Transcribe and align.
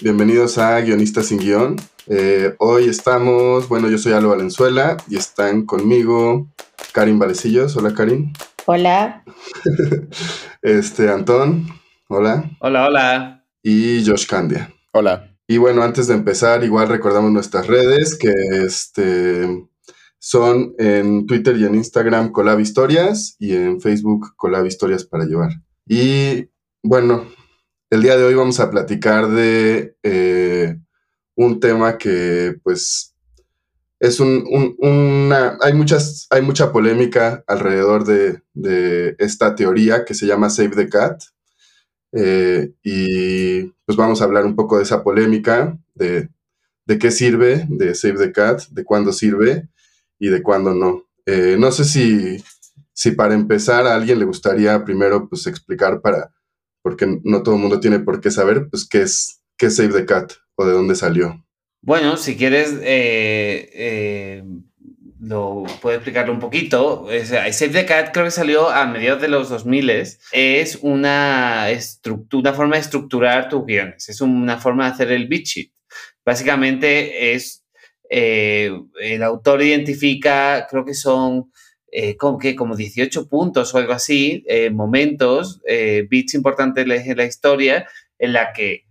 Bienvenidos 0.00 0.58
a 0.58 0.80
Guionistas 0.80 1.26
sin 1.26 1.38
Guión. 1.38 1.76
Eh, 2.06 2.54
hoy 2.58 2.88
estamos, 2.88 3.68
bueno, 3.68 3.88
yo 3.88 3.98
soy 3.98 4.12
Aldo 4.12 4.30
Valenzuela 4.30 4.96
y 5.08 5.16
están 5.16 5.64
conmigo 5.64 6.48
Karin 6.92 7.18
Valecillos. 7.18 7.76
Hola, 7.76 7.94
Karin. 7.94 8.32
Hola. 8.66 9.24
este, 10.62 11.10
Antón. 11.10 11.66
Hola. 12.08 12.50
Hola, 12.60 12.86
hola. 12.86 13.44
Y 13.62 14.04
Josh 14.04 14.26
Candia. 14.26 14.72
Hola. 14.92 15.30
Y 15.46 15.58
bueno, 15.58 15.82
antes 15.82 16.06
de 16.06 16.14
empezar, 16.14 16.64
igual 16.64 16.88
recordamos 16.88 17.30
nuestras 17.30 17.66
redes 17.66 18.16
que 18.16 18.32
este, 18.64 19.66
son 20.18 20.74
en 20.78 21.26
Twitter 21.26 21.56
y 21.56 21.64
en 21.64 21.74
Instagram 21.74 22.32
Colab 22.32 22.60
Historias 22.60 23.36
y 23.38 23.54
en 23.54 23.80
Facebook 23.80 24.34
Colab 24.36 24.66
Historias 24.66 25.04
para 25.04 25.24
llevar. 25.24 25.50
Y 25.86 26.48
bueno, 26.82 27.26
el 27.94 28.02
día 28.02 28.16
de 28.16 28.24
hoy 28.24 28.34
vamos 28.34 28.58
a 28.58 28.70
platicar 28.70 29.28
de 29.28 29.96
eh, 30.02 30.76
un 31.36 31.60
tema 31.60 31.96
que 31.96 32.56
pues 32.64 33.14
es 34.00 34.18
un, 34.18 34.44
una... 34.78 35.56
Hay, 35.62 35.74
muchas, 35.74 36.26
hay 36.30 36.42
mucha 36.42 36.72
polémica 36.72 37.44
alrededor 37.46 38.04
de, 38.04 39.14
esta 39.18 39.54
teoría 39.54 40.04
que 40.04 40.14
se 40.14 40.26
llama 40.26 40.50
Save 40.50 40.70
the 40.70 40.88
Cat. 40.88 41.22
Eh, 42.12 42.72
y 42.82 43.62
pues 43.86 43.96
vamos 43.96 44.20
a 44.20 44.24
hablar 44.24 44.44
un 44.44 44.56
poco 44.56 44.76
de 44.76 44.82
esa 44.82 45.04
polémica, 45.04 45.78
de, 45.94 46.28
de 46.86 46.98
qué 46.98 47.12
sirve, 47.12 47.64
de 47.68 47.94
Save 47.94 48.26
the 48.26 48.32
Cat, 48.32 48.62
de 48.70 48.82
cuándo 48.82 49.12
sirve 49.12 49.68
y 50.18 50.30
de 50.30 50.42
cuándo 50.42 50.74
no. 50.74 51.04
Eh, 51.26 51.56
no 51.60 51.70
sé 51.70 51.84
si, 51.84 52.42
si 52.92 53.12
para 53.12 53.34
empezar 53.34 53.86
a 53.86 53.94
alguien 53.94 54.18
le 54.18 54.24
gustaría 54.24 54.84
primero 54.84 55.28
pues 55.28 55.46
explicar 55.46 56.00
para 56.00 56.33
porque 56.84 57.06
no 57.24 57.42
todo 57.42 57.54
el 57.54 57.62
mundo 57.62 57.80
tiene 57.80 57.98
por 57.98 58.20
qué 58.20 58.30
saber, 58.30 58.68
pues, 58.70 58.86
qué 58.86 59.00
es, 59.00 59.40
qué 59.56 59.70
Save 59.70 59.94
the 59.94 60.04
Cat 60.04 60.34
o 60.54 60.66
de 60.66 60.72
dónde 60.74 60.94
salió. 60.94 61.42
Bueno, 61.80 62.18
si 62.18 62.36
quieres, 62.36 62.74
eh, 62.82 63.70
eh, 63.72 64.44
lo 65.18 65.64
puedo 65.80 65.96
explicarlo 65.96 66.34
un 66.34 66.40
poquito. 66.40 67.06
Save 67.24 67.72
the 67.72 67.86
Cat 67.86 68.10
creo 68.12 68.26
que 68.26 68.30
salió 68.30 68.68
a 68.68 68.84
mediados 68.84 69.22
de 69.22 69.28
los 69.28 69.48
2000. 69.48 69.90
Es 70.32 70.78
una, 70.82 71.68
una 72.32 72.52
forma 72.52 72.74
de 72.74 72.82
estructurar 72.82 73.48
tus 73.48 73.64
guiones. 73.64 74.10
Es 74.10 74.20
una 74.20 74.58
forma 74.58 74.84
de 74.84 74.92
hacer 74.92 75.12
el 75.12 75.26
beat 75.26 75.44
sheet. 75.44 75.70
Básicamente 76.22 77.34
es, 77.34 77.64
eh, 78.10 78.70
el 79.00 79.22
autor 79.22 79.62
identifica, 79.62 80.66
creo 80.68 80.84
que 80.84 80.94
son 80.94 81.50
eh, 81.96 82.16
como, 82.16 82.38
que, 82.38 82.56
como 82.56 82.74
18 82.74 83.28
puntos 83.28 83.72
o 83.72 83.78
algo 83.78 83.92
así, 83.92 84.44
eh, 84.48 84.68
momentos, 84.68 85.62
eh, 85.64 86.04
bits 86.10 86.34
importantes 86.34 86.84
en 86.84 87.16
la 87.16 87.24
historia 87.24 87.88
en 88.18 88.32
la 88.32 88.52
que 88.52 88.86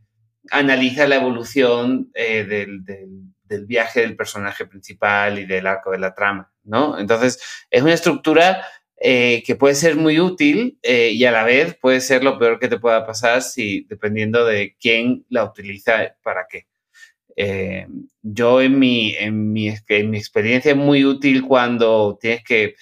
analiza 0.51 1.05
la 1.05 1.17
evolución 1.17 2.09
del, 2.13 2.85
del, 2.85 3.65
viaje 3.65 3.99
del 3.99 4.15
personaje 4.15 4.65
principal 4.65 5.37
y 5.37 5.45
del 5.45 5.67
arco 5.67 5.91
de 5.91 5.99
la 5.99 6.15
trama, 6.15 6.53
¿no? 6.63 6.97
Entonces, 6.97 7.41
es 7.69 7.83
una 7.83 7.93
estructura 7.93 8.65
que 8.97 9.57
puede 9.59 9.75
ser 9.75 9.95
muy 9.95 10.19
útil 10.19 10.79
y 10.81 11.23
a 11.25 11.31
la 11.31 11.43
vez 11.43 11.75
puede 11.75 12.01
ser 12.01 12.23
lo 12.23 12.39
peor 12.39 12.57
que 12.57 12.67
te 12.67 12.79
pueda 12.79 13.05
pasar 13.05 13.41
si, 13.41 13.85
dependiendo 13.89 14.45
de 14.45 14.75
quién 14.79 15.25
la 15.29 15.43
utiliza 15.43 16.15
para 16.23 16.47
qué. 16.49 16.67
yo 18.21 18.61
en 18.61 18.79
mi, 18.79 19.13
en, 19.15 19.51
mi, 19.51 19.71
en 19.87 20.09
mi 20.09 20.17
experiencia 20.17 20.71
es 20.71 20.77
muy 20.77 21.05
útil 21.05 21.43
cuando 21.43 22.17
tienes 22.19 22.43
que 22.43 22.75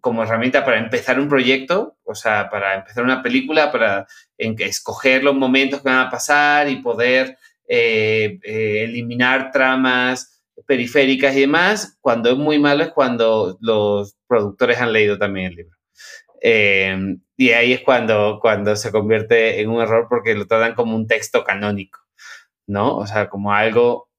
como 0.00 0.22
herramienta 0.22 0.64
para 0.64 0.78
empezar 0.78 1.20
un 1.20 1.28
proyecto, 1.28 1.96
o 2.04 2.14
sea, 2.14 2.48
para 2.50 2.74
empezar 2.76 3.04
una 3.04 3.22
película, 3.22 3.70
para 3.70 4.06
escoger 4.36 5.22
los 5.24 5.34
momentos 5.34 5.80
que 5.80 5.88
van 5.88 6.06
a 6.06 6.10
pasar 6.10 6.68
y 6.68 6.76
poder 6.76 7.38
eh, 7.68 8.38
eh, 8.42 8.84
eliminar 8.84 9.50
tramas 9.52 10.42
periféricas 10.66 11.36
y 11.36 11.40
demás. 11.40 11.98
Cuando 12.00 12.30
es 12.30 12.36
muy 12.36 12.58
malo 12.58 12.82
es 12.82 12.90
cuando 12.90 13.58
los 13.60 14.16
productores 14.26 14.78
han 14.80 14.92
leído 14.92 15.18
también 15.18 15.46
el 15.46 15.56
libro. 15.56 15.76
Eh, 16.42 17.16
y 17.36 17.50
ahí 17.50 17.72
es 17.72 17.80
cuando, 17.80 18.38
cuando 18.40 18.76
se 18.76 18.90
convierte 18.90 19.60
en 19.60 19.70
un 19.70 19.80
error 19.80 20.06
porque 20.08 20.34
lo 20.34 20.46
tratan 20.46 20.74
como 20.74 20.96
un 20.96 21.06
texto 21.06 21.44
canónico, 21.44 22.00
¿no? 22.66 22.96
O 22.96 23.06
sea, 23.06 23.28
como 23.28 23.52
algo 23.52 24.10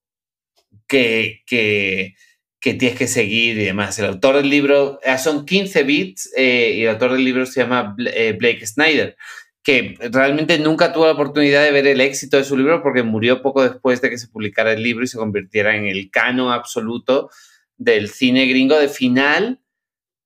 que, 0.88 1.42
que 1.46 2.16
que 2.62 2.76
tienes 2.76 2.98
que 2.98 3.08
seguir 3.08 3.58
y 3.58 3.66
demás. 3.66 3.98
El 3.98 4.06
autor 4.06 4.38
del 4.38 4.50
libro, 4.50 5.00
ah, 5.04 5.18
son 5.18 5.46
15 5.46 5.84
bits 5.84 6.32
eh, 6.38 6.76
y 6.78 6.84
el 6.84 6.90
autor 6.92 7.14
del 7.14 7.26
libro 7.26 7.46
se 7.48 7.62
llama 7.62 7.96
eh, 8.14 8.38
Blake 8.40 8.66
Snyder, 8.68 9.18
que 9.64 9.98
realmente 10.12 10.60
nunca 10.60 10.94
tuvo 10.94 11.08
la 11.08 11.14
oportunidad 11.14 11.64
de 11.64 11.72
ver 11.72 11.88
el 11.88 12.00
éxito 12.00 12.38
de 12.38 12.44
su 12.44 12.56
libro 12.56 12.84
porque 12.84 13.02
murió 13.02 13.42
poco 13.42 13.64
después 13.64 14.00
de 14.02 14.12
que 14.12 14.20
se 14.20 14.28
publicara 14.28 14.74
el 14.74 14.84
libro 14.84 15.04
y 15.04 15.08
se 15.08 15.18
convirtiera 15.18 15.76
en 15.76 15.88
el 15.88 16.12
cano 16.12 16.54
absoluto 16.54 17.32
del 17.78 18.10
cine 18.10 18.46
gringo 18.46 18.78
de 18.78 18.90
final 18.90 19.60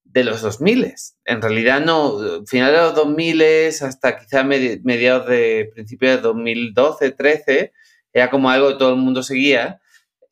de 0.04 0.26
los 0.26 0.42
2000. 0.42 0.94
En 1.24 1.42
realidad 1.42 1.80
no, 1.80 2.46
final 2.46 2.74
de 2.74 2.78
los 2.80 2.96
2000 2.96 3.44
hasta 3.82 4.20
quizá 4.20 4.44
mediados 4.44 5.28
de 5.28 5.72
principios 5.74 6.18
de 6.18 6.22
2012, 6.22 7.12
13, 7.12 7.72
era 8.12 8.30
como 8.30 8.50
algo 8.50 8.70
que 8.70 8.76
todo 8.76 8.90
el 8.90 9.00
mundo 9.00 9.24
seguía 9.24 9.80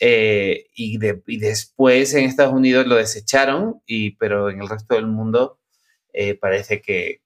eh, 0.06 0.66
y, 0.76 0.98
después 0.98 2.14
en 2.14 2.26
Estados 2.26 2.54
Unidos 2.54 2.86
lo 2.88 2.98
desecharon, 2.98 3.82
y, 3.86 4.18
pero 4.18 4.50
en 4.50 4.62
el 4.62 4.68
resto 4.68 4.96
del 4.96 5.08
mundo 5.08 5.62
eh, 6.12 6.36
parece 6.36 6.82
que, 6.82 7.22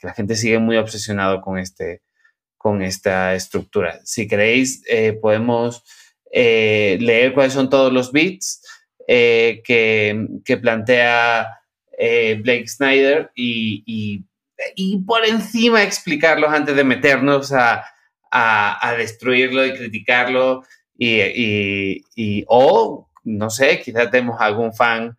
la 0.00 0.14
gente 0.14 0.36
sigue 0.36 0.60
muy 0.60 0.76
obsesionado 0.76 1.40
con, 1.40 1.58
este, 1.58 2.02
con 2.56 2.82
esta 2.82 3.34
estructura. 3.34 3.98
Si 4.04 4.28
queréis, 4.28 4.84
eh, 4.88 5.12
podemos 5.12 5.82
leer 6.32 7.34
cuáles 7.34 7.52
son 7.52 7.68
todos 7.68 7.92
los 7.92 8.12
bits 8.12 8.64
que, 9.08 10.60
plantea 10.62 11.58
Blake 11.98 12.68
Snyder 12.68 13.32
y, 13.34 14.24
por 15.04 15.26
encima 15.26 15.82
explicarlos 15.82 16.52
antes 16.52 16.76
de 16.76 16.84
meternos 16.84 17.52
a, 17.52 17.84
a 18.30 18.94
destruirlo 18.96 19.66
y 19.66 19.74
criticarlo 19.74 20.62
y, 21.02 22.04
y, 22.14 22.44
o, 22.46 23.08
no 23.24 23.48
sé, 23.50 23.80
quizás 23.80 24.10
tenemos 24.10 24.38
algún 24.38 24.74
fan 24.74 25.16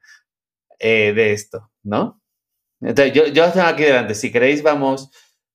eh, 0.78 1.12
de 1.14 1.34
esto, 1.34 1.72
¿no? 1.81 2.22
Entonces, 2.81 3.14
yo, 3.14 3.25
yo 3.28 3.52
tengo 3.52 3.66
aquí 3.66 3.84
delante, 3.84 4.14
si 4.14 4.31
queréis, 4.31 4.62
vamos, 4.62 5.09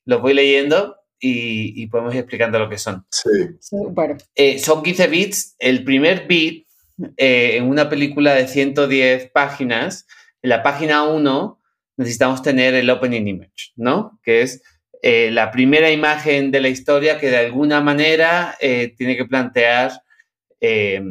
los 0.05 0.21
voy 0.21 0.35
leyendo 0.35 0.97
y, 1.21 1.81
y 1.81 1.87
podemos 1.87 2.13
ir 2.15 2.21
explicando 2.21 2.59
lo 2.59 2.69
que 2.69 2.79
son. 2.79 3.07
Sí. 3.11 3.77
bueno. 3.91 4.17
Eh, 4.35 4.59
son 4.59 4.83
15 4.83 5.07
bits. 5.07 5.55
El 5.61 5.85
primer 5.85 6.27
bit 6.27 6.67
eh, 7.17 7.57
en 7.57 7.69
una 7.69 7.89
película 7.89 8.35
de 8.35 8.49
110 8.49 9.31
páginas, 9.31 10.07
en 10.43 10.51
la 10.51 10.63
página 10.65 11.05
1 11.05 11.61
necesitamos 11.99 12.43
tener 12.43 12.75
el 12.75 12.91
opening 12.91 13.27
image, 13.29 13.73
¿no? 13.77 14.21
Que 14.23 14.43
es 14.43 14.63
la 15.03 15.53
primera 15.53 15.93
imagen 15.93 16.51
de 16.51 16.61
la 16.61 16.69
historia 16.69 17.21
que 17.21 17.31
de 17.31 17.37
alguna 17.37 17.81
manera 17.81 18.57
tiene 18.59 19.17
que 19.17 19.25
plantear 19.25 19.93
eh, 20.61 21.03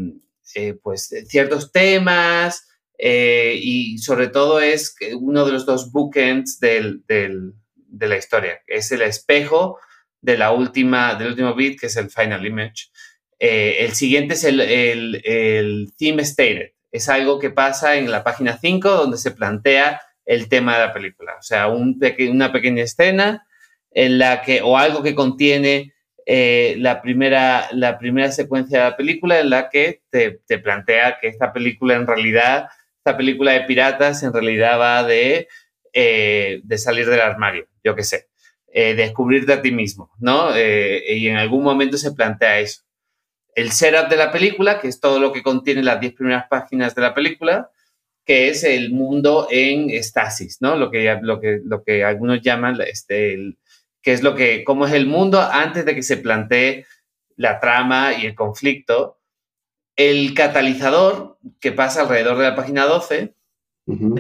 eh, 0.56 0.76
pues, 0.82 1.14
ciertos 1.28 1.72
temas 1.72 2.68
eh, 2.98 3.58
y 3.62 3.98
sobre 3.98 4.28
todo 4.28 4.60
es 4.60 4.96
uno 5.20 5.46
de 5.46 5.52
los 5.52 5.66
dos 5.66 5.92
bookends 5.92 6.60
de 6.60 7.02
la 8.00 8.18
historia. 8.18 8.62
Es 8.68 8.92
el 8.92 9.02
espejo 9.02 9.80
de 10.22 10.38
la 10.38 10.52
última, 10.52 11.16
del 11.16 11.30
último 11.30 11.54
bit, 11.54 11.80
que 11.80 11.88
es 11.88 11.98
el 11.98 12.10
final 12.10 12.46
image. 12.46 12.90
el 13.40 13.94
siguiente 13.94 14.36
es 14.36 14.44
el, 14.44 14.62
el, 14.62 15.94
theme 15.98 16.24
stated. 16.24 16.72
Es 16.92 17.10
algo 17.10 17.40
que 17.40 17.50
pasa 17.50 17.98
en 17.98 18.10
la 18.10 18.24
página 18.24 18.58
5 18.58 18.90
donde 18.90 19.18
se 19.18 19.32
plantea 19.32 20.02
el 20.26 20.48
tema 20.48 20.76
de 20.76 20.86
la 20.88 20.94
película. 20.94 21.36
O 21.38 21.44
sea, 21.44 21.68
un 21.68 22.00
una 22.30 22.52
pequeña 22.52 22.84
escena 22.84 23.46
en 23.92 24.18
la 24.18 24.42
que, 24.42 24.62
o 24.62 24.78
algo 24.78 25.04
que 25.04 25.16
contiene 25.16 25.95
eh, 26.26 26.76
la, 26.80 27.02
primera, 27.02 27.68
la 27.72 28.00
primera 28.00 28.32
secuencia 28.32 28.80
de 28.80 28.90
la 28.90 28.98
película 28.98 29.40
en 29.40 29.52
la 29.52 29.70
que 29.70 30.02
te, 30.10 30.40
plantea 30.58 31.20
que 31.22 31.28
esta 31.28 31.54
película 31.54 31.96
en 31.96 32.08
realidad, 32.08 32.68
esta 32.98 33.16
película 33.16 33.52
de 33.52 33.62
piratas 33.62 34.24
en 34.24 34.34
realidad 34.34 34.80
va 34.80 35.04
de, 35.04 35.48
eh, 35.94 36.62
de 36.64 36.78
salir 36.80 37.08
del 37.08 37.22
armario, 37.22 37.68
yo 37.84 37.96
qué 37.96 38.04
sé, 38.04 38.28
eh, 38.74 38.96
descubrirte 38.96 39.54
a 39.54 39.62
ti 39.62 39.72
mismo, 39.72 40.12
¿no? 40.20 40.50
y 40.58 41.28
en 41.28 41.38
algún 41.38 41.64
momento 41.64 41.98
se 41.98 42.12
plantea 42.12 42.60
eso. 42.60 42.82
el 43.54 43.72
setup 43.72 44.10
de 44.10 44.18
la 44.18 44.32
película, 44.32 44.80
que 44.80 44.88
es 44.88 45.00
todo 45.00 45.20
lo 45.20 45.32
que 45.32 45.44
contiene 45.44 45.84
las 45.84 46.00
10 46.02 46.14
primeras 46.14 46.48
páginas 46.50 46.96
de 46.96 47.02
la 47.04 47.14
película, 47.14 47.70
que 48.26 48.50
es 48.50 48.64
el 48.64 48.92
mundo 48.92 49.48
en 49.52 49.92
estasis, 49.92 50.58
¿no? 50.60 50.76
Lo 50.76 50.90
que, 50.90 51.18
lo 51.22 51.40
que, 51.40 51.60
lo 51.64 51.84
que 51.84 52.04
algunos 52.04 52.42
llaman, 52.42 52.78
este, 52.82 53.56
que 54.06 54.14
es 54.14 54.22
lo 54.22 54.36
que, 54.36 54.64
cómo 54.64 54.86
es 54.86 54.94
el 54.94 55.08
mundo 55.08 55.42
antes 55.42 55.84
de 55.84 55.96
que 55.96 56.04
se 56.04 56.18
plantee 56.18 56.86
la 57.36 57.60
trama 57.60 58.14
y 58.14 58.28
el 58.28 58.36
conflicto. 58.36 59.18
El 59.96 60.36
catalizador, 60.36 61.40
que 61.60 61.72
pasa 61.72 62.02
alrededor 62.02 62.38
de 62.38 62.44
la 62.44 62.56
página 62.56 62.86
12, 62.86 63.34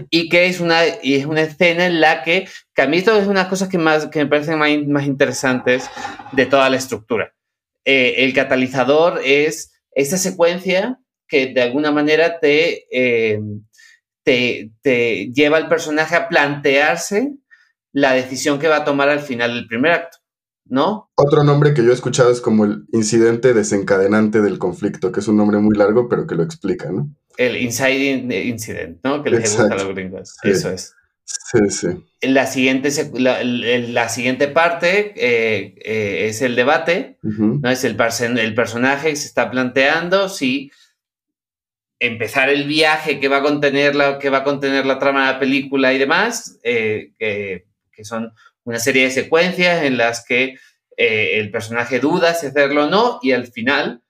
y 0.09 0.29
que 0.29 0.47
es 0.47 0.59
una, 0.59 0.81
y 1.03 1.15
es 1.15 1.25
una 1.27 1.41
escena 1.41 1.85
en 1.85 2.01
la 2.01 2.23
que, 2.23 2.47
que 2.73 2.81
a 2.81 2.87
mí 2.87 2.97
esto 2.97 3.15
es 3.15 3.27
una 3.27 3.41
de 3.41 3.43
las 3.43 3.47
cosas 3.47 3.69
que, 3.69 3.77
más, 3.77 4.07
que 4.07 4.19
me 4.19 4.25
parecen 4.25 4.57
más, 4.57 4.71
más 4.87 5.05
interesantes 5.05 5.87
de 6.31 6.45
toda 6.47 6.67
la 6.71 6.77
estructura. 6.77 7.35
Eh, 7.83 8.15
el 8.25 8.33
catalizador 8.33 9.21
es 9.23 9.71
esa 9.91 10.17
secuencia 10.17 10.99
que 11.27 11.53
de 11.53 11.61
alguna 11.61 11.91
manera 11.91 12.39
te, 12.39 12.87
eh, 12.91 13.39
te, 14.23 14.71
te, 14.81 15.31
lleva 15.31 15.57
al 15.57 15.67
personaje 15.67 16.15
a 16.15 16.27
plantearse 16.27 17.33
la 17.95 18.11
decisión 18.11 18.59
que 18.59 18.67
va 18.67 18.77
a 18.77 18.83
tomar 18.83 19.07
al 19.07 19.21
final 19.21 19.53
del 19.53 19.67
primer 19.67 19.93
acto, 19.93 20.17
¿no? 20.65 21.09
Otro 21.15 21.45
nombre 21.45 21.73
que 21.73 21.81
yo 21.81 21.91
he 21.91 21.93
escuchado 21.93 22.29
es 22.29 22.41
como 22.41 22.65
el 22.65 22.83
incidente 22.91 23.53
desencadenante 23.53 24.41
del 24.41 24.59
conflicto, 24.59 25.13
que 25.13 25.21
es 25.21 25.27
un 25.29 25.37
nombre 25.37 25.59
muy 25.59 25.77
largo, 25.77 26.09
pero 26.09 26.27
que 26.27 26.35
lo 26.35 26.43
explica, 26.43 26.91
¿no? 26.91 27.09
El 27.37 27.55
Inside 27.55 28.47
Incident, 28.47 28.99
¿no? 29.01 29.23
Que 29.23 29.29
les 29.29 29.55
gusta 29.55 29.73
a 29.73 29.77
los 29.77 29.95
gringos. 29.95 30.35
Eso 30.43 30.71
es. 30.71 30.93
Sí, 31.23 31.69
sí. 31.69 31.87
La 32.21 32.47
siguiente, 32.47 32.89
la, 33.13 33.41
la 33.45 34.09
siguiente 34.09 34.49
parte 34.49 35.13
eh, 35.15 35.75
eh, 35.85 36.27
es 36.27 36.41
el 36.41 36.57
debate, 36.57 37.17
¿no? 37.21 37.69
Es 37.69 37.85
el, 37.85 37.95
el 38.37 38.55
personaje 38.55 39.11
que 39.11 39.15
se 39.15 39.27
está 39.27 39.49
planteando 39.49 40.27
si 40.27 40.69
empezar 41.99 42.49
el 42.49 42.65
viaje 42.65 43.21
que 43.21 43.29
va 43.29 43.37
a 43.37 43.41
contener 43.41 43.95
la, 43.95 44.19
que 44.19 44.29
va 44.29 44.39
a 44.39 44.43
contener 44.43 44.85
la 44.85 44.99
trama 44.99 45.27
de 45.27 45.33
la 45.33 45.39
película 45.39 45.93
y 45.93 45.97
demás, 45.97 46.59
eh, 46.61 47.13
que, 47.17 47.65
que, 47.95 48.05
son 48.05 48.33
una 48.63 48.79
serie 48.79 49.03
de 49.03 49.11
secuencias 49.11 49.83
en 49.83 49.97
las 49.97 50.25
que 50.25 50.57
el 50.97 51.51
personaje 51.51 51.99
duda 51.99 52.33
si 52.33 52.47
hacerlo 52.47 52.85
o 52.85 52.89
no, 52.89 53.19
y 53.21 53.33
al 53.33 53.47
final 53.47 54.01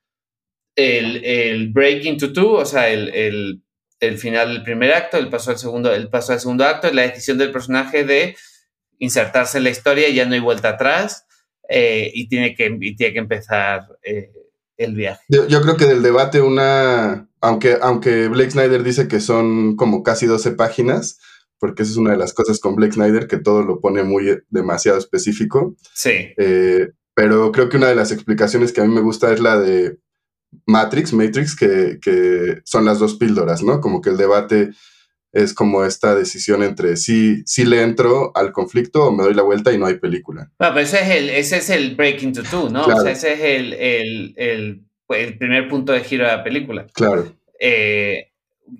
el, 0.75 1.23
el 1.23 1.71
break 1.71 2.05
into 2.05 2.33
two, 2.33 2.51
o 2.51 2.65
sea, 2.65 2.89
el, 2.89 3.09
el, 3.09 3.61
el, 3.99 4.17
final 4.17 4.49
del 4.49 4.63
primer 4.63 4.93
acto, 4.93 5.17
el 5.17 5.29
paso 5.29 5.51
al 5.51 5.57
segundo, 5.57 5.93
el 5.93 6.09
paso 6.09 6.33
al 6.33 6.39
segundo 6.39 6.65
acto, 6.65 6.91
la 6.91 7.03
decisión 7.03 7.37
del 7.37 7.51
personaje 7.51 8.03
de 8.03 8.35
insertarse 8.99 9.57
en 9.57 9.63
la 9.65 9.69
historia 9.69 10.09
y 10.09 10.15
ya 10.15 10.25
no 10.25 10.33
hay 10.33 10.39
vuelta 10.39 10.69
atrás 10.69 11.25
eh, 11.69 12.11
y, 12.13 12.27
tiene 12.27 12.55
que, 12.55 12.69
tiene 12.97 13.13
que 13.13 13.19
empezar 13.19 13.87
eh, 14.03 14.31
el 14.77 14.93
viaje. 14.93 15.23
Yo, 15.29 15.47
yo, 15.47 15.61
creo 15.61 15.77
que 15.77 15.85
del 15.85 16.03
debate 16.03 16.41
una, 16.41 17.29
aunque, 17.41 17.77
aunque 17.81 18.27
Blake 18.27 18.51
Snyder 18.51 18.83
dice 18.83 19.07
que 19.07 19.19
son 19.19 19.75
como 19.75 20.03
casi 20.03 20.25
12 20.25 20.51
páginas, 20.51 21.19
porque 21.65 21.81
esa 21.81 21.93
es 21.93 21.97
una 21.97 22.11
de 22.11 22.17
las 22.17 22.31
cosas 22.31 22.59
con 22.59 22.75
Blake 22.75 22.93
Snyder, 22.93 23.27
que 23.27 23.37
todo 23.37 23.63
lo 23.63 23.79
pone 23.79 24.03
muy 24.03 24.39
demasiado 24.49 24.99
específico. 24.99 25.75
Sí. 25.95 26.11
Eh, 26.37 26.91
pero 27.15 27.51
creo 27.51 27.69
que 27.69 27.77
una 27.77 27.87
de 27.87 27.95
las 27.95 28.11
explicaciones 28.11 28.71
que 28.71 28.81
a 28.81 28.85
mí 28.85 28.93
me 28.93 29.01
gusta 29.01 29.33
es 29.33 29.39
la 29.39 29.59
de 29.59 29.97
Matrix, 30.67 31.11
Matrix, 31.11 31.55
que, 31.55 31.97
que, 31.99 32.61
son 32.65 32.85
las 32.85 32.99
dos 32.99 33.15
píldoras, 33.15 33.63
¿no? 33.63 33.81
Como 33.81 33.99
que 33.99 34.11
el 34.11 34.17
debate 34.17 34.73
es 35.33 35.55
como 35.55 35.83
esta 35.83 36.13
decisión 36.13 36.61
entre 36.61 36.97
si, 36.97 37.41
si 37.47 37.65
le 37.65 37.81
entro 37.81 38.31
al 38.35 38.51
conflicto 38.51 39.05
o 39.05 39.11
me 39.11 39.23
doy 39.23 39.33
la 39.33 39.41
vuelta 39.41 39.73
y 39.73 39.79
no 39.79 39.87
hay 39.87 39.95
película. 39.95 40.51
Bueno, 40.59 40.75
pero 40.75 40.85
ese 40.85 41.01
es 41.01 41.09
el, 41.09 41.29
ese 41.31 41.57
es 41.57 41.69
el 41.71 41.95
break 41.95 42.21
into 42.21 42.43
two, 42.43 42.69
¿no? 42.69 42.83
Claro. 42.83 42.99
O 42.99 43.01
sea, 43.01 43.11
ese 43.11 43.33
es 43.33 43.39
el, 43.39 43.73
el, 43.73 44.33
el, 44.37 44.85
el, 45.09 45.37
primer 45.39 45.67
punto 45.67 45.93
de 45.93 46.01
giro 46.01 46.25
de 46.25 46.31
la 46.31 46.43
película. 46.43 46.85
Claro. 46.93 47.33
Eh, 47.59 48.27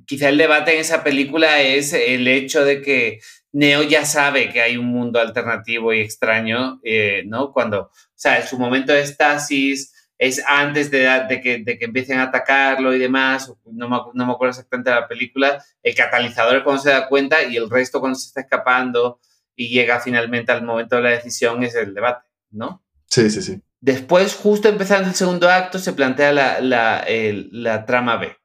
quizá 0.06 0.30
el 0.30 0.38
debate 0.38 0.74
en 0.74 0.80
esa 0.80 1.04
película 1.04 1.62
es 1.62 1.94
el 1.94 2.28
hecho 2.28 2.64
de 2.64 2.82
que 2.82 3.20
Neo 3.52 3.84
ya 3.84 4.06
sabe 4.06 4.52
que 4.52 4.62
hay 4.62 4.78
un 4.78 4.88
mundo 4.88 5.20
alternativo 5.20 5.94
y 5.94 6.02
extraño, 6.02 6.80
eh, 6.84 7.24
¿no? 7.26 7.52
Cuando, 7.54 7.82
o 7.82 7.92
sea, 8.14 8.40
en 8.40 8.48
su 8.48 8.60
momento 8.60 8.92
de 8.92 9.02
estasis, 9.02 9.94
es 10.18 10.44
antes 10.48 10.92
de, 10.92 11.08
de, 11.28 11.42
que, 11.42 11.60
de, 11.60 11.78
que, 11.78 11.86
empiecen 11.86 12.20
a 12.20 12.24
atacarlo 12.24 12.94
y 12.94 13.00
demás, 13.00 13.52
no 13.66 13.90
me, 13.90 13.98
no 14.14 14.26
me, 14.26 14.34
acuerdo 14.34 14.52
exactamente 14.52 14.90
de 14.90 14.96
la 14.96 15.08
película, 15.08 15.64
el 15.84 15.96
catalizador 15.96 16.58
es 16.58 16.64
cuando 16.64 16.82
se 16.82 16.90
da 16.90 17.08
cuenta 17.08 17.44
y 17.44 17.58
el 17.58 17.70
resto 17.70 18.00
cuando 18.00 18.18
se 18.18 18.28
está 18.28 18.42
escapando 18.42 19.20
y 19.56 19.70
llega 19.70 20.00
finalmente 20.00 20.52
al 20.52 20.64
momento 20.64 20.96
de 20.98 21.02
la 21.02 21.10
decisión 21.10 21.64
es 21.64 21.76
el 21.76 21.94
debate, 21.94 22.26
¿no? 22.52 22.84
Sí, 23.08 23.30
sí, 23.30 23.42
sí. 23.42 23.62
Después, 23.82 24.36
justo 24.36 24.68
empezando 24.68 25.10
el 25.10 25.16
segundo 25.16 25.50
acto, 25.50 25.80
se 25.80 25.94
plantea 25.94 26.32
la, 26.32 26.60
la, 26.60 27.00
el, 27.00 27.50
la 27.52 27.86
trama 27.86 28.18
B, 28.18 28.36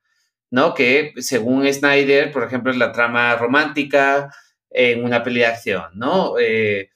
¿no? 0.50 0.74
Que 0.74 1.12
según 1.18 1.70
Snyder, 1.72 2.32
por 2.32 2.44
ejemplo, 2.44 2.70
es 2.70 2.78
la 2.78 2.92
trama 2.92 3.36
romántica 3.36 4.30
en 4.70 5.04
una 5.04 5.22
peli 5.22 5.44
acción, 5.44 5.90
¿no? 5.94 6.38
Eh, 6.38 6.90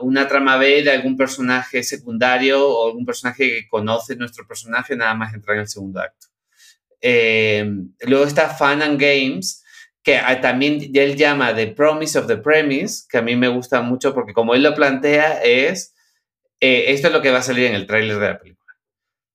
una 0.00 0.26
trama 0.26 0.56
B 0.56 0.82
de 0.82 0.92
algún 0.92 1.16
personaje 1.16 1.82
secundario 1.82 2.66
o 2.66 2.88
algún 2.88 3.04
personaje 3.04 3.48
que 3.48 3.68
conoce 3.68 4.16
nuestro 4.16 4.46
personaje 4.46 4.96
nada 4.96 5.14
más 5.14 5.34
entrar 5.34 5.56
en 5.56 5.62
el 5.62 5.68
segundo 5.68 6.00
acto. 6.00 6.28
Eh, 7.00 7.64
luego 8.06 8.24
está 8.24 8.48
Fun 8.48 8.82
and 8.82 9.00
Games, 9.00 9.64
que 10.02 10.20
también 10.40 10.90
él 10.94 11.16
llama 11.16 11.54
The 11.54 11.68
Promise 11.68 12.18
of 12.18 12.26
the 12.26 12.38
Premise, 12.38 13.04
que 13.08 13.18
a 13.18 13.22
mí 13.22 13.36
me 13.36 13.48
gusta 13.48 13.82
mucho 13.82 14.14
porque 14.14 14.32
como 14.32 14.54
él 14.54 14.62
lo 14.62 14.74
plantea 14.74 15.42
es, 15.42 15.94
eh, 16.60 16.86
esto 16.88 17.08
es 17.08 17.12
lo 17.12 17.22
que 17.22 17.30
va 17.30 17.38
a 17.38 17.42
salir 17.42 17.66
en 17.66 17.74
el 17.74 17.86
tráiler 17.86 18.18
de 18.18 18.28
la 18.28 18.38
película, 18.38 18.59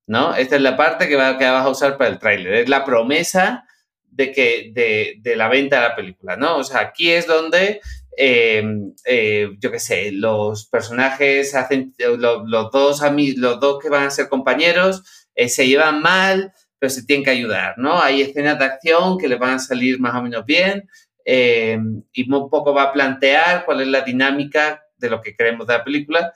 ¿no? 0.07 0.35
Esta 0.35 0.55
es 0.55 0.61
la 0.61 0.77
parte 0.77 1.07
que, 1.07 1.15
va, 1.15 1.37
que 1.37 1.45
vas 1.45 1.65
a 1.65 1.69
usar 1.69 1.97
para 1.97 2.09
el 2.09 2.19
tráiler, 2.19 2.53
es 2.55 2.69
la 2.69 2.85
promesa 2.85 3.65
de, 4.03 4.31
que, 4.31 4.71
de, 4.73 5.15
de 5.19 5.35
la 5.35 5.49
venta 5.49 5.77
de 5.77 5.89
la 5.89 5.95
película, 5.95 6.37
¿no? 6.37 6.57
O 6.57 6.63
sea, 6.63 6.79
aquí 6.81 7.11
es 7.11 7.27
donde 7.27 7.81
eh, 8.17 8.63
eh, 9.05 9.49
yo 9.59 9.71
qué 9.71 9.79
sé, 9.79 10.11
los 10.11 10.67
personajes 10.67 11.53
hacen, 11.55 11.93
los, 11.97 12.43
los, 12.45 12.71
dos 12.71 13.01
los 13.35 13.59
dos 13.59 13.79
que 13.81 13.89
van 13.89 14.03
a 14.03 14.09
ser 14.09 14.29
compañeros 14.29 15.03
eh, 15.35 15.49
se 15.49 15.67
llevan 15.67 16.01
mal, 16.01 16.53
pero 16.79 16.89
se 16.89 17.03
tienen 17.05 17.25
que 17.25 17.31
ayudar, 17.31 17.75
¿no? 17.77 18.01
Hay 18.01 18.21
escenas 18.21 18.57
de 18.57 18.65
acción 18.65 19.17
que 19.17 19.27
les 19.27 19.39
van 19.39 19.55
a 19.55 19.59
salir 19.59 19.99
más 19.99 20.15
o 20.15 20.21
menos 20.21 20.45
bien 20.45 20.87
eh, 21.25 21.77
y 22.13 22.31
un 22.31 22.49
poco 22.49 22.73
va 22.73 22.83
a 22.83 22.93
plantear 22.93 23.65
cuál 23.65 23.81
es 23.81 23.87
la 23.87 24.01
dinámica 24.01 24.83
de 24.97 25.09
lo 25.09 25.21
que 25.21 25.35
queremos 25.35 25.67
de 25.67 25.73
la 25.73 25.83
película 25.83 26.33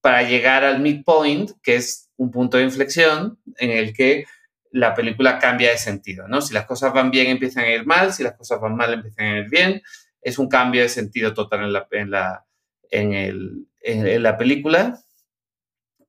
para 0.00 0.22
llegar 0.22 0.64
al 0.64 0.80
midpoint, 0.80 1.52
que 1.62 1.76
es 1.76 2.05
un 2.16 2.30
punto 2.30 2.56
de 2.56 2.64
inflexión 2.64 3.38
en 3.58 3.70
el 3.70 3.92
que 3.92 4.24
la 4.72 4.94
película 4.94 5.38
cambia 5.38 5.70
de 5.70 5.78
sentido, 5.78 6.28
¿no? 6.28 6.40
Si 6.42 6.52
las 6.52 6.66
cosas 6.66 6.92
van 6.92 7.10
bien, 7.10 7.28
empiezan 7.28 7.64
a 7.64 7.70
ir 7.70 7.86
mal, 7.86 8.12
si 8.12 8.22
las 8.22 8.34
cosas 8.34 8.60
van 8.60 8.76
mal, 8.76 8.92
empiezan 8.92 9.26
a 9.26 9.38
ir 9.38 9.48
bien 9.48 9.82
es 10.26 10.40
un 10.40 10.48
cambio 10.48 10.82
de 10.82 10.88
sentido 10.88 11.32
total 11.34 11.62
en 11.62 11.72
la, 11.72 11.86
en 11.92 12.10
la, 12.10 12.44
en 12.90 13.12
el, 13.12 13.68
en, 13.80 14.22
la 14.24 14.36
película. 14.36 14.98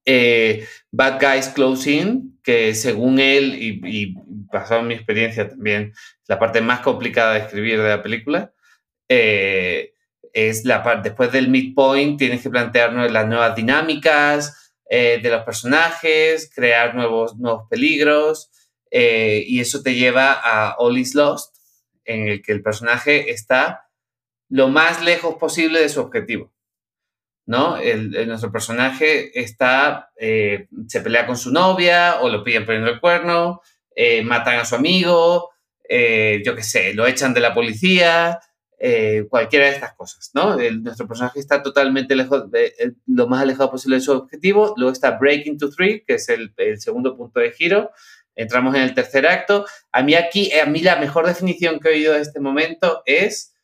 Eh, 0.05 0.65
Bad 0.89 1.21
Guys 1.21 1.49
Close 1.49 1.91
In, 1.91 2.39
que 2.43 2.73
según 2.73 3.19
él, 3.19 3.53
y, 3.61 3.79
y, 3.85 4.15
basado 4.51 4.81
en 4.81 4.87
mi 4.87 4.95
experiencia 4.95 5.47
también, 5.47 5.93
la 6.27 6.39
parte 6.39 6.61
más 6.61 6.79
complicada 6.79 7.35
de 7.35 7.41
escribir 7.41 7.79
de 7.79 7.89
la 7.89 8.01
película, 8.01 8.51
eh, 9.07 9.93
es 10.33 10.65
la 10.65 10.81
parte, 10.81 11.09
después 11.09 11.31
del 11.31 11.49
midpoint 11.49 12.17
tienes 12.17 12.41
que 12.41 12.49
plantearnos 12.49 13.11
las 13.11 13.27
nuevas 13.27 13.55
dinámicas 13.55 14.66
eh, 14.89 15.19
de 15.21 15.29
los 15.29 15.43
personajes, 15.43 16.49
crear 16.53 16.95
nuevos, 16.95 17.35
nuevos 17.37 17.67
peligros, 17.69 18.49
eh, 18.89 19.43
y 19.45 19.59
eso 19.59 19.81
te 19.81 19.95
lleva 19.95 20.31
a 20.31 20.75
All 20.77 20.97
is 20.97 21.13
Lost, 21.13 21.55
en 22.05 22.29
el 22.29 22.41
que 22.41 22.53
el 22.53 22.61
personaje 22.61 23.31
está 23.31 23.89
lo 24.49 24.69
más 24.69 25.03
lejos 25.03 25.35
posible 25.35 25.81
de 25.81 25.89
su 25.89 25.99
objetivo. 25.99 26.53
¿no? 27.45 27.77
El, 27.77 28.27
nuestro 28.27 28.51
personaje 28.51 29.37
está, 29.39 30.11
eh, 30.17 30.67
se 30.87 31.01
pelea 31.01 31.25
con 31.25 31.37
su 31.37 31.51
novia 31.51 32.21
o 32.21 32.29
lo 32.29 32.43
pillan 32.43 32.65
poniendo 32.65 32.89
el 32.89 32.99
cuerno, 32.99 33.61
matan 34.23 34.59
a 34.59 34.65
su 34.65 34.75
amigo, 34.75 35.49
yo 35.89 36.55
qué 36.55 36.63
sé, 36.63 36.93
lo 36.93 37.07
echan 37.07 37.33
de 37.33 37.39
la 37.39 37.53
policía, 37.53 38.39
eh, 38.79 39.25
cualquiera 39.29 39.65
de 39.65 39.71
estas 39.71 39.93
cosas, 39.93 40.29
¿no? 40.33 40.59
El, 40.59 40.83
nuestro 40.83 41.07
personaje 41.07 41.39
está 41.39 41.63
totalmente 41.63 42.15
lejos, 42.15 42.51
de, 42.51 42.95
lo 43.07 43.27
más 43.27 43.41
alejado 43.41 43.71
posible 43.71 43.97
de 43.97 44.01
su 44.01 44.11
objetivo. 44.11 44.75
Luego 44.77 44.91
está 44.91 45.17
Breaking 45.17 45.57
to 45.57 45.69
Three, 45.69 46.03
que 46.05 46.15
es 46.15 46.29
el, 46.29 46.53
el, 46.57 46.79
segundo 46.79 47.17
punto 47.17 47.39
de 47.39 47.51
giro. 47.51 47.91
Entramos 48.35 48.75
en 48.75 48.81
el 48.81 48.93
tercer 48.93 49.25
acto. 49.25 49.65
A 49.91 50.03
mí 50.03 50.13
aquí, 50.13 50.51
a 50.53 50.67
mí 50.67 50.81
la 50.81 50.97
mejor 50.97 51.25
definición 51.25 51.79
que 51.79 51.89
he 51.89 51.93
oído 51.93 52.13
de 52.13 52.21
este 52.21 52.39
momento 52.39 53.01
es 53.05 53.55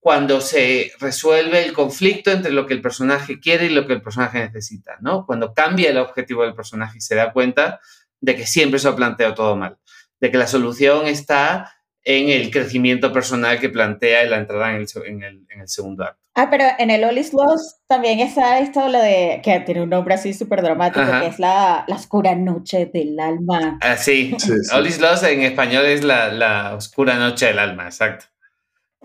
cuando 0.00 0.40
se 0.40 0.90
resuelve 0.98 1.64
el 1.64 1.74
conflicto 1.74 2.32
entre 2.32 2.50
lo 2.50 2.66
que 2.66 2.74
el 2.74 2.82
personaje 2.82 3.38
quiere 3.38 3.66
y 3.66 3.68
lo 3.68 3.86
que 3.86 3.92
el 3.92 4.02
personaje 4.02 4.40
necesita, 4.40 4.96
¿no? 5.00 5.26
Cuando 5.26 5.54
cambia 5.54 5.90
el 5.90 5.98
objetivo 5.98 6.42
del 6.42 6.54
personaje 6.54 6.98
y 6.98 7.00
se 7.02 7.14
da 7.14 7.32
cuenta 7.32 7.78
de 8.20 8.34
que 8.34 8.46
siempre 8.46 8.80
se 8.80 8.88
ha 8.88 8.96
planteado 8.96 9.34
todo 9.34 9.54
mal, 9.54 9.78
de 10.18 10.30
que 10.30 10.38
la 10.38 10.48
solución 10.48 11.06
está 11.06 11.72
en 12.04 12.28
el 12.30 12.50
crecimiento 12.50 13.12
personal 13.12 13.60
que 13.60 13.68
plantea 13.68 14.22
en 14.22 14.30
la 14.30 14.38
entrada 14.38 14.70
en 14.70 14.76
el, 14.76 14.88
en 15.06 15.22
el, 15.22 15.46
en 15.48 15.60
el 15.60 15.68
segundo 15.68 16.04
acto. 16.04 16.20
Ah, 16.34 16.48
pero 16.50 16.64
en 16.78 16.90
el 16.90 17.04
All 17.04 17.18
is 17.18 17.34
Lost 17.34 17.80
también 17.86 18.18
está 18.20 18.58
esto 18.58 18.88
lo 18.88 18.98
de, 18.98 19.40
que 19.44 19.60
tiene 19.60 19.82
un 19.82 19.90
nombre 19.90 20.14
así 20.14 20.32
súper 20.32 20.62
dramático, 20.62 21.04
que 21.20 21.26
es 21.26 21.38
la, 21.38 21.84
la, 21.86 21.96
oscura 21.96 22.34
noche 22.34 22.86
del 22.86 23.20
alma. 23.20 23.78
Ah, 23.82 23.96
sí. 23.98 24.34
sí, 24.38 24.52
All 24.72 24.86
is 24.86 24.98
Lost 24.98 25.24
en 25.24 25.42
español 25.42 25.84
es 25.84 26.02
la, 26.02 26.32
la, 26.32 26.74
oscura 26.74 27.16
noche 27.16 27.46
del 27.46 27.58
alma, 27.58 27.84
exacto. 27.84 28.26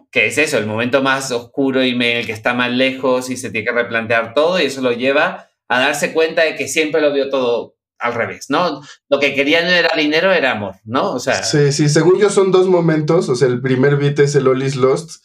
Que 0.09 0.27
es 0.27 0.37
eso, 0.37 0.57
el 0.57 0.65
momento 0.65 1.03
más 1.03 1.31
oscuro 1.31 1.83
y 1.83 1.89
en 1.89 2.01
el 2.01 2.25
que 2.25 2.31
está 2.31 2.53
más 2.53 2.71
lejos 2.71 3.29
y 3.29 3.35
se 3.35 3.51
tiene 3.51 3.65
que 3.65 3.73
replantear 3.73 4.33
todo 4.33 4.59
y 4.59 4.65
eso 4.65 4.81
lo 4.81 4.93
lleva 4.93 5.49
a 5.67 5.79
darse 5.79 6.13
cuenta 6.13 6.43
de 6.43 6.55
que 6.55 6.69
siempre 6.69 7.01
lo 7.01 7.11
vio 7.11 7.29
todo 7.29 7.76
al 7.99 8.13
revés, 8.13 8.45
¿no? 8.49 8.81
Lo 9.09 9.19
que 9.19 9.33
quería 9.33 9.63
no 9.63 9.69
era 9.69 9.89
dinero, 9.95 10.31
era 10.31 10.51
amor, 10.51 10.75
¿no? 10.85 11.13
O 11.13 11.19
sea... 11.19 11.43
Sí, 11.43 11.71
sí, 11.71 11.89
según 11.89 12.19
yo 12.19 12.29
son 12.29 12.51
dos 12.51 12.67
momentos, 12.67 13.29
o 13.29 13.35
sea, 13.35 13.47
el 13.47 13.61
primer 13.61 13.97
beat 13.97 14.19
es 14.19 14.35
el 14.35 14.47
All 14.47 14.63
is 14.63 14.75
Lost, 14.75 15.23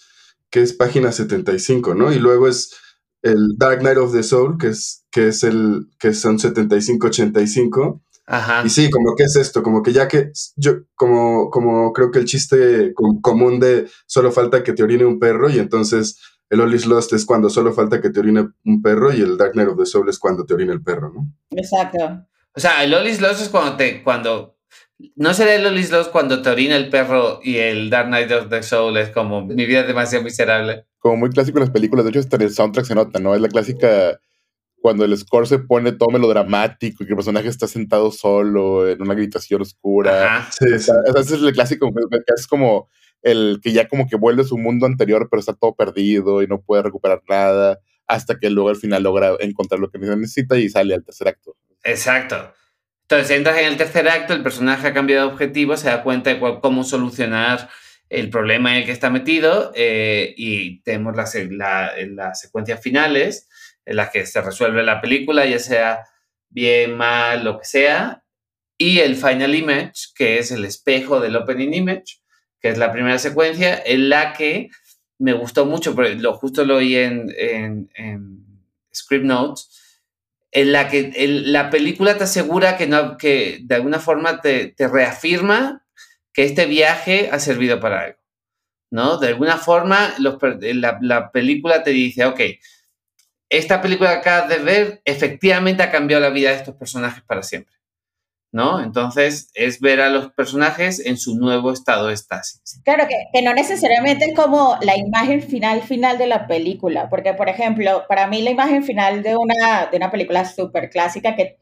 que 0.51 0.63
es 0.63 0.73
página 0.73 1.13
75, 1.13 1.95
¿no? 1.95 2.13
Y 2.13 2.19
luego 2.19 2.49
es 2.49 2.75
el 3.23 3.57
Dark 3.57 3.81
Knight 3.81 3.99
of 3.99 4.13
the 4.13 4.23
Soul, 4.23 4.59
que 4.59 4.69
es, 4.69 5.05
que 5.11 5.29
es 5.29 5.45
el, 5.45 5.87
que 5.99 6.13
son 6.13 6.39
75-85. 6.39 8.01
Ajá. 8.27 8.63
Y 8.65 8.71
sí, 8.71 8.91
como 8.91 9.15
que 9.17 9.25
es 9.25 9.37
esto, 9.37 9.63
como 9.63 9.83
que 9.83 9.93
ya 9.93 10.09
que 10.09 10.31
yo, 10.57 10.85
como, 10.95 11.51
como 11.51 11.93
creo 11.93 12.11
que 12.11 12.21
el 12.21 12.25
chiste 12.25 12.95
común 13.21 13.61
de 13.61 13.89
solo 14.07 14.31
falta 14.31 14.63
que 14.63 14.73
te 14.73 14.83
orine 14.83 15.05
un 15.05 15.19
perro 15.19 15.51
y 15.51 15.59
entonces 15.59 16.19
el 16.49 16.61
All 16.61 16.75
is 16.75 16.87
Lost 16.87 17.13
es 17.15 17.25
cuando 17.25 17.51
solo 17.51 17.73
falta 17.73 18.01
que 18.01 18.11
te 18.11 18.21
orine 18.21 18.49
un 18.65 18.83
perro 18.83 19.13
y 19.13 19.21
el 19.21 19.37
Dark 19.37 19.53
Knight 19.53 19.71
of 19.71 19.79
the 19.79 19.87
Soul 19.87 20.09
es 20.09 20.19
cuando 20.19 20.45
te 20.45 20.55
orina 20.55 20.73
el 20.73 20.83
perro, 20.83 21.13
¿no? 21.13 21.33
Exacto. 21.51 22.27
O 22.55 22.61
sea, 22.61 22.85
el 22.85 22.93
All 22.95 23.07
is 23.07 23.21
Lost 23.21 23.43
es 23.43 23.49
cuando 23.49 23.77
te, 23.77 24.03
cuando 24.03 24.53
¿No 25.17 25.35
será 25.35 25.55
el 25.55 25.67
Olis 25.67 25.91
2 25.91 26.09
cuando 26.09 26.43
te 26.43 26.51
orina 26.51 26.77
el 26.77 26.89
perro 26.89 27.41
y 27.43 27.57
el 27.57 27.91
Dark 27.91 28.07
Knight 28.07 28.31
of 28.31 28.49
the 28.49 28.63
Soul 28.63 28.97
es 28.97 29.11
como 29.11 29.45
mi 29.45 29.67
vida 29.67 29.81
es 29.81 29.87
demasiado 29.87 30.25
miserable? 30.25 30.87
Como 30.99 31.17
muy 31.17 31.31
clásico 31.31 31.59
en 31.59 31.65
las 31.65 31.71
películas, 31.71 32.05
de 32.05 32.11
hecho 32.11 32.21
hasta 32.21 32.37
en 32.37 32.43
el 32.43 32.53
soundtrack 32.53 32.87
se 32.87 32.95
nota, 32.95 33.19
¿no? 33.19 33.35
Es 33.35 33.41
la 33.41 33.49
clásica 33.49 34.21
cuando 34.77 35.05
el 35.05 35.17
score 35.17 35.47
se 35.47 35.59
pone 35.59 35.93
todo 35.93 36.11
melodramático 36.11 37.03
y 37.03 37.07
que 37.07 37.13
el 37.13 37.17
personaje 37.17 37.49
está 37.49 37.67
sentado 37.67 38.11
solo 38.11 38.89
en 38.89 39.01
una 39.01 39.13
habitación 39.13 39.63
oscura. 39.63 40.37
Ajá. 40.37 40.53
Sí, 40.53 40.67
sí. 40.79 40.93
Ese 41.07 41.35
es 41.37 41.43
el 41.43 41.53
clásico, 41.53 41.91
es 42.37 42.47
como 42.47 42.89
el 43.23 43.61
que 43.63 43.73
ya 43.73 43.89
como 43.89 44.09
que 44.09 44.17
vuelve 44.17 44.43
a 44.43 44.47
su 44.47 44.59
mundo 44.59 44.87
anterior, 44.87 45.29
pero 45.31 45.41
está 45.41 45.55
todo 45.55 45.75
perdido 45.75 46.43
y 46.43 46.47
no 46.47 46.61
puede 46.61 46.83
recuperar 46.83 47.23
nada, 47.29 47.79
hasta 48.07 48.39
que 48.39 48.51
luego 48.51 48.69
al 48.69 48.77
final 48.77 49.03
logra 49.05 49.37
encontrar 49.41 49.81
lo 49.81 49.91
que 49.91 49.99
necesita 49.99 50.59
y 50.59 50.69
sale 50.69 50.95
al 50.95 51.05
tercer 51.05 51.29
acto. 51.29 51.57
Exacto. 51.83 52.55
Entonces 53.03 53.37
entras 53.37 53.59
en 53.59 53.67
el 53.67 53.77
tercer 53.77 54.09
acto, 54.09 54.33
el 54.33 54.43
personaje 54.43 54.89
ha 54.89 54.95
cambiado 54.95 55.27
de 55.27 55.33
objetivo, 55.33 55.77
se 55.77 55.89
da 55.89 56.03
cuenta 56.03 56.33
de 56.33 56.41
cómo 56.61 56.85
solucionar 56.85 57.69
el 58.09 58.31
problema 58.31 58.73
en 58.73 58.79
el 58.79 58.87
que 58.87 58.93
está 58.93 59.11
metido 59.11 59.73
eh, 59.75 60.35
y 60.37 60.81
tenemos 60.83 61.17
las 61.17 61.35
la, 61.35 61.93
la 62.09 62.35
secuencias 62.35 62.81
finales 62.81 63.49
en 63.85 63.97
las 63.97 64.11
que 64.11 64.27
se 64.27 64.41
resuelve 64.41 64.83
la 64.83 65.01
película, 65.01 65.47
ya 65.47 65.59
sea 65.59 66.07
bien, 66.49 66.97
mal, 66.97 67.45
lo 67.45 67.59
que 67.59 67.65
sea, 67.65 68.23
y 68.79 68.99
el 68.99 69.17
final 69.17 69.55
image, 69.55 70.09
que 70.15 70.39
es 70.39 70.51
el 70.51 70.65
espejo 70.65 71.21
del 71.21 71.37
opening 71.37 71.73
image, 71.73 72.21
que 72.61 72.69
es 72.69 72.79
la 72.79 72.93
primera 72.93 73.19
secuencia, 73.19 73.81
en 73.85 74.09
la 74.09 74.33
que 74.33 74.71
me 75.19 75.33
gustó 75.33 75.67
mucho, 75.67 75.95
pero 75.95 76.09
lo, 76.15 76.35
justo 76.35 76.65
lo 76.65 76.77
oí 76.77 76.97
en, 76.97 77.33
en, 77.37 77.91
en 77.95 78.47
Script 78.95 79.25
Notes, 79.25 79.82
en 80.53 80.71
la 80.71 80.89
que 80.89 81.13
la 81.27 81.71
película 81.71 82.19
te 82.19 82.25
asegura 82.25 82.77
que, 82.77 82.87
no, 82.87 83.17
que 83.17 83.61
de 83.63 83.75
alguna 83.75 83.99
forma 83.99 84.41
te, 84.41 84.75
reafirma 84.79 85.85
que 86.33 86.45
este 86.45 86.67
viaje 86.67 87.31
ha 87.33 87.39
servido 87.39 87.81
para 87.81 88.03
algo, 88.03 88.19
¿no? 88.91 89.17
De 89.17 89.29
alguna 89.29 89.57
forma 89.57 90.15
los, 90.19 90.37
la, 90.61 90.99
la, 91.01 91.33
película 91.33 91.83
te 91.83 91.91
dice, 91.91 92.27
ok, 92.27 92.41
esta 93.49 93.81
película 93.81 94.11
que 94.11 94.17
acabas 94.19 94.49
de 94.51 94.59
ver 94.59 95.03
efectivamente 95.07 95.83
ha 95.83 95.91
cambiado 95.91 96.23
la 96.23 96.31
vida 96.31 96.51
de 96.51 96.57
estos 96.57 96.77
personajes 96.77 97.23
para 97.25 97.43
siempre. 97.43 97.75
¿No? 98.53 98.81
Entonces 98.81 99.51
es 99.55 99.81
ver 99.81 100.01
a 100.01 100.11
los 100.11 100.31
personajes 100.33 101.05
en 101.05 101.17
su 101.17 101.37
nuevo 101.37 101.73
estado 101.73 102.09
de 102.09 102.15
estasis. 102.15 102.81
Claro, 102.85 103.09
que, 103.09 103.17
que, 103.33 103.43
no 103.43 103.55
necesariamente 103.55 104.27
es 104.27 104.37
como 104.37 104.77
la 104.83 104.97
imagen 104.97 105.43
final 105.43 105.83
final 105.83 106.19
de 106.19 106.27
la 106.27 106.47
película, 106.47 107.09
porque 107.09 107.33
por 107.35 107.49
ejemplo, 107.49 108.05
para 108.09 108.27
mí 108.27 108.43
la 108.43 108.51
imagen 108.51 108.85
final 108.85 109.23
de 109.23 109.37
una, 109.37 109.87
de 109.91 109.97
una 109.97 110.11
película 110.11 110.45
súper 110.45 110.91
clásica 110.91 111.35
que 111.35 111.59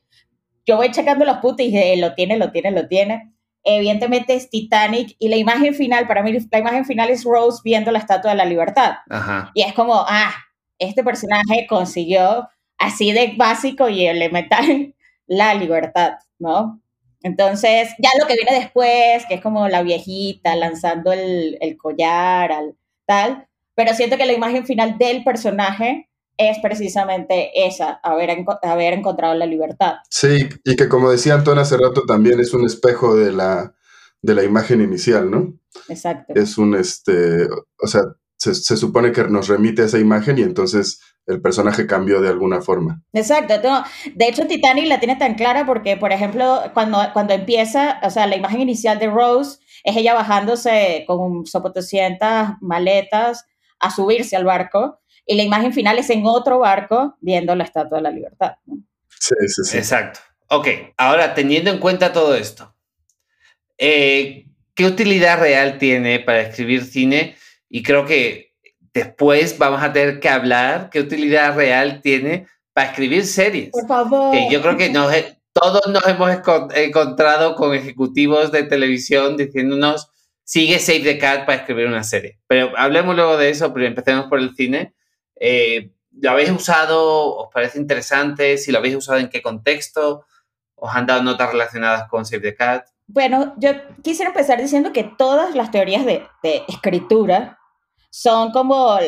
yo 0.67 0.77
voy 0.77 0.91
checando 0.91 1.25
los 1.25 1.39
puntos 1.39 1.61
y 1.61 1.71
dije, 1.71 1.97
lo 1.97 2.15
tiene, 2.15 2.37
lo 2.37 2.51
tiene, 2.51 2.71
lo 2.71 2.87
tiene. 2.87 3.33
Evidentemente 3.63 4.35
es 4.35 4.51
Titanic 4.51 5.15
y 5.19 5.29
la 5.29 5.37
imagen 5.37 5.75
final, 5.75 6.07
para 6.07 6.23
mí 6.23 6.33
la 6.51 6.59
imagen 6.59 6.85
final 6.85 7.11
es 7.11 7.25
Rose 7.25 7.61
viendo 7.65 7.91
la 7.91 7.99
Estatua 7.99 8.33
de 8.33 8.37
la 8.37 8.45
Libertad. 8.45 8.95
Ajá. 9.09 9.51
Y 9.55 9.63
es 9.63 9.73
como, 9.75 9.95
ah, 10.09 10.33
este 10.79 11.05
personaje 11.05 11.67
consiguió 11.69 12.49
así 12.79 13.13
de 13.13 13.35
básico 13.37 13.89
y 13.89 14.07
elemental 14.07 14.95
la 15.27 15.55
libertad, 15.55 16.15
¿no? 16.41 16.83
Entonces, 17.23 17.91
ya 17.99 18.11
lo 18.19 18.27
que 18.27 18.35
viene 18.35 18.59
después, 18.59 19.25
que 19.29 19.35
es 19.35 19.41
como 19.41 19.69
la 19.69 19.83
viejita 19.83 20.57
lanzando 20.57 21.13
el, 21.13 21.59
el 21.61 21.77
collar, 21.77 22.51
al, 22.51 22.77
tal, 23.07 23.47
pero 23.75 23.95
siento 23.95 24.17
que 24.17 24.27
la 24.27 24.33
imagen 24.33 24.67
final 24.67 24.99
del 24.99 25.23
personaje 25.23 26.11
es 26.39 26.59
precisamente 26.63 27.51
esa, 27.67 28.01
haber, 28.03 28.45
haber 28.63 28.93
encontrado 28.95 29.35
la 29.35 29.45
libertad. 29.45 29.97
Sí, 30.09 30.49
y 30.65 30.77
que 30.77 30.89
como 30.89 31.11
decía 31.11 31.35
Antón 31.35 31.59
hace 31.59 31.77
rato, 31.77 32.05
también 32.07 32.41
es 32.41 32.55
un 32.55 32.65
espejo 32.65 33.15
de 33.15 33.33
la, 33.33 33.75
de 34.23 34.35
la 34.35 34.43
imagen 34.43 34.81
inicial, 34.81 35.31
¿no? 35.31 35.59
Exacto. 35.89 36.33
Es 36.35 36.57
un, 36.57 36.75
este, 36.75 37.47
o 37.79 37.87
sea, 37.87 38.03
se, 38.37 38.55
se, 38.55 38.77
supone 38.79 39.13
que 39.13 39.25
nos 39.25 39.49
remite 39.49 39.83
a 39.83 39.85
esa 39.85 39.99
imagen 39.99 40.39
y 40.39 40.43
entonces 40.43 41.01
el 41.31 41.41
personaje 41.41 41.87
cambió 41.87 42.21
de 42.21 42.29
alguna 42.29 42.61
forma. 42.61 43.03
Exacto. 43.13 43.55
De 44.15 44.29
hecho, 44.29 44.47
Titanic 44.47 44.87
la 44.87 44.99
tiene 44.99 45.17
tan 45.17 45.35
clara 45.35 45.65
porque, 45.65 45.97
por 45.97 46.13
ejemplo, 46.13 46.63
cuando, 46.75 46.99
cuando 47.13 47.35
empieza, 47.35 48.01
o 48.03 48.11
sea, 48.11 48.27
la 48.27 48.37
imagen 48.37 48.61
inicial 48.61 48.99
de 48.99 49.09
Rose 49.09 49.59
es 49.85 49.97
ella 49.97 50.15
bajándose 50.15 51.05
con 51.07 51.45
200 51.45 52.29
maletas 52.61 53.47
a 53.79 53.91
subirse 53.91 54.37
al 54.37 54.45
barco 54.45 55.01
y 55.27 55.37
la 55.37 55.43
imagen 55.43 55.73
final 55.73 55.99
es 55.99 56.11
en 56.11 56.27
otro 56.27 56.59
barco 56.59 57.17
viendo 57.21 57.55
la 57.55 57.65
Estatua 57.65 57.99
de 57.99 58.03
la 58.03 58.11
Libertad. 58.11 58.55
Sí, 59.09 59.35
sí, 59.47 59.63
sí. 59.65 59.79
Exacto. 59.79 60.21
Ok, 60.49 60.67
ahora 60.97 61.35
teniendo 61.35 61.71
en 61.71 61.79
cuenta 61.79 62.13
todo 62.13 62.35
esto, 62.35 62.75
eh, 63.79 64.47
¿qué 64.75 64.87
utilidad 64.87 65.39
real 65.39 65.79
tiene 65.79 66.19
para 66.19 66.41
escribir 66.41 66.85
cine? 66.85 67.37
Y 67.69 67.83
creo 67.83 68.05
que 68.05 68.50
después 68.93 69.59
vamos 69.59 69.83
a 69.83 69.93
tener 69.93 70.21
que 70.21 70.29
hablar 70.29 70.91
qué 70.91 71.01
utilidad 71.01 71.55
real 71.57 72.01
tiene 72.03 72.47
para 72.73 72.89
escribir 72.89 73.25
series. 73.25 73.71
Por 73.71 73.87
favor. 73.87 74.33
Que 74.33 74.49
yo 74.51 74.61
creo 74.61 74.77
que 74.77 74.91
nos, 74.91 75.13
todos 75.53 75.87
nos 75.89 76.07
hemos 76.07 76.31
encontrado 76.75 77.55
con 77.55 77.75
ejecutivos 77.75 78.53
de 78.53 78.65
televisión 78.65 79.37
diciéndonos, 79.37 80.11
sigue 80.45 80.79
Save 80.79 81.01
the 81.01 81.19
Cat 81.19 81.47
para 81.47 81.59
escribir 81.59 81.87
una 81.87 82.05
serie. 82.05 82.39
Pero 82.47 82.73
hablemos 82.77 83.15
luego 83.15 83.37
de 83.37 83.51
eso, 83.51 83.73
pero 83.73 83.87
empecemos 83.87 84.27
por 84.27 84.39
el 84.39 84.55
cine. 84.55 84.95
Eh, 85.39 85.91
¿Lo 86.21 86.33
habéis 86.33 86.51
usado? 86.51 87.37
¿Os 87.37 87.49
parece 87.53 87.79
interesante? 87.79 88.59
Si 88.59 88.73
lo 88.73 88.79
habéis 88.79 88.97
usado, 88.97 89.19
¿en 89.19 89.29
qué 89.29 89.43
contexto? 89.43 90.25
¿Os 90.75 90.95
han 90.95 91.07
dado 91.07 91.23
notas 91.23 91.53
relacionadas 91.53 92.09
con 92.09 92.25
Save 92.25 92.43
the 92.43 92.55
Cat? 92.55 92.87
Bueno, 93.07 93.55
yo 93.59 93.71
quisiera 94.03 94.31
empezar 94.31 94.61
diciendo 94.61 94.93
que 94.93 95.05
todas 95.05 95.55
las 95.55 95.71
teorías 95.71 96.05
de, 96.05 96.27
de 96.43 96.63
escritura 96.69 97.60
son 98.11 98.51
como 98.51 98.99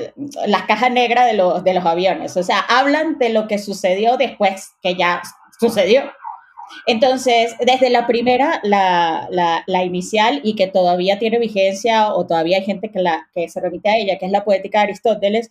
la 0.47 0.67
caja 0.67 0.89
negra 0.89 1.27
de 1.27 1.35
los, 1.35 1.63
de 1.65 1.75
los 1.75 1.85
aviones, 1.85 2.37
o 2.37 2.43
sea, 2.43 2.61
hablan 2.61 3.19
de 3.19 3.31
lo 3.31 3.49
que 3.49 3.59
sucedió 3.59 4.17
después 4.17 4.71
que 4.81 4.95
ya 4.95 5.23
sucedió. 5.59 6.03
Entonces, 6.87 7.55
desde 7.61 7.91
la 7.91 8.07
primera, 8.07 8.61
la, 8.63 9.29
la, 9.31 9.63
la, 9.67 9.85
inicial 9.85 10.41
y 10.43 10.57
que 10.57 10.69
todavía 10.69 11.19
tiene 11.19 11.39
vigencia 11.39 12.15
o 12.15 12.27
todavía 12.27 12.59
hay 12.59 12.65
gente 12.65 12.91
que, 12.91 13.01
la, 13.01 13.29
que 13.35 13.49
se 13.49 13.61
remite 13.61 13.91
a 13.91 13.99
ella, 13.99 14.19
que 14.19 14.25
es 14.25 14.33
la 14.33 14.45
poética 14.45 14.79
de 14.79 14.85
Aristóteles, 14.85 15.51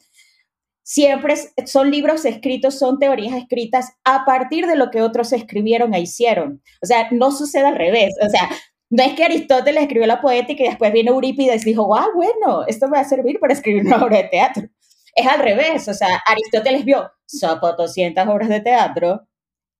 siempre 0.84 1.36
son 1.66 1.92
libros 1.92 2.26
escritos, 2.26 2.78
son 2.78 3.00
teorías 3.00 3.36
escritas 3.36 3.94
a 4.04 4.26
partir 4.26 4.66
de 4.66 4.76
lo 4.76 4.90
que 4.90 5.02
otros 5.02 5.32
escribieron 5.32 5.94
e 5.94 6.02
hicieron. 6.02 6.62
O 6.82 6.86
sea, 6.86 7.08
no 7.12 7.32
sucede 7.32 7.68
al 7.68 7.76
revés. 7.76 8.14
O 8.22 8.30
sea, 8.30 8.50
no 8.92 9.04
es 9.04 9.14
que 9.14 9.24
Aristóteles 9.24 9.84
escribió 9.84 10.06
la 10.06 10.22
poética 10.22 10.64
y 10.64 10.68
después 10.68 10.92
viene 10.92 11.12
Eurípides 11.12 11.62
y 11.64 11.70
dijo, 11.70 11.88
wow, 11.88 12.14
bueno, 12.14 12.66
esto 12.68 12.88
me 12.88 12.98
va 12.98 13.00
a 13.00 13.06
servir 13.06 13.40
para 13.40 13.54
escribir 13.54 13.86
una 13.86 13.98
obra 14.04 14.18
de 14.18 14.26
teatro. 14.26 14.68
Es 15.16 15.26
al 15.26 15.40
revés, 15.40 15.88
o 15.88 15.94
sea, 15.94 16.22
Aristóteles 16.26 16.84
vio 16.84 17.10
200 17.32 18.28
obras 18.28 18.50
de 18.50 18.60
teatro, 18.60 19.28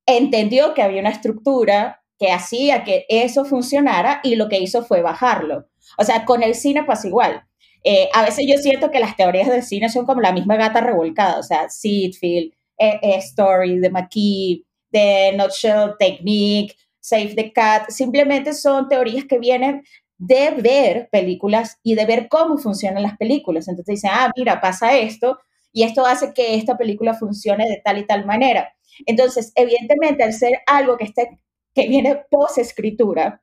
entendió 0.06 0.74
que 0.74 0.82
había 0.82 1.02
una 1.02 1.10
estructura 1.10 2.02
que 2.18 2.32
hacía 2.32 2.84
que 2.84 3.06
eso 3.10 3.44
funcionara 3.44 4.22
y 4.24 4.36
lo 4.36 4.48
que 4.48 4.60
hizo 4.60 4.84
fue 4.84 5.02
bajarlo. 5.02 5.68
O 5.98 6.06
sea, 6.06 6.24
con 6.24 6.42
el 6.42 6.56
cine 6.56 6.84
pasa 6.84 7.08
igual. 7.08 7.44
Eh, 7.84 8.10
a 8.14 8.24
veces 8.24 8.46
yo 8.48 8.58
siento 8.58 8.92
que 8.92 9.00
las 9.00 9.18
teorías 9.18 9.50
del 9.50 9.64
cine 9.64 9.90
son 9.90 10.06
como 10.06 10.22
la 10.22 10.32
misma 10.32 10.56
gata 10.56 10.80
revolcada, 10.82 11.40
o 11.40 11.44
sea, 11.44 11.70
Seedfield, 11.70 12.54
eh, 12.78 13.00
eh, 13.02 13.16
Story, 13.18 13.80
de 13.80 13.90
McKee, 13.90 14.66
de 14.92 15.34
Nutshell 15.36 15.96
Technique, 16.00 16.76
Save 17.02 17.36
the 17.36 17.52
Cat, 17.52 17.90
simplemente 17.90 18.54
son 18.54 18.88
teorías 18.88 19.26
que 19.26 19.40
vienen 19.40 19.84
de 20.18 20.52
ver 20.52 21.10
películas 21.12 21.80
y 21.84 21.96
de 21.96 22.06
ver 22.06 22.28
cómo 22.30 22.58
funcionan 22.58 23.04
las 23.04 23.18
películas. 23.18 23.68
Entonces 23.68 23.96
dicen, 23.96 24.12
ah, 24.14 24.32
mira, 24.38 24.62
pasa 24.62 24.98
esto 24.98 25.40
y 25.74 25.84
esto 25.84 26.06
hace 26.06 26.34
que 26.34 26.56
esta 26.56 26.78
película 26.78 27.16
funcione 27.16 27.66
de 27.68 27.82
tal 27.84 27.98
y 27.98 28.06
tal 28.06 28.26
manera. 28.26 28.74
Entonces, 29.06 29.52
evidentemente, 29.56 30.24
al 30.24 30.34
ser 30.34 30.52
algo 30.68 30.98
que, 30.98 31.06
esté, 31.06 31.40
que 31.74 31.88
viene 31.88 32.24
post 32.30 32.60
escritura, 32.60 33.42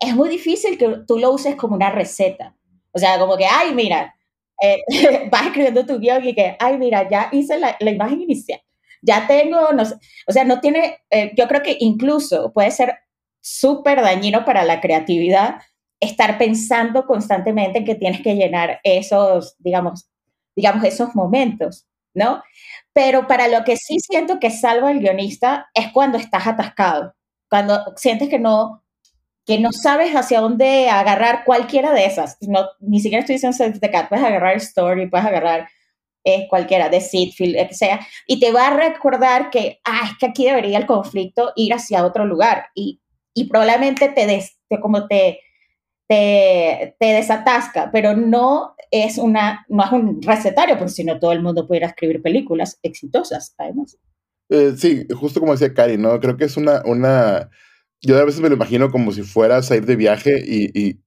es 0.00 0.14
muy 0.14 0.28
difícil 0.28 0.78
que 0.78 1.00
tú 1.06 1.18
lo 1.18 1.32
uses 1.32 1.56
como 1.56 1.74
una 1.74 1.90
receta. 1.90 2.54
O 2.92 2.98
sea, 2.98 3.18
como 3.18 3.36
que, 3.36 3.46
ay, 3.46 3.74
mira, 3.74 4.14
eh, 4.62 4.82
vas 5.30 5.46
escribiendo 5.46 5.86
tu 5.86 5.98
guion 5.98 6.26
y 6.26 6.34
que, 6.34 6.56
ay, 6.58 6.78
mira, 6.78 7.08
ya 7.08 7.28
hice 7.32 7.58
la, 7.58 7.76
la 7.80 7.90
imagen 7.90 8.20
inicial, 8.20 8.60
ya 9.02 9.26
tengo, 9.26 9.72
no 9.72 9.82
o 9.82 10.32
sea, 10.32 10.44
no 10.44 10.60
tiene, 10.60 10.98
eh, 11.10 11.32
yo 11.36 11.48
creo 11.48 11.62
que 11.62 11.76
incluso 11.80 12.52
puede 12.52 12.70
ser 12.70 12.98
súper 13.40 14.00
dañino 14.02 14.44
para 14.44 14.64
la 14.64 14.80
creatividad 14.80 15.62
estar 16.00 16.38
pensando 16.38 17.06
constantemente 17.06 17.78
en 17.78 17.84
que 17.84 17.94
tienes 17.94 18.22
que 18.22 18.34
llenar 18.34 18.80
esos, 18.84 19.56
digamos, 19.58 20.08
digamos, 20.54 20.84
esos 20.84 21.14
momentos, 21.14 21.86
¿no? 22.14 22.42
Pero 22.92 23.26
para 23.26 23.48
lo 23.48 23.64
que 23.64 23.76
sí 23.76 23.98
siento 24.00 24.38
que 24.38 24.50
salva 24.50 24.90
el 24.90 25.00
guionista 25.00 25.68
es 25.74 25.88
cuando 25.92 26.18
estás 26.18 26.46
atascado, 26.46 27.14
cuando 27.48 27.94
sientes 27.96 28.28
que 28.28 28.38
no, 28.38 28.84
que 29.46 29.58
no 29.58 29.70
sabes 29.72 30.14
hacia 30.14 30.40
dónde 30.40 30.90
agarrar 30.90 31.44
cualquiera 31.44 31.92
de 31.92 32.04
esas. 32.04 32.36
No, 32.42 32.66
ni 32.80 33.00
siquiera 33.00 33.20
estoy 33.20 33.36
diciendo 33.36 33.78
de 33.80 34.06
puedes 34.08 34.24
agarrar 34.24 34.56
Story, 34.56 35.08
puedes 35.08 35.26
agarrar 35.26 35.68
eh, 36.28 36.46
cualquiera 36.48 36.90
de 36.90 37.00
Seedfield, 37.00 37.68
que 37.68 37.74
sea, 37.74 38.00
y 38.26 38.38
te 38.38 38.52
va 38.52 38.68
a 38.68 38.76
recordar 38.76 39.48
que, 39.50 39.80
ah, 39.84 40.02
es 40.04 40.18
que 40.18 40.26
aquí 40.26 40.44
debería 40.44 40.76
el 40.76 40.86
conflicto 40.86 41.52
ir 41.56 41.72
hacia 41.72 42.04
otro 42.04 42.26
lugar 42.26 42.66
y, 42.74 43.00
y 43.34 43.48
probablemente 43.48 44.08
te, 44.10 44.26
des, 44.26 44.58
te 44.68 44.78
como 44.78 45.06
te, 45.06 45.40
te, 46.06 46.96
te, 46.98 47.06
desatasca, 47.06 47.90
pero 47.90 48.14
no 48.14 48.74
es, 48.90 49.16
una, 49.16 49.64
no 49.68 49.84
es 49.84 49.92
un 49.92 50.20
recetario, 50.20 50.76
porque 50.76 50.92
si 50.92 51.04
no 51.04 51.18
todo 51.18 51.32
el 51.32 51.42
mundo 51.42 51.66
pudiera 51.66 51.86
escribir 51.86 52.20
películas 52.20 52.78
exitosas, 52.82 53.54
además. 53.56 53.96
Eh, 54.50 54.74
sí, 54.76 55.06
justo 55.18 55.40
como 55.40 55.52
decía 55.52 55.72
Cari, 55.72 55.96
¿no? 55.96 56.20
Creo 56.20 56.36
que 56.36 56.44
es 56.44 56.56
una, 56.58 56.82
una 56.84 57.48
yo 58.02 58.18
a 58.18 58.24
veces 58.24 58.40
me 58.40 58.48
lo 58.48 58.56
imagino 58.56 58.90
como 58.90 59.12
si 59.12 59.22
fueras 59.22 59.70
a 59.70 59.76
ir 59.76 59.86
de 59.86 59.96
viaje 59.96 60.42
y, 60.44 60.66
y, 60.78 61.00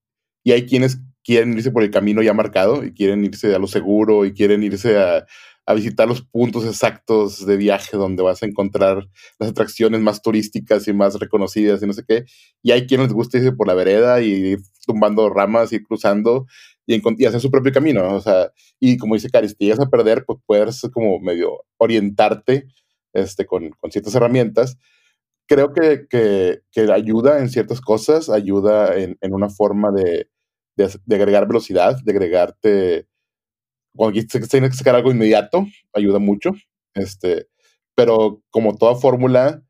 y, 0.43 0.51
hay 0.51 0.65
quienes 0.65 0.99
quieren 1.23 1.53
irse 1.53 1.71
por 1.71 1.83
el 1.83 1.91
camino 1.91 2.21
ya 2.21 2.33
marcado 2.33 2.83
y 2.83 2.93
quieren 2.93 3.23
irse 3.23 3.53
a 3.55 3.59
lo 3.59 3.67
seguro 3.67 4.25
y 4.25 4.33
quieren 4.33 4.63
irse 4.63 4.97
a, 4.97 5.25
a 5.65 5.73
visitar 5.73 6.07
los 6.07 6.21
puntos 6.21 6.65
exactos 6.65 7.45
de 7.45 7.57
viaje 7.57 7.97
donde 7.97 8.23
vas 8.23 8.41
a 8.43 8.45
encontrar 8.45 9.07
las 9.39 9.49
atracciones 9.49 10.01
más 10.01 10.21
turísticas 10.21 10.87
y 10.87 10.93
más 10.93 11.19
reconocidas 11.19 11.81
y 11.81 11.87
no 11.87 11.93
sé 11.93 12.03
qué. 12.07 12.25
Y 12.63 12.71
hay 12.71 12.87
quienes 12.87 13.07
les 13.07 13.13
gusta 13.13 13.37
irse 13.37 13.51
por 13.51 13.67
la 13.67 13.73
vereda 13.73 14.21
y 14.21 14.31
ir 14.31 14.59
tumbando 14.85 15.29
ramas 15.29 15.73
y 15.73 15.81
cruzando 15.83 16.45
y, 16.87 17.01
y, 17.17 17.25
hacer 17.25 17.39
su 17.39 17.51
propio 17.51 17.71
camino. 17.71 18.15
O 18.15 18.21
sea, 18.21 18.51
y 18.79 18.97
como 18.97 19.15
dice 19.15 19.29
Cari, 19.29 19.49
si 19.49 19.55
te 19.55 19.65
llegas 19.65 19.79
a 19.79 19.89
perder, 19.89 20.25
pues 20.25 20.39
puedes 20.45 20.81
como 20.93 21.19
medio 21.19 21.63
orientarte 21.77 22.67
este, 23.13 23.45
con, 23.45 23.69
con 23.71 23.91
ciertas 23.91 24.15
herramientas 24.15 24.77
creo 25.47 25.73
que, 25.73 26.07
que, 26.09 26.61
que, 26.71 26.89
ayuda 26.93 27.39
en 27.39 27.49
ciertas 27.49 27.81
cosas, 27.81 28.29
ayuda 28.29 28.95
en, 28.95 29.17
en 29.19 29.33
una 29.33 29.49
forma 29.49 29.91
de, 29.91 30.29
de, 31.05 31.15
agregar 31.15 31.47
velocidad, 31.47 31.97
de 32.03 32.11
agregarte, 32.11 33.07
cuando 33.95 34.19
tienes 34.49 34.71
que 34.71 34.77
sacar 34.77 34.95
algo 34.95 35.11
inmediato, 35.11 35.65
ayuda 35.93 36.19
mucho, 36.19 36.51
este, 36.93 37.47
pero 37.95 38.41
como 38.49 38.75
toda 38.75 38.95
fórmula, 38.95 39.63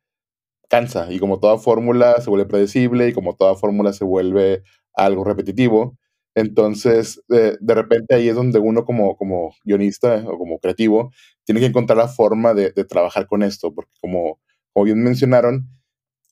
cansa, 0.69 1.11
y 1.11 1.19
como 1.19 1.39
toda 1.39 1.57
fórmula 1.57 2.21
se 2.21 2.29
vuelve 2.29 2.45
predecible, 2.45 3.09
y 3.09 3.13
como 3.13 3.35
toda 3.35 3.55
fórmula 3.55 3.93
se 3.93 4.05
vuelve 4.05 4.63
algo 4.93 5.23
repetitivo, 5.23 5.97
entonces, 6.33 7.21
de 7.27 7.75
repente 7.75 8.15
ahí 8.15 8.29
es 8.29 8.35
donde 8.35 8.59
uno 8.59 8.85
como, 8.85 9.17
como 9.17 9.53
guionista 9.65 10.23
o 10.27 10.37
como 10.37 10.59
creativo 10.59 11.11
tiene 11.43 11.59
que 11.59 11.67
encontrar 11.67 11.97
la 11.97 12.07
forma 12.07 12.53
de, 12.53 12.71
de 12.71 12.85
trabajar 12.85 13.27
con 13.27 13.43
esto, 13.43 13.73
porque 13.73 13.91
como 13.99 14.39
como 14.73 14.85
bien 14.85 15.03
mencionaron, 15.03 15.67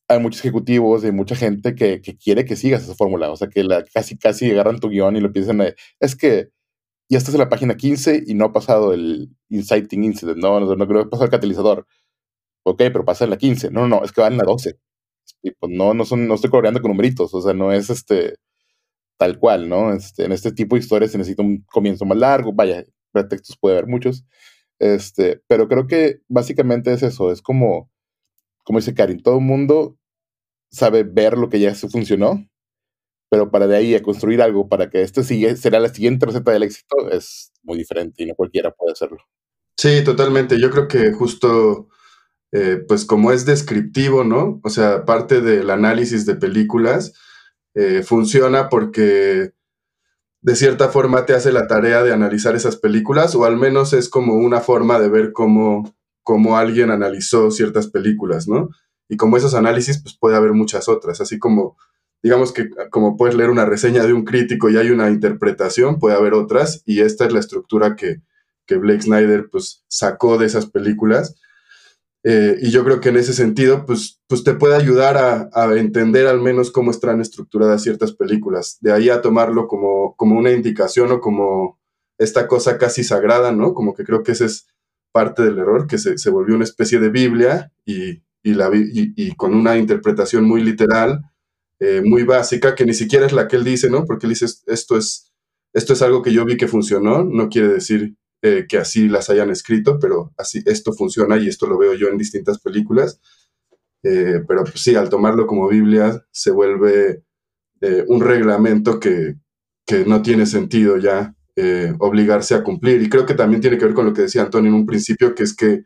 hay 0.10 0.20
muchos 0.20 0.42
ejecutivos 0.42 1.06
y 1.06 1.12
mucha 1.12 1.36
gente 1.36 1.76
que, 1.76 2.02
quiere 2.02 2.44
que 2.44 2.56
sigas 2.56 2.84
esa 2.84 2.96
fórmula. 2.96 3.32
O 3.32 3.38
sea, 3.38 3.48
que 3.48 3.64
la, 3.64 3.84
casi, 3.94 4.18
casi 4.18 4.50
agarran 4.52 4.80
tu 4.80 4.90
guion 4.90 5.16
y 5.16 5.22
lo 5.22 5.32
piensan, 5.32 5.62
es 6.00 6.16
que 6.16 6.50
ya 7.10 7.18
estás 7.20 7.36
en 7.36 7.40
la 7.42 7.50
página 7.50 7.78
15 7.78 8.24
y 8.28 8.34
no 8.34 8.46
ha 8.46 8.54
pasado 8.54 8.94
el 8.94 9.30
inciting 9.50 10.04
incident, 10.04 10.40
no, 10.40 10.60
no, 10.60 10.76
no 10.76 10.88
creo 10.88 11.04
que 11.04 11.10
pasado 11.10 11.26
el 11.26 11.32
catalizador. 11.32 11.88
Ok, 12.64 12.78
pero 12.78 13.06
pasa 13.06 13.26
en 13.26 13.32
la 13.32 13.38
15. 13.38 13.72
No, 13.72 13.82
no, 13.88 14.00
no, 14.00 14.06
es 14.06 14.12
que 14.12 14.22
va 14.22 14.28
en 14.28 14.38
la 14.38 14.44
12. 14.46 14.80
Y 15.44 15.52
pues 15.52 15.72
no, 15.72 15.94
no, 15.94 16.06
son, 16.06 16.28
no 16.28 16.36
estoy 16.36 16.50
coloreando 16.50 16.82
con 16.82 16.92
numeritos, 16.92 17.34
o 17.34 17.42
sea, 17.42 17.54
no 17.54 17.72
es 17.72 17.90
este 17.90 18.36
tal 19.18 19.40
cual, 19.40 19.70
¿no? 19.70 19.94
Este, 19.94 20.26
en 20.26 20.32
este 20.32 20.52
tipo 20.54 20.76
de 20.76 20.82
historias 20.82 21.12
se 21.12 21.18
necesita 21.18 21.44
un 21.44 21.64
comienzo 21.72 22.06
más 22.06 22.18
largo, 22.18 22.54
vaya, 22.54 22.86
pretextos 23.12 23.58
puede 23.58 23.78
haber 23.78 23.90
muchos, 23.90 24.26
este, 24.80 25.42
pero 25.48 25.68
creo 25.68 25.88
que 25.88 26.22
básicamente 26.30 26.94
es 26.94 27.04
eso, 27.04 27.32
es 27.32 27.42
como 27.42 27.90
como 28.70 28.78
dice 28.78 28.94
Karin, 28.94 29.24
todo 29.24 29.40
el 29.40 29.44
mundo 29.44 29.98
sabe 30.72 31.04
ver 31.04 31.38
lo 31.38 31.50
que 31.50 31.60
ya 31.60 31.74
se 31.76 31.90
funcionó, 31.90 32.48
pero 33.30 33.52
para 33.52 33.68
de 33.68 33.78
ahí 33.78 33.96
a 33.96 34.02
construir 34.02 34.42
algo 34.42 34.70
para 34.70 34.90
que 34.90 35.02
este 35.02 35.24
sigue, 35.24 35.56
será 35.56 35.80
la 35.80 35.94
siguiente 35.94 36.26
receta 36.26 36.52
del 36.52 36.64
éxito 36.64 37.10
es 37.12 37.52
muy 37.64 37.78
diferente 37.78 38.24
y 38.24 38.26
no 38.26 38.36
cualquiera 38.36 38.72
puede 38.72 38.94
hacerlo. 38.94 39.20
Sí, 39.78 40.04
totalmente. 40.04 40.60
Yo 40.60 40.70
creo 40.72 40.88
que 40.88 41.14
justo, 41.14 41.88
eh, 42.52 42.84
pues 42.88 43.06
como 43.06 43.32
es 43.32 43.46
descriptivo, 43.46 44.24
¿no? 44.24 44.60
O 44.64 44.70
sea, 44.70 45.06
parte 45.06 45.42
del 45.42 45.70
análisis 45.70 46.26
de 46.26 46.36
películas 46.36 47.14
eh, 47.76 48.04
funciona 48.04 48.70
porque 48.70 49.54
de 50.42 50.56
cierta 50.56 50.90
forma 50.90 51.26
te 51.26 51.34
hace 51.34 51.52
la 51.52 51.68
tarea 51.68 52.04
de 52.04 52.14
analizar 52.14 52.56
esas 52.56 52.78
películas 52.78 53.36
o 53.36 53.46
al 53.46 53.58
menos 53.58 53.94
es 53.94 54.10
como 54.10 54.36
una 54.36 54.62
forma 54.62 55.00
de 55.00 55.10
ver 55.10 55.32
cómo 55.34 55.94
cómo 56.30 56.58
alguien 56.58 56.92
analizó 56.92 57.50
ciertas 57.50 57.88
películas, 57.88 58.48
¿no? 58.48 58.70
Y 59.10 59.18
como 59.18 59.36
esos 59.36 59.56
análisis, 59.56 60.02
pues 60.02 60.16
puede 60.16 60.38
haber 60.38 60.54
muchas 60.54 60.88
otras, 60.88 61.20
así 61.20 61.40
como, 61.40 61.76
digamos 62.22 62.54
que 62.54 62.70
como 62.92 63.18
puedes 63.18 63.36
leer 63.36 63.50
una 63.50 63.66
reseña 63.66 64.06
de 64.06 64.14
un 64.14 64.24
crítico 64.24 64.70
y 64.70 64.78
hay 64.78 64.92
una 64.92 65.10
interpretación, 65.10 66.00
puede 66.00 66.16
haber 66.16 66.36
otras, 66.36 66.84
y 66.86 67.02
esta 67.02 67.26
es 67.26 67.34
la 67.34 67.40
estructura 67.40 67.96
que, 67.96 68.22
que 68.68 68.78
Blake 68.78 69.02
Snyder, 69.02 69.50
pues, 69.52 69.84
sacó 69.88 70.38
de 70.38 70.46
esas 70.46 70.68
películas. 70.68 71.36
Eh, 72.24 72.58
y 72.62 72.70
yo 72.70 72.84
creo 72.84 73.00
que 73.00 73.10
en 73.10 73.18
ese 73.18 73.34
sentido, 73.34 73.86
pues, 73.86 74.22
pues 74.28 74.44
te 74.44 74.54
puede 74.54 74.76
ayudar 74.76 75.18
a, 75.18 75.50
a, 75.54 75.74
entender 75.76 76.28
al 76.28 76.40
menos 76.40 76.70
cómo 76.70 76.92
están 76.92 77.20
estructuradas 77.20 77.82
ciertas 77.82 78.14
películas. 78.14 78.78
De 78.82 78.92
ahí 78.92 79.10
a 79.10 79.22
tomarlo 79.22 79.68
como, 79.68 80.16
como 80.18 80.38
una 80.38 80.52
indicación 80.52 81.12
o 81.12 81.22
como 81.22 81.80
esta 82.20 82.48
cosa 82.48 82.78
casi 82.78 83.04
sagrada, 83.04 83.52
¿no? 83.54 83.74
Como 83.74 83.96
que 83.96 84.04
creo 84.04 84.22
que 84.22 84.34
ese 84.34 84.46
es 84.46 84.68
parte 85.12 85.44
del 85.44 85.58
error, 85.58 85.88
que 85.88 85.98
se, 85.98 86.18
se 86.18 86.30
volvió 86.30 86.56
una 86.56 86.66
especie 86.66 87.00
de 87.00 87.10
Biblia 87.10 87.72
y, 87.86 88.22
y, 88.44 88.54
la, 88.54 88.70
y, 88.74 89.14
y 89.16 89.36
con 89.36 89.54
una 89.54 89.78
interpretación 89.78 90.46
muy 90.46 90.62
literal, 90.64 91.22
eh, 91.80 92.02
muy 92.04 92.24
básica, 92.24 92.76
que 92.76 92.86
ni 92.86 92.94
siquiera 92.94 93.26
es 93.26 93.34
la 93.34 93.48
que 93.48 93.56
él 93.56 93.64
dice, 93.64 93.90
¿no? 93.90 94.06
Porque 94.06 94.26
él 94.26 94.34
dice, 94.34 94.46
esto 94.68 94.98
es, 94.98 95.32
esto 95.74 95.94
es 95.94 96.02
algo 96.02 96.22
que 96.22 96.34
yo 96.34 96.46
vi 96.46 96.58
que 96.58 96.68
funcionó, 96.68 97.24
no 97.24 97.50
quiere 97.50 97.70
decir 97.70 98.16
eh, 98.42 98.66
que 98.68 98.78
así 98.78 99.08
las 99.08 99.30
hayan 99.30 99.50
escrito, 99.50 100.00
pero 100.00 100.34
así 100.38 100.62
esto 100.66 100.94
funciona 100.94 101.38
y 101.38 101.48
esto 101.48 101.68
lo 101.68 101.78
veo 101.78 101.94
yo 101.94 102.08
en 102.08 102.18
distintas 102.18 102.60
películas. 102.60 103.20
Eh, 104.04 104.42
pero 104.48 104.64
pues, 104.64 104.82
sí, 104.82 104.96
al 104.96 105.10
tomarlo 105.10 105.46
como 105.46 105.68
Biblia 105.68 106.26
se 106.32 106.52
vuelve 106.52 107.24
eh, 107.82 108.06
un 108.08 108.22
reglamento 108.22 109.00
que, 109.00 109.36
que 109.86 110.06
no 110.06 110.22
tiene 110.22 110.46
sentido 110.46 110.98
ya 110.98 111.36
eh, 111.56 111.94
obligarse 112.00 112.56
a 112.56 112.64
cumplir. 112.64 113.02
Y 113.02 113.10
creo 113.10 113.26
que 113.26 113.34
también 113.34 113.62
tiene 113.62 113.78
que 113.78 113.86
ver 113.86 113.94
con 113.94 114.06
lo 114.06 114.14
que 114.14 114.24
decía 114.24 114.44
Antonio 114.44 114.70
en 114.70 114.76
un 114.76 114.86
principio, 114.86 115.36
que 115.36 115.44
es 115.44 115.56
que 115.56 115.84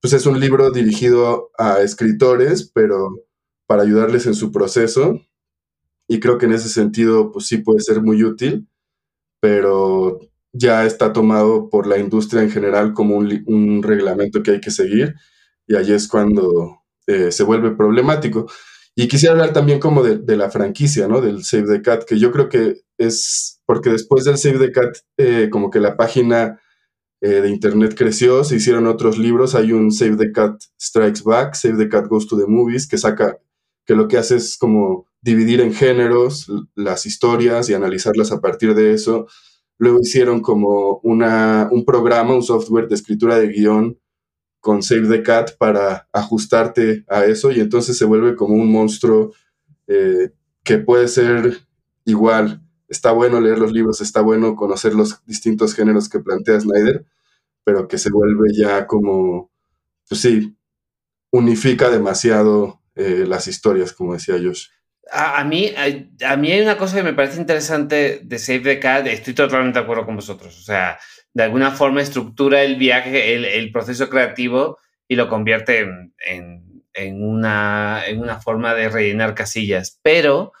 pues 0.00 0.12
es 0.12 0.26
un 0.26 0.40
libro 0.40 0.70
dirigido 0.70 1.50
a 1.58 1.80
escritores, 1.80 2.70
pero 2.74 3.10
para 3.66 3.82
ayudarles 3.82 4.26
en 4.26 4.34
su 4.34 4.50
proceso. 4.50 5.20
Y 6.08 6.20
creo 6.20 6.38
que 6.38 6.46
en 6.46 6.52
ese 6.52 6.68
sentido, 6.68 7.30
pues 7.32 7.46
sí 7.46 7.58
puede 7.58 7.80
ser 7.80 8.02
muy 8.02 8.24
útil, 8.24 8.68
pero 9.40 10.18
ya 10.52 10.84
está 10.84 11.12
tomado 11.12 11.68
por 11.70 11.86
la 11.86 11.98
industria 11.98 12.42
en 12.42 12.50
general 12.50 12.92
como 12.94 13.16
un, 13.16 13.82
reglamento 13.82 14.42
que 14.42 14.52
hay 14.52 14.60
que 14.60 14.70
seguir. 14.70 15.14
Y 15.66 15.76
ahí 15.76 15.92
es 15.92 16.08
cuando 16.08 16.82
eh, 17.06 17.30
se 17.30 17.44
vuelve 17.44 17.70
problemático. 17.72 18.50
Y 18.96 19.06
quisiera 19.06 19.34
hablar 19.34 19.52
también 19.52 19.78
como 19.78 20.02
de, 20.02 20.18
de, 20.18 20.36
la 20.36 20.50
franquicia, 20.50 21.06
¿no? 21.06 21.20
Del 21.20 21.44
Save 21.44 21.78
the 21.78 21.82
Cat, 21.82 22.04
que 22.04 22.18
yo 22.18 22.32
creo 22.32 22.48
que 22.48 22.82
es 22.98 23.60
porque 23.66 23.90
después 23.90 24.24
del 24.24 24.36
Save 24.36 24.58
the 24.58 24.72
Cat, 24.72 24.96
eh, 25.16 25.48
como 25.48 25.70
que 25.70 25.78
la 25.78 25.96
página 25.96 26.60
eh, 27.20 27.42
de 27.42 27.50
internet 27.50 27.94
creció, 27.96 28.44
se 28.44 28.56
hicieron 28.56 28.86
otros 28.86 29.18
libros, 29.18 29.54
hay 29.54 29.72
un 29.72 29.92
Save 29.92 30.16
the 30.16 30.32
Cat 30.32 30.62
Strikes 30.80 31.22
Back, 31.22 31.54
Save 31.54 31.76
the 31.76 31.88
Cat 31.88 32.06
Goes 32.08 32.26
to 32.26 32.38
the 32.38 32.46
Movies, 32.46 32.88
que 32.88 32.96
saca, 32.96 33.38
que 33.84 33.94
lo 33.94 34.08
que 34.08 34.16
hace 34.16 34.36
es 34.36 34.56
como 34.56 35.06
dividir 35.20 35.60
en 35.60 35.74
géneros 35.74 36.50
las 36.74 37.04
historias 37.04 37.68
y 37.68 37.74
analizarlas 37.74 38.32
a 38.32 38.40
partir 38.40 38.74
de 38.74 38.94
eso. 38.94 39.26
Luego 39.78 39.98
hicieron 40.00 40.40
como 40.40 41.00
una, 41.02 41.68
un 41.70 41.84
programa, 41.84 42.34
un 42.34 42.42
software 42.42 42.88
de 42.88 42.94
escritura 42.94 43.38
de 43.38 43.48
guion 43.48 43.98
con 44.60 44.82
Save 44.82 45.08
the 45.08 45.22
Cat 45.22 45.56
para 45.58 46.08
ajustarte 46.12 47.04
a 47.08 47.24
eso 47.24 47.50
y 47.50 47.60
entonces 47.60 47.96
se 47.96 48.04
vuelve 48.04 48.36
como 48.36 48.54
un 48.54 48.70
monstruo 48.70 49.32
eh, 49.86 50.30
que 50.62 50.78
puede 50.78 51.08
ser 51.08 51.58
igual, 52.04 52.62
está 52.90 53.12
bueno 53.12 53.40
leer 53.40 53.58
los 53.58 53.72
libros, 53.72 54.00
está 54.00 54.20
bueno 54.20 54.56
conocer 54.56 54.94
los 54.94 55.24
distintos 55.24 55.74
géneros 55.74 56.08
que 56.08 56.18
plantea 56.18 56.60
Snyder, 56.60 57.06
pero 57.64 57.86
que 57.88 57.96
se 57.96 58.10
vuelve 58.10 58.52
ya 58.52 58.86
como, 58.86 59.50
pues 60.08 60.20
sí, 60.20 60.56
unifica 61.30 61.88
demasiado 61.88 62.82
eh, 62.96 63.24
las 63.26 63.46
historias, 63.46 63.92
como 63.92 64.14
decía 64.14 64.34
Josh. 64.42 64.66
A, 65.12 65.42
mí, 65.44 65.72
a, 66.24 66.36
mí 66.36 66.52
hay 66.52 66.60
una 66.60 66.76
cosa 66.76 66.96
que 66.96 67.02
me 67.02 67.14
parece 67.14 67.40
interesante 67.40 68.20
de 68.24 68.38
Save 68.38 68.60
the 68.60 68.80
Cat, 68.80 69.06
estoy 69.06 69.34
totalmente 69.34 69.78
de 69.78 69.84
acuerdo 69.84 70.04
con 70.04 70.16
vosotros, 70.16 70.58
o 70.58 70.62
sea, 70.62 70.98
de 71.32 71.44
alguna 71.44 71.70
forma 71.70 72.02
estructura 72.02 72.62
el 72.62 72.76
viaje, 72.76 73.34
el, 73.34 73.72
proceso 73.72 74.08
creativo 74.08 74.78
y 75.06 75.14
lo 75.14 75.28
convierte 75.28 75.80
en, 75.80 77.22
una, 77.22 78.02
en 78.06 78.20
una 78.20 78.40
forma 78.40 78.74
de 78.74 78.88
rellenar 78.88 79.34
casillas, 79.34 79.98
pero 80.02 80.52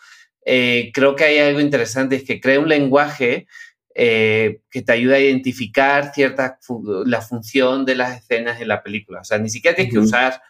eh, 0.44 0.90
creo 0.94 1.16
que 1.16 1.24
hay 1.24 1.38
algo 1.38 1.60
interesante, 1.60 2.16
es 2.16 2.24
que 2.24 2.40
crea 2.40 2.60
un 2.60 2.68
lenguaje 2.68 3.46
eh, 3.94 4.62
que 4.70 4.82
te 4.82 4.92
ayuda 4.92 5.16
a 5.16 5.20
identificar 5.20 6.12
cierta 6.14 6.58
la 7.06 7.20
función 7.20 7.84
de 7.84 7.96
las 7.96 8.16
escenas 8.16 8.60
en 8.60 8.68
la 8.68 8.82
película. 8.82 9.20
O 9.20 9.24
sea, 9.24 9.38
ni 9.38 9.50
siquiera 9.50 9.74
tienes 9.74 9.92
que 9.92 9.98
usar 9.98 10.40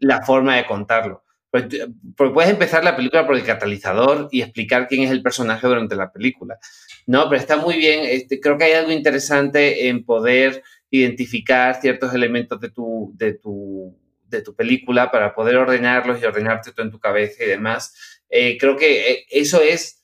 la 0.00 0.22
forma 0.22 0.56
de 0.56 0.66
contarlo. 0.66 1.22
Porque, 1.50 1.86
puedes 2.16 2.50
empezar 2.50 2.84
la 2.84 2.96
película 2.96 3.26
por 3.26 3.36
el 3.36 3.44
catalizador 3.44 4.28
y 4.32 4.42
explicar 4.42 4.88
quién 4.88 5.02
es 5.02 5.10
el 5.10 5.22
personaje 5.22 5.66
durante 5.66 5.94
la 5.94 6.12
película. 6.12 6.58
No, 7.06 7.28
pero 7.28 7.40
está 7.40 7.56
muy 7.56 7.76
bien. 7.76 8.00
Este, 8.04 8.40
creo 8.40 8.58
que 8.58 8.64
hay 8.64 8.72
algo 8.72 8.90
interesante 8.90 9.88
en 9.88 10.04
poder 10.04 10.62
identificar 10.90 11.80
ciertos 11.80 12.14
elementos 12.14 12.60
de 12.60 12.70
tu, 12.70 13.12
de 13.14 13.34
tu, 13.34 13.96
de 14.24 14.42
tu 14.42 14.54
película 14.54 15.10
para 15.10 15.34
poder 15.34 15.56
ordenarlos 15.56 16.20
y 16.20 16.24
ordenarte 16.24 16.72
todo 16.72 16.84
en 16.84 16.90
tu 16.90 16.98
cabeza 16.98 17.44
y 17.44 17.48
demás. 17.48 18.15
Eh, 18.28 18.58
creo 18.58 18.76
que 18.76 19.10
eh, 19.12 19.26
eso 19.30 19.60
es 19.60 20.02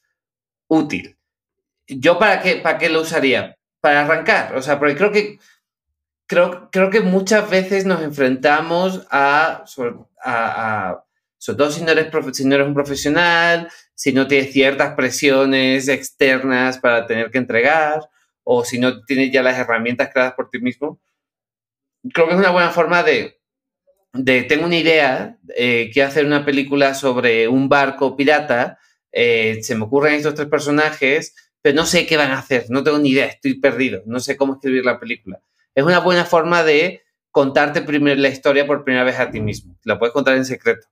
útil. 0.69 1.17
¿Yo 1.87 2.19
para 2.19 2.41
qué, 2.41 2.57
para 2.57 2.79
qué 2.79 2.89
lo 2.89 3.03
usaría? 3.03 3.57
Para 3.81 4.03
arrancar. 4.03 4.57
O 4.57 4.63
sea, 4.63 4.79
porque 4.79 4.97
creo 4.97 5.13
que 5.13 5.39
creo, 6.33 6.71
creo 6.71 6.89
que 6.89 7.01
muchas 7.01 7.51
veces 7.51 7.85
nos 7.85 8.03
enfrentamos 8.03 9.07
a, 9.11 9.65
a, 10.25 11.05
sobre 11.39 11.57
todo 11.59 11.71
si 11.71 11.83
no, 11.85 11.91
eres 11.91 12.11
si 12.33 12.47
no 12.47 12.55
eres 12.55 12.67
un 12.67 12.75
profesional, 12.75 13.69
si 13.95 14.13
no 14.15 14.27
tienes 14.27 14.53
ciertas 14.53 14.95
presiones 14.95 15.89
externas 15.89 16.79
para 16.79 17.07
tener 17.07 17.31
que 17.31 17.37
entregar, 17.37 18.09
o 18.45 18.65
si 18.65 18.79
no 18.79 19.05
tienes 19.05 19.31
ya 19.31 19.43
las 19.43 19.59
herramientas 19.59 20.11
creadas 20.11 20.33
por 20.33 20.49
ti 20.49 20.59
mismo. 20.59 21.01
Creo 22.15 22.27
que 22.27 22.33
es 22.33 22.39
una 22.39 22.51
buena 22.51 22.71
forma 22.71 23.03
de, 23.03 23.42
tengo 24.13 24.67
una 24.67 24.77
idea, 24.77 25.39
eh, 25.57 25.91
quiero 25.93 26.09
hacer 26.09 26.27
una 26.27 26.45
película 26.45 26.95
sobre 26.95 27.49
un 27.49 27.69
barco 27.69 28.17
pirata, 28.17 28.79
eh, 29.11 29.59
se 29.63 29.75
me 29.75 29.85
ocurren 29.85 30.15
estos 30.15 30.35
tres 30.35 30.49
personajes, 30.49 31.35
pero 31.61 31.77
no 31.77 31.87
sé 31.87 32.07
qué 32.07 32.17
van 32.17 32.31
a 32.33 32.39
hacer, 32.39 32.67
no 32.69 32.83
tengo 32.83 32.99
ni 32.99 33.11
idea, 33.11 33.27
estoy 33.27 33.61
perdido, 33.61 34.03
no 34.07 34.21
sé 34.21 34.37
cómo 34.37 34.55
escribir 34.55 34.85
la 34.85 34.99
película 34.99 35.41
es 35.75 35.85
una 35.85 36.01
buena 36.01 36.25
forma 36.25 36.63
de 36.63 37.03
contarte 37.31 37.83
primero 37.83 38.21
la 38.21 38.29
historia 38.29 38.67
por 38.67 38.85
primera 38.85 39.05
vez 39.05 39.19
a 39.19 39.31
ti 39.31 39.41
mismo. 39.41 39.79
La 39.85 39.99
puedes 39.99 40.13
contar 40.13 40.37
en 40.37 40.45
secreto. 40.45 40.87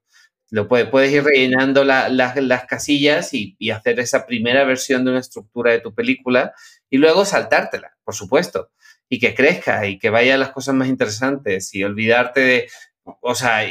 Lo 0.50 0.66
puedes, 0.66 0.88
puedes 0.88 1.12
ir 1.12 1.22
rellenando 1.22 1.84
las 1.84 2.64
casillas 2.66 3.34
y, 3.34 3.56
hacer 3.70 4.00
esa 4.00 4.26
primera 4.26 4.64
versión 4.64 5.04
de 5.04 5.12
una 5.12 5.20
estructura 5.20 5.70
de 5.70 5.80
tu 5.80 5.94
película 5.94 6.54
y 6.88 6.98
luego 6.98 7.24
saltártela, 7.24 7.96
por 8.02 8.16
supuesto, 8.16 8.70
y 9.08 9.20
que 9.20 9.34
crezca 9.34 9.86
y 9.86 9.98
que 9.98 10.10
vaya 10.10 10.34
a 10.34 10.38
las 10.38 10.50
cosas 10.50 10.74
más 10.74 10.88
interesantes 10.88 11.72
y 11.74 11.84
olvidarte 11.84 12.40
de, 12.40 12.68
o 13.04 13.34
sea, 13.34 13.66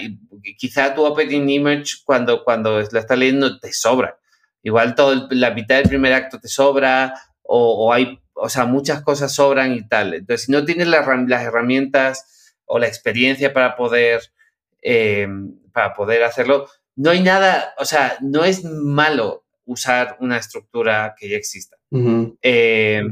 quizá 0.58 0.94
tu 0.94 1.06
opening 1.06 1.50
image 1.50 1.98
cuando, 2.04 2.44
cuando 2.44 2.80
la 2.80 3.00
estás 3.00 3.18
leyendo 3.18 3.60
te 3.60 3.72
sobra. 3.74 4.18
Igual 4.62 4.96
todo 4.96 5.28
la 5.32 5.52
mitad 5.52 5.78
del 5.78 5.90
primer 5.90 6.14
acto 6.14 6.40
te 6.40 6.48
sobra 6.48 7.14
o, 7.44 7.86
o 7.86 7.94
hay 7.94 8.20
o 8.42 8.50
sea, 8.50 8.66
muchas 8.66 9.02
cosas 9.02 9.34
sobran 9.34 9.74
y 9.74 9.88
tal. 9.88 10.14
Entonces, 10.14 10.46
si 10.46 10.52
no 10.52 10.66
tienes 10.66 10.88
las, 10.88 11.06
herramientas 11.08 12.56
o 12.66 12.80
la 12.80 12.88
experiencia 12.88 13.54
para 13.54 13.76
poder, 13.76 14.22
eh, 14.82 15.28
para 15.74 15.94
poder 15.94 16.24
hacerlo, 16.24 16.68
no 16.96 17.12
hay 17.12 17.22
nada, 17.22 17.74
o 17.78 17.86
sea, 17.86 18.18
no 18.22 18.44
es 18.44 18.64
malo 18.64 19.46
usar 19.66 20.18
una 20.20 20.38
estructura 20.38 21.16
que 21.18 21.30
ya 21.30 21.38
exista. 21.38 21.78
Eh, 22.42 23.04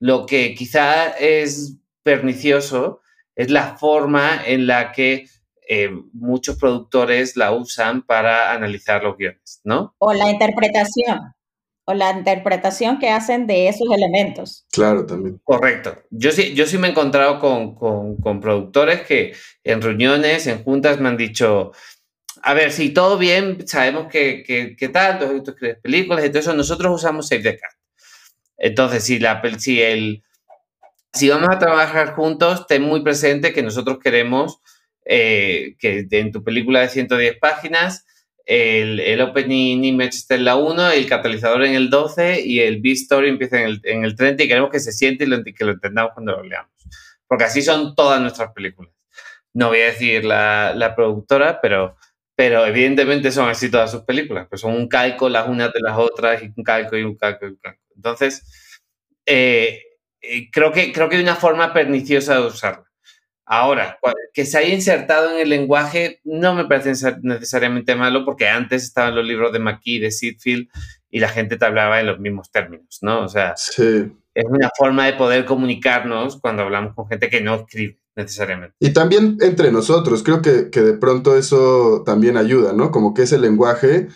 lo 0.00 0.26
que 0.26 0.54
quizá 0.54 1.10
es 1.10 1.76
pernicioso 2.02 3.00
es 3.34 3.50
la 3.50 3.76
forma 3.76 4.42
en 4.44 4.66
la 4.66 4.92
que 4.92 5.26
eh, 5.74 5.90
muchos 6.12 6.58
productores 6.58 7.34
la 7.34 7.50
usan 7.50 8.02
para 8.02 8.52
analizar 8.52 9.02
los 9.02 9.16
guiones, 9.16 9.62
¿no? 9.64 9.94
O 9.96 10.12
la 10.12 10.28
interpretación 10.28 11.32
o 11.86 11.94
la 11.94 12.10
interpretación 12.10 12.98
que 12.98 13.08
hacen 13.08 13.46
de 13.46 13.68
esos 13.68 13.88
elementos. 13.90 14.66
Claro, 14.70 15.06
también. 15.06 15.40
Correcto. 15.42 15.96
Yo 16.10 16.30
sí, 16.30 16.52
yo 16.52 16.66
sí 16.66 16.76
me 16.76 16.88
he 16.88 16.90
encontrado 16.90 17.38
con, 17.40 17.74
con, 17.74 18.40
productores 18.42 19.00
que 19.00 19.32
en 19.64 19.80
reuniones, 19.80 20.46
en 20.46 20.62
juntas 20.62 21.00
me 21.00 21.08
han 21.08 21.16
dicho, 21.16 21.72
a 22.42 22.52
ver, 22.52 22.70
si 22.70 22.90
todo 22.90 23.16
bien, 23.16 23.66
sabemos 23.66 24.08
que, 24.08 24.44
que, 24.78 24.88
tal, 24.90 25.18
tú, 25.18 25.52
escribes 25.52 25.78
películas 25.80 26.22
y 26.26 26.28
todo 26.28 26.40
eso, 26.40 26.52
nosotros 26.52 26.94
usamos 26.94 27.28
Save 27.28 27.42
the 27.44 27.56
Cat. 27.56 27.72
Entonces, 28.58 29.04
si, 29.04 29.18
la, 29.18 29.40
si, 29.58 29.80
el, 29.80 30.22
si 31.14 31.30
vamos 31.30 31.48
a 31.50 31.58
trabajar 31.58 32.14
juntos, 32.14 32.66
ten 32.66 32.82
muy 32.82 33.02
presente 33.02 33.54
que 33.54 33.62
nosotros 33.62 34.00
queremos 34.00 34.60
eh, 35.04 35.76
que 35.78 36.06
en 36.10 36.32
tu 36.32 36.44
película 36.44 36.80
de 36.80 36.88
110 36.88 37.38
páginas 37.38 38.06
el, 38.46 39.20
opening 39.20 39.84
image 39.84 40.16
está 40.16 40.34
en 40.34 40.44
la 40.44 40.56
1, 40.56 40.90
el 40.90 41.06
catalizador 41.08 41.64
en 41.64 41.74
el 41.74 41.90
12 41.90 42.40
y 42.44 42.60
el 42.60 42.80
B-Story 42.80 43.28
empieza 43.28 43.60
en 43.60 43.66
el, 43.66 43.80
en 43.84 44.04
el 44.04 44.16
30 44.16 44.42
y 44.42 44.48
queremos 44.48 44.70
que 44.70 44.80
se 44.80 44.92
siente 44.92 45.24
y 45.24 45.54
que 45.54 45.64
lo 45.64 45.72
entendamos 45.72 46.12
cuando 46.14 46.32
lo 46.32 46.42
leamos. 46.42 46.70
Porque 47.26 47.44
así 47.44 47.62
son 47.62 47.94
todas 47.94 48.20
nuestras 48.20 48.52
películas. 48.52 48.92
No 49.54 49.68
voy 49.68 49.80
a 49.80 49.86
decir 49.86 50.24
la, 50.24 50.74
la 50.74 50.94
productora, 50.94 51.60
pero, 51.60 51.96
pero 52.34 52.66
evidentemente 52.66 53.30
son 53.30 53.48
así 53.48 53.70
todas 53.70 53.90
sus 53.90 54.02
películas. 54.02 54.46
Pues 54.48 54.60
son 54.60 54.74
un 54.74 54.88
calco 54.88 55.28
las 55.28 55.48
unas 55.48 55.72
de 55.72 55.80
las 55.80 55.96
otras 55.96 56.42
y 56.42 56.52
un 56.56 56.64
calco 56.64 56.96
y 56.96 57.02
un 57.02 57.16
calco 57.16 57.46
y 57.46 57.50
un 57.50 57.56
calco. 57.56 57.80
Entonces, 57.94 58.80
eh, 59.26 59.80
eh, 60.20 60.50
creo, 60.50 60.72
que, 60.72 60.92
creo 60.92 61.08
que 61.08 61.16
hay 61.16 61.22
una 61.22 61.36
forma 61.36 61.72
perniciosa 61.72 62.40
de 62.40 62.46
usarla. 62.46 62.91
Ahora, 63.44 63.98
que 64.32 64.46
se 64.46 64.58
haya 64.58 64.72
insertado 64.72 65.32
en 65.32 65.40
el 65.40 65.48
lenguaje 65.48 66.20
no 66.24 66.54
me 66.54 66.64
parece 66.64 67.16
necesariamente 67.22 67.94
malo 67.96 68.24
porque 68.24 68.48
antes 68.48 68.84
estaban 68.84 69.14
los 69.14 69.24
libros 69.24 69.52
de 69.52 69.58
McKee, 69.58 69.98
de 69.98 70.10
Seedfield 70.10 70.68
y 71.10 71.20
la 71.20 71.28
gente 71.28 71.56
te 71.56 71.64
hablaba 71.64 72.00
en 72.00 72.06
los 72.06 72.18
mismos 72.20 72.50
términos, 72.50 72.98
¿no? 73.02 73.20
O 73.22 73.28
sea, 73.28 73.54
es 73.56 74.44
una 74.46 74.70
forma 74.76 75.06
de 75.06 75.14
poder 75.14 75.44
comunicarnos 75.44 76.40
cuando 76.40 76.62
hablamos 76.62 76.94
con 76.94 77.06
gente 77.08 77.28
que 77.28 77.40
no 77.40 77.56
escribe 77.56 77.98
necesariamente. 78.16 78.74
Y 78.78 78.92
también 78.92 79.36
entre 79.40 79.72
nosotros, 79.72 80.22
creo 80.22 80.40
que, 80.40 80.68
de 80.70 80.94
pronto 80.94 81.36
eso 81.36 82.02
también 82.06 82.36
ayuda, 82.36 82.72
¿no? 82.72 82.90
Como 82.90 83.12
que 83.12 83.22
ese 83.22 83.38
lenguaje, 83.38 84.08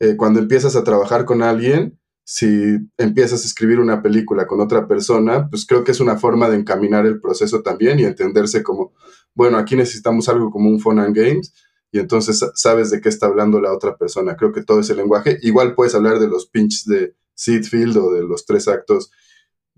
eh, 0.00 0.16
cuando 0.16 0.40
empiezas 0.40 0.76
a 0.76 0.84
trabajar 0.84 1.24
con 1.24 1.42
alguien, 1.42 1.98
si 2.24 2.78
empiezas 2.98 3.42
a 3.42 3.46
escribir 3.46 3.80
una 3.80 4.02
película 4.02 4.46
con 4.46 4.60
otra 4.60 4.86
persona, 4.86 5.48
pues 5.50 5.66
creo 5.66 5.84
que 5.84 5.92
es 5.92 6.00
una 6.00 6.16
forma 6.16 6.48
de 6.48 6.56
encaminar 6.56 7.06
el 7.06 7.20
proceso 7.20 7.62
también 7.62 7.98
y 7.98 8.04
entenderse 8.04 8.62
como, 8.62 8.92
bueno, 9.34 9.58
aquí 9.58 9.76
necesitamos 9.76 10.28
algo 10.28 10.50
como 10.50 10.68
un 10.68 10.80
fun 10.80 11.00
and 11.00 11.16
games 11.16 11.52
y 11.90 11.98
entonces 11.98 12.44
sabes 12.54 12.90
de 12.90 13.00
qué 13.00 13.08
está 13.08 13.26
hablando 13.26 13.60
la 13.60 13.72
otra 13.72 13.96
persona. 13.96 14.36
Creo 14.36 14.52
que 14.52 14.62
todo 14.62 14.80
ese 14.80 14.94
lenguaje, 14.94 15.38
igual 15.42 15.74
puedes 15.74 15.94
hablar 15.94 16.20
de 16.20 16.28
los 16.28 16.46
pinches 16.46 16.86
de 16.86 17.14
Seedfield 17.34 17.96
o 17.98 18.12
de 18.12 18.22
los 18.22 18.46
tres 18.46 18.68
actos 18.68 19.10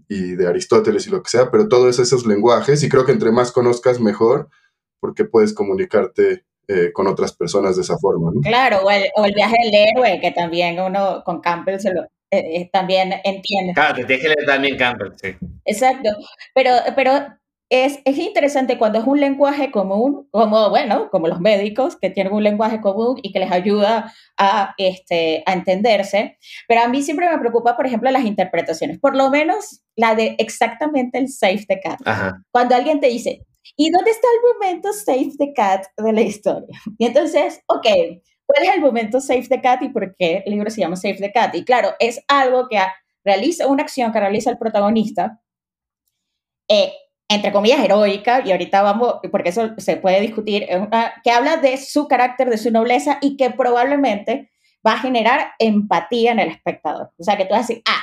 y 0.08 0.36
de 0.36 0.46
Aristóteles 0.46 1.06
y 1.06 1.10
lo 1.10 1.22
que 1.22 1.30
sea, 1.30 1.50
pero 1.50 1.66
todos 1.66 1.98
esos 1.98 2.26
lenguajes 2.26 2.82
y 2.82 2.88
creo 2.88 3.06
que 3.06 3.12
entre 3.12 3.32
más 3.32 3.52
conozcas 3.52 4.00
mejor 4.00 4.48
porque 5.00 5.24
puedes 5.24 5.54
comunicarte 5.54 6.44
eh, 6.68 6.92
con 6.92 7.06
otras 7.08 7.34
personas 7.34 7.76
de 7.76 7.82
esa 7.82 7.98
forma. 7.98 8.30
Claro, 8.42 8.78
o 8.84 8.90
el, 8.90 9.04
o 9.16 9.24
el, 9.24 9.34
viaje 9.34 9.56
del 9.64 9.74
héroe, 9.74 10.20
que 10.20 10.30
también 10.30 10.80
uno 10.80 11.22
con 11.24 11.40
Campbell 11.40 11.78
se 11.78 11.92
lo, 11.92 12.06
eh, 12.38 12.56
eh, 12.56 12.70
también 12.72 13.14
entiende. 13.24 13.74
Claro, 13.74 13.94
te 13.94 14.04
tienes 14.04 14.22
que 14.22 14.28
leer 14.28 14.46
también 14.46 14.76
Campbell, 14.76 15.12
sí. 15.16 15.36
Exacto, 15.64 16.10
pero, 16.54 16.70
pero 16.94 17.26
es, 17.70 17.98
es, 18.04 18.18
interesante 18.18 18.78
cuando 18.78 18.98
es 18.98 19.06
un 19.06 19.18
lenguaje 19.18 19.70
común, 19.70 20.28
como, 20.30 20.68
bueno, 20.70 21.08
como 21.10 21.28
los 21.28 21.40
médicos 21.40 21.96
que 21.96 22.10
tienen 22.10 22.32
un 22.32 22.44
lenguaje 22.44 22.80
común 22.80 23.18
y 23.22 23.32
que 23.32 23.38
les 23.38 23.50
ayuda 23.50 24.12
a, 24.36 24.74
este, 24.78 25.42
a 25.46 25.54
entenderse, 25.54 26.38
pero 26.68 26.82
a 26.82 26.88
mí 26.88 27.02
siempre 27.02 27.28
me 27.28 27.38
preocupa, 27.38 27.76
por 27.76 27.86
ejemplo, 27.86 28.10
las 28.10 28.24
interpretaciones, 28.24 28.98
por 28.98 29.16
lo 29.16 29.30
menos 29.30 29.82
la 29.96 30.14
de 30.14 30.36
exactamente 30.38 31.18
el 31.18 31.28
safe 31.28 31.64
the 31.66 31.80
cat. 31.80 32.00
Cuando 32.50 32.74
alguien 32.74 33.00
te 33.00 33.08
dice, 33.08 33.40
¿y 33.76 33.90
dónde 33.90 34.10
está 34.10 34.28
el 34.28 34.54
momento 34.54 34.92
safe 34.92 35.32
the 35.38 35.52
cat 35.54 35.86
de 35.96 36.12
la 36.12 36.20
historia? 36.20 36.78
Y 36.98 37.06
entonces, 37.06 37.60
ok, 37.66 37.86
¿Cuál 38.46 38.68
es 38.68 38.74
el 38.74 38.80
momento 38.80 39.20
Save 39.20 39.48
the 39.48 39.60
Cat 39.60 39.82
y 39.82 39.88
por 39.88 40.14
qué 40.16 40.42
el 40.44 40.52
libro 40.52 40.70
se 40.70 40.80
llama 40.80 40.96
Save 40.96 41.16
the 41.16 41.32
Cat? 41.32 41.54
Y 41.54 41.64
claro, 41.64 41.94
es 41.98 42.22
algo 42.28 42.68
que 42.68 42.78
realiza, 43.24 43.66
una 43.66 43.82
acción 43.82 44.12
que 44.12 44.20
realiza 44.20 44.50
el 44.50 44.58
protagonista, 44.58 45.40
eh, 46.68 46.92
entre 47.28 47.52
comillas, 47.52 47.80
heroica, 47.80 48.42
y 48.44 48.52
ahorita 48.52 48.82
vamos, 48.82 49.16
porque 49.30 49.48
eso 49.48 49.70
se 49.78 49.96
puede 49.96 50.20
discutir, 50.20 50.66
que 51.22 51.30
habla 51.30 51.56
de 51.56 51.78
su 51.78 52.06
carácter, 52.06 52.50
de 52.50 52.58
su 52.58 52.70
nobleza 52.70 53.18
y 53.22 53.36
que 53.36 53.50
probablemente 53.50 54.50
va 54.86 54.92
a 54.92 54.98
generar 54.98 55.52
empatía 55.58 56.32
en 56.32 56.40
el 56.40 56.50
espectador. 56.50 57.12
O 57.18 57.24
sea, 57.24 57.36
que 57.36 57.46
tú 57.46 57.54
vas 57.54 57.64
a 57.64 57.66
decir, 57.66 57.82
ah, 57.88 58.02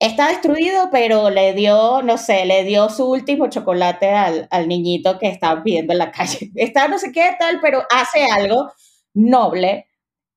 está 0.00 0.28
destruido, 0.28 0.90
pero 0.92 1.30
le 1.30 1.54
dio, 1.54 2.02
no 2.02 2.18
sé, 2.18 2.44
le 2.44 2.64
dio 2.64 2.88
su 2.88 3.10
último 3.10 3.48
chocolate 3.48 4.10
al, 4.10 4.46
al 4.50 4.68
niñito 4.68 5.18
que 5.18 5.28
estaba 5.28 5.62
pidiendo 5.62 5.92
en 5.92 5.98
la 5.98 6.12
calle. 6.12 6.50
Está 6.54 6.86
no 6.88 6.98
sé 6.98 7.10
qué 7.12 7.34
tal, 7.38 7.58
pero 7.60 7.82
hace 7.90 8.24
algo 8.24 8.70
noble 9.18 9.86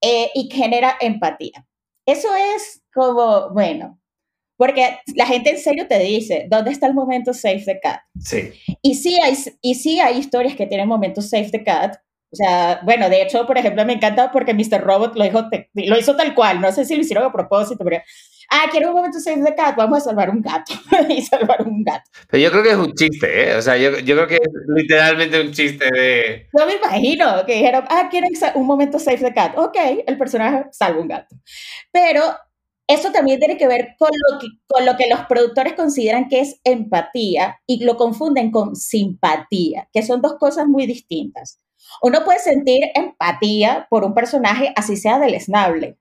eh, 0.01 0.29
y 0.33 0.49
genera 0.51 0.97
empatía. 0.99 1.65
Eso 2.05 2.29
es 2.35 2.81
como, 2.93 3.51
bueno, 3.51 3.99
porque 4.57 4.99
la 5.15 5.25
gente 5.25 5.51
en 5.51 5.59
serio 5.59 5.87
te 5.87 5.99
dice, 5.99 6.45
¿dónde 6.49 6.71
está 6.71 6.87
el 6.87 6.93
momento 6.93 7.33
safe 7.33 7.63
the 7.65 7.79
cat? 7.79 8.01
Sí. 8.19 8.51
Y 8.81 8.95
sí 8.95 9.17
hay, 9.21 9.35
y 9.61 9.75
sí 9.75 9.99
hay 9.99 10.17
historias 10.17 10.55
que 10.55 10.67
tienen 10.67 10.87
momentos 10.87 11.29
safe 11.29 11.49
the 11.51 11.63
cat. 11.63 11.95
O 12.31 12.35
sea, 12.35 12.79
bueno, 12.83 13.09
de 13.09 13.21
hecho, 13.21 13.45
por 13.45 13.57
ejemplo, 13.57 13.83
me 13.85 13.93
encanta 13.93 14.31
porque 14.31 14.53
Mr. 14.53 14.81
Robot 14.81 15.15
lo, 15.15 15.23
dijo, 15.23 15.49
lo 15.73 15.99
hizo 15.99 16.15
tal 16.15 16.33
cual. 16.33 16.61
No 16.61 16.71
sé 16.71 16.85
si 16.85 16.95
lo 16.95 17.01
hicieron 17.01 17.25
a 17.25 17.31
propósito, 17.31 17.83
pero 17.83 18.01
ah, 18.51 18.67
quiero 18.69 18.89
un 18.89 18.95
momento 18.95 19.19
safe 19.19 19.41
the 19.43 19.55
cat, 19.55 19.75
vamos 19.75 19.99
a 19.99 20.01
salvar 20.01 20.29
un 20.29 20.41
gato 20.41 20.73
y 21.09 21.21
salvar 21.21 21.65
un 21.65 21.83
gato. 21.83 22.09
Pero 22.29 22.43
yo 22.43 22.51
creo 22.51 22.63
que 22.63 22.69
es 22.71 22.77
un 22.77 22.93
chiste, 22.93 23.49
¿eh? 23.49 23.55
O 23.55 23.61
sea, 23.61 23.77
yo, 23.77 23.97
yo 23.99 24.15
creo 24.15 24.27
que 24.27 24.35
es 24.35 24.49
literalmente 24.75 25.41
un 25.41 25.51
chiste 25.51 25.85
de... 25.91 26.47
No 26.53 26.65
me 26.65 26.75
imagino 26.75 27.45
que 27.45 27.55
dijeron, 27.55 27.85
ah, 27.89 28.07
quiero 28.11 28.27
un 28.55 28.67
momento 28.67 28.99
safe 28.99 29.23
the 29.23 29.33
cat. 29.33 29.57
Ok, 29.57 29.77
el 30.05 30.17
personaje 30.17 30.65
salva 30.71 31.01
un 31.01 31.07
gato. 31.07 31.35
Pero 31.91 32.23
eso 32.87 33.11
también 33.11 33.39
tiene 33.39 33.57
que 33.57 33.67
ver 33.67 33.95
con 33.97 34.09
lo 34.11 34.39
que, 34.39 34.47
con 34.67 34.85
lo 34.85 34.97
que 34.97 35.07
los 35.09 35.21
productores 35.21 35.73
consideran 35.73 36.27
que 36.27 36.41
es 36.41 36.59
empatía 36.65 37.59
y 37.65 37.83
lo 37.85 37.95
confunden 37.95 38.51
con 38.51 38.75
simpatía, 38.75 39.87
que 39.93 40.03
son 40.03 40.21
dos 40.21 40.35
cosas 40.37 40.67
muy 40.67 40.85
distintas. 40.85 41.61
Uno 42.01 42.23
puede 42.25 42.39
sentir 42.39 42.83
empatía 42.93 43.87
por 43.89 44.03
un 44.03 44.13
personaje, 44.13 44.73
así 44.75 44.97
sea 44.97 45.19
deleznable. 45.19 45.97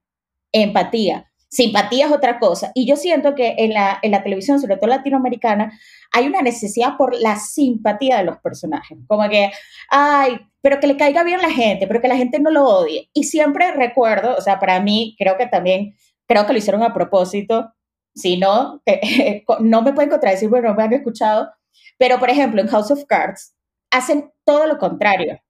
Empatía. 0.52 1.29
Simpatía 1.50 2.06
es 2.06 2.12
otra 2.12 2.38
cosa. 2.38 2.70
Y 2.74 2.86
yo 2.86 2.94
siento 2.94 3.34
que 3.34 3.56
en 3.58 3.74
la, 3.74 3.98
en 4.02 4.12
la 4.12 4.22
televisión, 4.22 4.60
sobre 4.60 4.76
todo 4.76 4.88
latinoamericana, 4.88 5.78
hay 6.12 6.26
una 6.28 6.42
necesidad 6.42 6.96
por 6.96 7.14
la 7.16 7.36
simpatía 7.36 8.18
de 8.18 8.24
los 8.24 8.38
personajes. 8.38 8.96
Como 9.08 9.28
que, 9.28 9.50
ay, 9.90 10.38
pero 10.62 10.78
que 10.78 10.86
le 10.86 10.96
caiga 10.96 11.24
bien 11.24 11.42
la 11.42 11.50
gente, 11.50 11.88
pero 11.88 12.00
que 12.00 12.06
la 12.06 12.16
gente 12.16 12.38
no 12.38 12.50
lo 12.50 12.64
odie. 12.64 13.10
Y 13.12 13.24
siempre 13.24 13.72
recuerdo, 13.72 14.36
o 14.36 14.40
sea, 14.40 14.60
para 14.60 14.80
mí, 14.80 15.16
creo 15.18 15.36
que 15.36 15.46
también, 15.46 15.96
creo 16.26 16.46
que 16.46 16.52
lo 16.52 16.58
hicieron 16.58 16.84
a 16.84 16.94
propósito. 16.94 17.72
Si 18.14 18.36
no, 18.36 18.80
no 19.60 19.82
me 19.82 19.92
pueden 19.92 20.10
contradecir 20.10 20.48
porque 20.50 20.68
no 20.68 20.74
me 20.74 20.84
han 20.84 20.92
escuchado. 20.92 21.50
Pero, 21.98 22.20
por 22.20 22.30
ejemplo, 22.30 22.60
en 22.60 22.68
House 22.68 22.92
of 22.92 23.04
Cards, 23.06 23.56
hacen 23.90 24.30
todo 24.44 24.68
lo 24.68 24.78
contrario. 24.78 25.40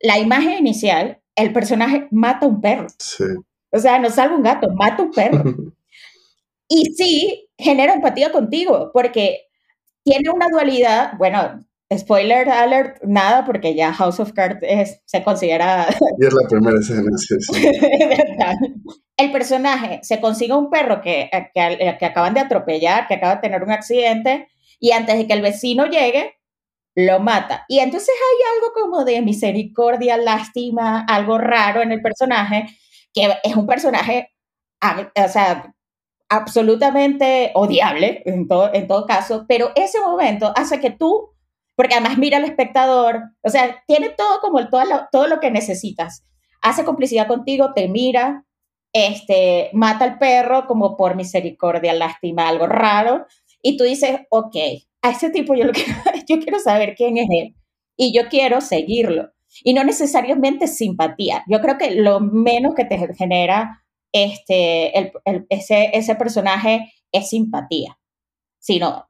La 0.00 0.18
imagen 0.18 0.52
inicial, 0.52 1.20
el 1.34 1.52
personaje 1.52 2.06
mata 2.12 2.46
a 2.46 2.48
un 2.48 2.60
perro. 2.60 2.86
Sí. 2.98 3.24
O 3.70 3.78
sea, 3.78 3.98
no 3.98 4.10
salva 4.10 4.36
un 4.36 4.42
gato, 4.42 4.68
mata 4.74 5.02
un 5.02 5.10
perro. 5.10 5.44
y 6.68 6.84
sí, 6.94 7.48
genera 7.56 7.94
empatía 7.94 8.32
contigo, 8.32 8.90
porque 8.92 9.48
tiene 10.04 10.30
una 10.30 10.48
dualidad, 10.48 11.12
bueno, 11.18 11.64
spoiler 11.96 12.48
alert, 12.48 13.02
nada, 13.02 13.44
porque 13.44 13.74
ya 13.74 13.92
House 13.92 14.20
of 14.20 14.32
Cards 14.32 14.60
se 15.04 15.22
considera... 15.22 15.86
Y 16.18 16.26
es 16.26 16.32
la 16.32 16.48
primera 16.48 16.78
escena, 16.78 17.10
sí, 17.16 17.34
sí. 17.40 17.62
El 19.16 19.32
personaje 19.32 20.00
se 20.02 20.20
consigue 20.20 20.54
un 20.54 20.70
perro 20.70 21.00
que, 21.00 21.28
que, 21.52 21.96
que 21.98 22.06
acaban 22.06 22.34
de 22.34 22.40
atropellar, 22.40 23.08
que 23.08 23.14
acaba 23.14 23.36
de 23.36 23.40
tener 23.40 23.62
un 23.64 23.72
accidente, 23.72 24.48
y 24.78 24.92
antes 24.92 25.18
de 25.18 25.26
que 25.26 25.32
el 25.32 25.42
vecino 25.42 25.86
llegue, 25.86 26.36
lo 26.94 27.20
mata. 27.20 27.64
Y 27.68 27.80
entonces 27.80 28.10
hay 28.10 28.56
algo 28.56 28.72
como 28.72 29.04
de 29.04 29.22
misericordia, 29.22 30.16
lástima, 30.16 31.04
algo 31.08 31.38
raro 31.38 31.82
en 31.82 31.92
el 31.92 32.00
personaje, 32.00 32.66
que 33.12 33.34
es 33.42 33.56
un 33.56 33.66
personaje, 33.66 34.32
o 34.82 35.28
sea, 35.28 35.74
absolutamente 36.28 37.52
odiable 37.54 38.22
en 38.26 38.48
todo, 38.48 38.72
en 38.72 38.86
todo 38.86 39.06
caso, 39.06 39.46
pero 39.48 39.72
ese 39.74 40.00
momento 40.00 40.52
hace 40.56 40.80
que 40.80 40.90
tú, 40.90 41.30
porque 41.74 41.94
además 41.94 42.18
mira 42.18 42.38
al 42.38 42.44
espectador, 42.44 43.22
o 43.42 43.48
sea, 43.48 43.82
tiene 43.86 44.10
todo 44.10 44.40
como 44.40 44.68
todo, 44.68 44.84
lo, 44.84 45.08
todo 45.10 45.26
lo 45.26 45.40
que 45.40 45.50
necesitas. 45.50 46.24
Hace 46.60 46.84
complicidad 46.84 47.26
contigo, 47.28 47.72
te 47.74 47.88
mira, 47.88 48.44
este, 48.92 49.70
mata 49.72 50.04
al 50.04 50.18
perro 50.18 50.66
como 50.66 50.96
por 50.96 51.14
misericordia, 51.16 51.94
lástima, 51.94 52.48
algo 52.48 52.66
raro, 52.66 53.26
y 53.62 53.76
tú 53.76 53.84
dices, 53.84 54.20
ok, 54.30 54.56
a 55.02 55.10
ese 55.10 55.30
tipo 55.30 55.54
yo, 55.54 55.64
lo 55.64 55.72
quiero, 55.74 55.92
yo 56.26 56.38
quiero 56.40 56.58
saber 56.58 56.94
quién 56.96 57.18
es 57.18 57.28
él 57.30 57.54
y 57.96 58.14
yo 58.14 58.28
quiero 58.28 58.60
seguirlo. 58.60 59.32
Y 59.62 59.74
no 59.74 59.84
necesariamente 59.84 60.66
simpatía. 60.66 61.44
Yo 61.48 61.60
creo 61.60 61.78
que 61.78 61.92
lo 61.92 62.20
menos 62.20 62.74
que 62.74 62.84
te 62.84 63.14
genera 63.14 63.84
este, 64.12 64.98
el, 64.98 65.12
ese, 65.48 65.90
ese 65.92 66.14
personaje 66.14 66.92
es 67.12 67.30
simpatía, 67.30 67.98
sino 68.58 69.08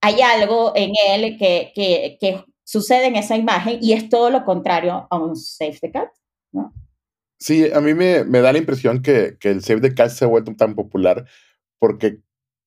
hay 0.00 0.20
algo 0.20 0.72
en 0.76 0.92
él 1.08 1.36
que, 1.38 1.72
que, 1.74 2.18
que, 2.20 2.44
sucede 2.66 3.08
en 3.08 3.16
esa 3.16 3.36
imagen 3.36 3.78
y 3.82 3.92
es 3.92 4.08
todo 4.08 4.30
lo 4.30 4.42
contrario 4.42 5.06
a 5.10 5.18
un 5.18 5.36
Save 5.36 5.78
the 5.82 5.90
Cat, 5.90 6.08
¿no? 6.50 6.72
Sí, 7.38 7.70
a 7.70 7.78
mí 7.82 7.92
me, 7.92 8.24
me 8.24 8.40
da 8.40 8.52
la 8.52 8.58
impresión 8.58 9.02
que, 9.02 9.36
que, 9.38 9.50
el 9.50 9.62
Save 9.62 9.82
the 9.82 9.94
Cat 9.94 10.08
se 10.08 10.24
ha 10.24 10.28
vuelto 10.28 10.54
tan 10.56 10.74
popular 10.74 11.26
porque 11.78 12.22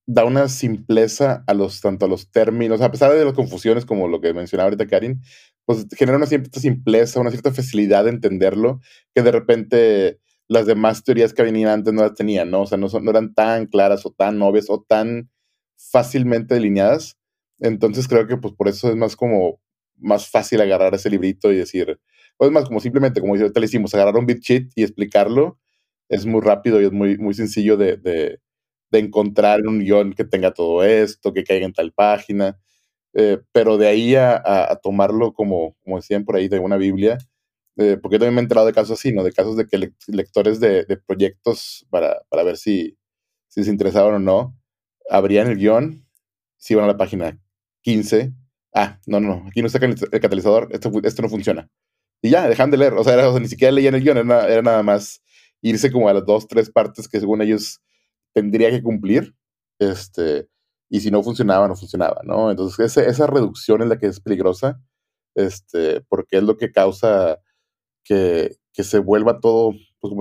da 0.08 0.26
una 0.26 0.48
simpleza 0.48 1.44
a 1.48 1.54
los, 1.54 1.82
tanto 1.82 2.06
a 2.06 2.10
los 2.10 2.32
términos, 2.32 2.82
a 2.82 2.92
pesar 2.92 3.14
de 3.14 3.26
las 3.26 3.34
confusiones 3.34 3.86
como 3.86 4.08
lo 4.08 4.22
que 4.22 4.34
mencionaba 4.34 4.68
ahorita 4.68 4.88
Karin, 4.88 5.22
pues 5.66 5.86
genera 5.96 6.18
una 6.18 6.26
cierta 6.28 6.60
simpleza, 6.62 7.20
una 7.20 7.30
cierta 7.30 7.52
facilidad 7.54 8.06
de 8.06 8.12
entenderlo, 8.12 8.80
que 9.14 9.22
de 9.22 9.32
repente 9.32 10.20
las 10.48 10.66
demás 10.66 11.04
teorías 11.04 11.34
que 11.34 11.44
venían 11.44 11.70
antes 11.72 11.94
no 11.94 12.04
las 12.04 12.14
tenían, 12.16 12.50
¿no? 12.50 12.62
O 12.62 12.68
sea, 12.68 12.78
no, 12.78 12.88
no 12.88 13.12
eran 13.12 13.34
tan 13.34 13.66
claras 13.68 14.06
o 14.06 14.12
tan 14.12 14.42
obvias 14.42 14.68
o 14.70 14.82
tan 14.82 15.30
fácilmente 15.78 16.56
delineadas. 16.56 17.18
Entonces 17.60 18.08
creo 18.08 18.28
que 18.28 18.38
pues 18.38 18.54
por 18.54 18.70
eso 18.70 18.90
es 18.90 18.96
más 18.96 19.16
como 19.18 19.60
más 19.98 20.30
fácil 20.30 20.62
agarrar 20.62 20.94
ese 20.96 21.10
librito 21.10 21.52
y 21.52 21.58
decir, 21.58 22.00
o 22.38 22.46
es 22.46 22.52
más 22.52 22.66
como 22.66 22.80
simplemente, 22.80 23.20
como 23.20 23.36
te 23.36 23.60
le 23.60 23.66
hicimos, 23.66 23.94
agarrar 23.94 24.16
un 24.16 24.26
bit 24.26 24.44
y 24.76 24.84
explicarlo. 24.84 25.60
Es 26.10 26.26
muy 26.26 26.42
rápido 26.42 26.82
y 26.82 26.86
es 26.86 26.92
muy, 26.92 27.18
muy 27.18 27.34
sencillo 27.34 27.76
de, 27.78 28.40
de 28.92 29.00
encontrar 29.00 29.66
un 29.68 29.80
guion 29.80 30.14
que 30.14 30.24
tenga 30.26 30.54
todo 30.54 30.84
esto, 30.84 31.34
que 31.34 31.44
caiga 31.44 31.66
en 31.66 31.74
tal 31.74 31.92
página. 31.94 32.58
Eh, 33.14 33.40
pero 33.52 33.78
de 33.78 33.88
ahí 33.88 34.16
a, 34.16 34.42
a, 34.46 34.76
tomarlo 34.78 35.34
como, 35.34 35.76
como 35.84 35.98
decían 35.98 36.26
por 36.26 36.36
ahí, 36.36 36.48
de 36.50 36.60
una 36.60 36.78
Biblia, 36.78 37.18
eh, 37.78 37.98
porque 38.02 38.16
yo 38.16 38.20
también 38.20 38.36
me 38.36 38.42
he 38.42 38.44
enterado 38.44 38.68
de 38.68 38.74
casos 38.74 39.00
así, 39.00 39.12
¿no? 39.14 39.24
De 39.24 39.32
casos 39.32 39.56
de 39.56 39.68
que 39.68 39.92
lectores 40.08 40.60
de, 40.60 40.84
de 40.86 40.98
proyectos 40.98 41.86
para, 41.90 42.22
para, 42.30 42.44
ver 42.44 42.58
si, 42.58 42.98
si 43.48 43.62
les 43.62 43.70
interesaban 43.70 44.16
o 44.16 44.20
no, 44.20 44.58
abrían 45.10 45.48
el 45.48 45.58
guion, 45.58 46.06
si 46.58 46.74
iban 46.74 46.86
a 46.86 46.90
la 46.90 46.98
página 46.98 47.40
15, 47.82 48.34
ah, 48.74 49.00
no, 49.06 49.20
no, 49.20 49.46
aquí 49.48 49.62
no 49.62 49.68
está 49.68 49.80
el 49.86 50.20
catalizador, 50.22 50.70
esto, 50.72 50.92
esto 51.04 51.22
no 51.22 51.30
funciona. 51.30 51.70
Y 52.22 52.32
ya, 52.32 52.50
dejan 52.50 52.72
de 52.72 52.78
leer, 52.78 52.94
o 52.94 53.04
sea, 53.04 53.14
era, 53.14 53.30
o 53.30 53.32
sea 53.32 53.42
ni 53.42 53.48
siquiera 53.48 53.72
leían 53.72 53.96
el 53.96 54.02
guion, 54.02 54.18
era, 54.18 54.48
era, 54.48 54.62
nada 54.64 54.84
más 54.84 55.22
irse 55.62 55.92
como 55.92 56.10
a 56.10 56.14
las 56.14 56.26
dos, 56.26 56.48
tres 56.48 56.72
partes 56.72 57.08
que 57.08 57.20
según 57.20 57.42
ellos 57.42 57.82
tendría 58.38 58.70
que 58.70 58.84
cumplir, 58.84 59.34
este, 59.80 60.48
y 60.92 61.00
si 61.00 61.10
no 61.10 61.24
funcionaba, 61.24 61.68
no 61.68 61.76
funcionaba, 61.76 62.22
¿no? 62.24 62.52
Entonces, 62.52 62.96
esa, 62.96 63.26
reducción 63.26 63.82
es 63.82 63.88
la 63.88 63.98
que 63.98 64.06
es 64.06 64.20
peligrosa, 64.20 64.80
este, 65.34 66.02
porque 66.02 66.38
es 66.38 66.44
lo 66.44 66.56
que 66.56 66.72
causa 66.72 67.40
que, 68.04 68.58
que 68.74 68.84
se 68.84 69.00
vuelva 69.00 69.40
todo, 69.40 69.74
pues, 70.00 70.14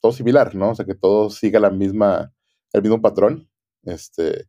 todo 0.00 0.10
similar, 0.10 0.56
¿no? 0.56 0.70
O 0.70 0.74
sea, 0.74 0.84
que 0.84 0.96
todo 0.96 1.30
siga 1.30 1.60
la 1.60 1.70
misma, 1.70 2.32
el 2.72 2.82
mismo 2.82 3.00
patrón, 3.00 3.48
este, 3.84 4.48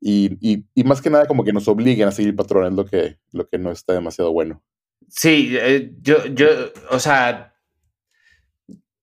y, 0.00 0.36
y, 0.40 0.64
y, 0.74 0.82
más 0.82 1.00
que 1.00 1.10
nada 1.10 1.26
como 1.26 1.44
que 1.44 1.52
nos 1.52 1.68
obliguen 1.68 2.08
a 2.08 2.10
seguir 2.10 2.30
el 2.30 2.36
patrón, 2.36 2.66
es 2.66 2.72
lo 2.72 2.86
que, 2.86 3.20
lo 3.30 3.48
que 3.48 3.58
no 3.58 3.70
está 3.70 3.92
demasiado 3.92 4.32
bueno. 4.32 4.64
Sí, 5.06 5.56
eh, 5.56 5.92
yo, 6.00 6.26
yo, 6.26 6.48
o 6.90 6.98
sea, 6.98 7.54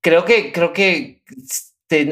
creo 0.02 0.26
que, 0.26 0.52
creo 0.52 0.74
que 0.74 1.24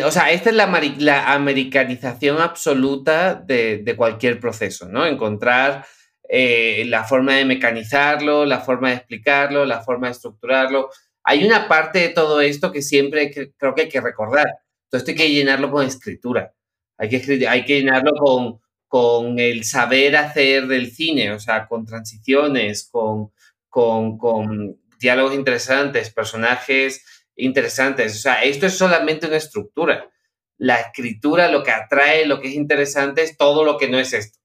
o 0.05 0.11
sea, 0.11 0.31
esta 0.31 0.49
es 0.51 0.55
la, 0.55 1.33
americanización 1.33 2.39
absoluta 2.39 3.35
de, 3.35 3.93
cualquier 3.97 4.39
proceso, 4.39 4.87
¿no? 4.87 5.05
Encontrar 5.05 5.85
eh, 6.29 6.85
la 6.87 7.03
forma 7.03 7.35
de 7.35 7.45
mecanizarlo, 7.45 8.45
la 8.45 8.59
forma 8.59 8.89
de 8.89 8.95
explicarlo, 8.95 9.65
la 9.65 9.81
forma 9.81 10.07
de 10.07 10.13
estructurarlo. 10.13 10.89
Hay 11.23 11.43
una 11.43 11.67
parte 11.67 11.99
de 11.99 12.09
todo 12.09 12.41
esto 12.41 12.71
que 12.71 12.81
siempre 12.81 13.31
creo 13.57 13.73
que 13.73 13.83
hay 13.83 13.89
que 13.89 14.01
recordar. 14.01 14.47
Esto 14.91 15.09
hay 15.09 15.17
que 15.17 15.31
llenarlo 15.31 15.71
con 15.71 15.85
escritura. 15.85 16.53
Hay 16.97 17.09
que, 17.09 17.47
hay 17.47 17.65
que 17.65 17.79
llenarlo 17.79 18.11
con, 18.13 18.59
con 18.87 19.39
el 19.39 19.63
saber 19.63 20.15
hacer 20.15 20.67
del 20.67 20.91
cine, 20.91 21.31
o 21.31 21.39
sea, 21.39 21.67
con 21.67 21.83
transiciones, 21.85 22.87
con, 22.91 23.31
con, 23.69 24.19
con 24.19 24.77
diálogos 24.99 25.33
interesantes, 25.33 26.11
personajes 26.11 27.03
interesantes. 27.35 28.15
O 28.15 28.19
sea, 28.19 28.43
esto 28.43 28.65
es 28.65 28.77
solamente 28.77 29.27
una 29.27 29.37
estructura. 29.37 30.09
La 30.57 30.79
escritura, 30.79 31.49
lo 31.49 31.63
que 31.63 31.71
atrae, 31.71 32.25
lo 32.25 32.39
que 32.39 32.49
es 32.49 32.55
interesante 32.55 33.23
es 33.23 33.37
todo 33.37 33.63
lo 33.63 33.77
que 33.77 33.89
no 33.89 33.99
es 33.99 34.13
esto. 34.13 34.39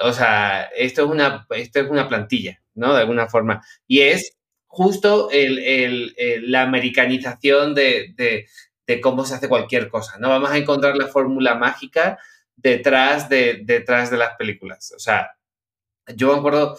O 0.00 0.12
sea, 0.12 0.62
esto 0.76 1.04
es 1.04 1.10
una, 1.10 1.46
esto 1.50 1.80
es 1.80 1.90
una 1.90 2.08
plantilla, 2.08 2.60
¿no? 2.74 2.94
De 2.94 3.00
alguna 3.00 3.28
forma. 3.28 3.62
Y 3.86 4.00
es 4.00 4.36
justo 4.66 5.30
el, 5.30 5.58
el, 5.58 6.14
el, 6.16 6.50
la 6.50 6.62
americanización 6.62 7.74
de, 7.74 8.12
de, 8.16 8.46
de, 8.86 9.00
cómo 9.00 9.24
se 9.24 9.34
hace 9.34 9.48
cualquier 9.48 9.88
cosa. 9.88 10.18
No 10.18 10.30
vamos 10.30 10.50
a 10.50 10.58
encontrar 10.58 10.96
la 10.96 11.06
fórmula 11.06 11.54
mágica 11.54 12.18
detrás 12.56 13.28
de, 13.28 13.60
detrás 13.62 14.10
de 14.10 14.16
las 14.16 14.34
películas. 14.36 14.92
O 14.96 14.98
sea, 14.98 15.30
yo 16.16 16.32
me 16.32 16.38
acuerdo, 16.38 16.76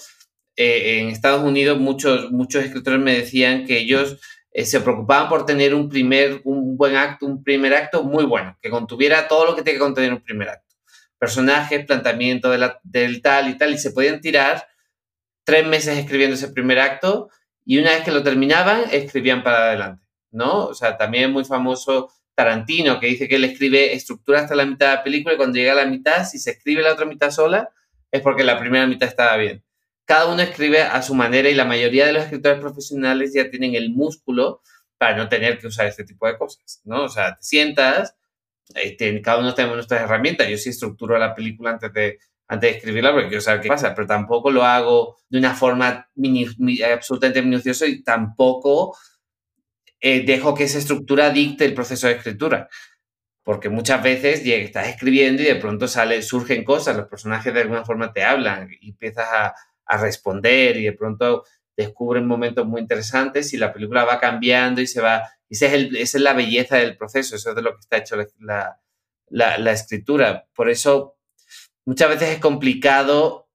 eh, 0.58 1.00
en 1.00 1.10
Estados 1.10 1.44
Unidos 1.44 1.80
muchos, 1.80 2.32
muchos 2.32 2.66
escritores 2.66 3.00
me 3.00 3.16
decían 3.16 3.66
que 3.66 3.78
ellos 3.80 4.20
eh, 4.58 4.64
se 4.64 4.80
preocupaban 4.80 5.28
por 5.28 5.46
tener 5.46 5.76
un 5.76 5.90
primer, 5.90 6.40
un 6.46 6.78
buen 6.78 6.96
acto, 6.96 7.26
un 7.26 7.44
primer 7.44 7.74
acto 7.74 8.04
muy 8.04 8.24
bueno, 8.24 8.58
que 8.62 8.70
contuviera 8.70 9.28
todo 9.28 9.46
lo 9.46 9.54
que 9.54 9.64
tiene 9.64 9.78
que 9.78 9.84
contener 9.84 10.14
un 10.14 10.22
primer 10.22 10.48
acto. 10.48 10.76
Personajes, 11.20 11.86
planteamiento 11.86 12.50
de 12.50 12.60
la, 12.60 12.80
del 12.82 13.22
tal 13.22 13.50
y 13.50 13.58
tal, 13.58 13.74
y 13.74 13.78
se 13.78 13.92
podían 13.92 14.22
tirar 14.22 14.66
tres 15.44 15.68
meses 15.68 15.98
escribiendo 15.98 16.36
ese 16.36 16.54
primer 16.54 16.80
acto 16.80 17.30
y 17.66 17.80
una 17.80 17.90
vez 17.90 18.06
que 18.06 18.14
lo 18.14 18.24
terminaban, 18.24 18.86
escribían 18.92 19.44
para 19.44 19.58
adelante, 19.58 20.06
¿no? 20.32 20.68
O 20.68 20.74
sea, 20.74 20.96
también 20.96 21.34
muy 21.34 21.44
famoso 21.44 22.14
Tarantino, 22.34 23.02
que 23.02 23.08
dice 23.08 23.28
que 23.28 23.36
él 23.36 23.44
escribe 23.44 23.94
estructura 23.94 24.40
hasta 24.40 24.56
la 24.56 24.66
mitad 24.66 24.90
de 24.90 24.96
la 24.96 25.04
película 25.04 25.34
y 25.34 25.38
cuando 25.38 25.58
llega 25.58 25.74
a 25.74 25.84
la 25.84 25.86
mitad, 25.86 26.24
si 26.26 26.40
se 26.40 26.52
escribe 26.52 26.82
la 26.82 26.94
otra 26.94 27.06
mitad 27.06 27.30
sola, 27.30 27.72
es 28.10 28.22
porque 28.22 28.46
la 28.46 28.58
primera 28.58 28.88
mitad 28.88 29.10
estaba 29.10 29.36
bien. 29.36 29.65
Cada 30.06 30.32
uno 30.32 30.42
escribe 30.42 30.82
a 30.82 31.02
su 31.02 31.16
manera 31.16 31.50
y 31.50 31.56
la 31.56 31.66
mayoría 31.66 32.06
de 32.06 32.14
los 32.14 32.24
escritores 32.24 32.60
profesionales 32.60 33.34
ya 33.34 33.50
tienen 33.50 33.74
el 33.74 33.90
músculo 33.90 34.62
para 34.98 35.18
no 35.18 35.28
tener 35.28 35.58
que 35.58 35.68
usar 35.68 35.88
este 35.88 36.04
tipo 36.04 36.28
de 36.28 36.38
cosas, 36.38 36.82
¿no? 36.86 37.04
O 37.04 37.10
sea, 37.10 37.36
te 37.36 37.44
sientas, 37.44 38.16
eh, 38.76 39.22
cada 39.22 39.40
uno 39.40 39.54
tenemos 39.54 39.78
nuestras 39.78 40.02
herramientas. 40.02 40.48
Yo 40.48 40.58
sí 40.58 40.70
estructuro 40.70 41.18
la 41.18 41.34
película 41.36 41.72
antes 41.72 41.92
de, 41.94 42.20
antes 42.48 42.72
de 42.72 42.78
escribirla 42.78 43.12
porque 43.12 43.30
quiero 43.30 43.42
saber 43.42 43.62
qué 43.62 43.68
pasa, 43.68 43.94
pero 43.96 44.08
tampoco 44.08 44.52
lo 44.52 44.64
hago 44.64 45.18
de 45.30 45.40
una 45.40 45.54
forma 45.54 46.08
absolutamente 46.94 47.42
minuciosa 47.42 47.88
y 47.88 48.04
tampoco 48.04 48.96
eh, 50.00 50.24
dejo 50.26 50.54
que 50.54 50.66
esa 50.66 50.78
estructura 50.78 51.32
dicte 51.32 51.66
el 51.66 51.74
proceso 51.74 52.08
de 52.08 52.14
escritura. 52.14 52.70
Porque 53.44 53.70
muchas 53.70 54.02
veces 54.02 54.42
estás 54.44 54.88
escribiendo 54.88 55.42
y 55.44 55.46
de 55.46 55.56
pronto 55.56 55.88
sale, 55.88 56.22
surgen 56.24 56.64
cosas, 56.64 56.98
los 56.98 57.08
personajes 57.08 57.54
de 57.54 57.62
alguna 57.62 57.86
forma 57.86 58.12
te 58.12 58.24
hablan 58.24 58.70
y 58.82 58.90
empiezas 58.90 59.28
a, 59.32 59.56
a 59.86 59.98
responder 59.98 60.78
y 60.78 60.84
de 60.86 60.94
pronto 60.94 61.44
descubren 61.76 62.26
momentos 62.26 62.66
muy 62.66 62.82
interesantes 62.82 63.54
y 63.54 63.58
la 63.58 63.74
película 63.74 64.06
va 64.06 64.20
cambiando 64.20 64.82
y 64.82 64.88
se 64.88 65.02
va. 65.02 65.30
Ese 65.50 65.68
es 65.68 65.74
esa 65.94 66.18
es 66.18 66.24
la 66.24 66.34
belleza 66.34 66.78
del 66.78 66.98
proceso, 66.98 67.36
eso 67.36 67.50
es 67.50 67.56
de 67.56 67.62
lo 67.62 67.74
que 67.74 67.82
está 67.82 67.98
hecho 67.98 68.16
la 69.30 69.72
escritura. 69.72 70.48
Por 70.54 70.70
eso 70.70 71.18
muchas 71.86 72.10
veces 72.10 72.30
es 72.30 72.40
complicado 72.40 73.46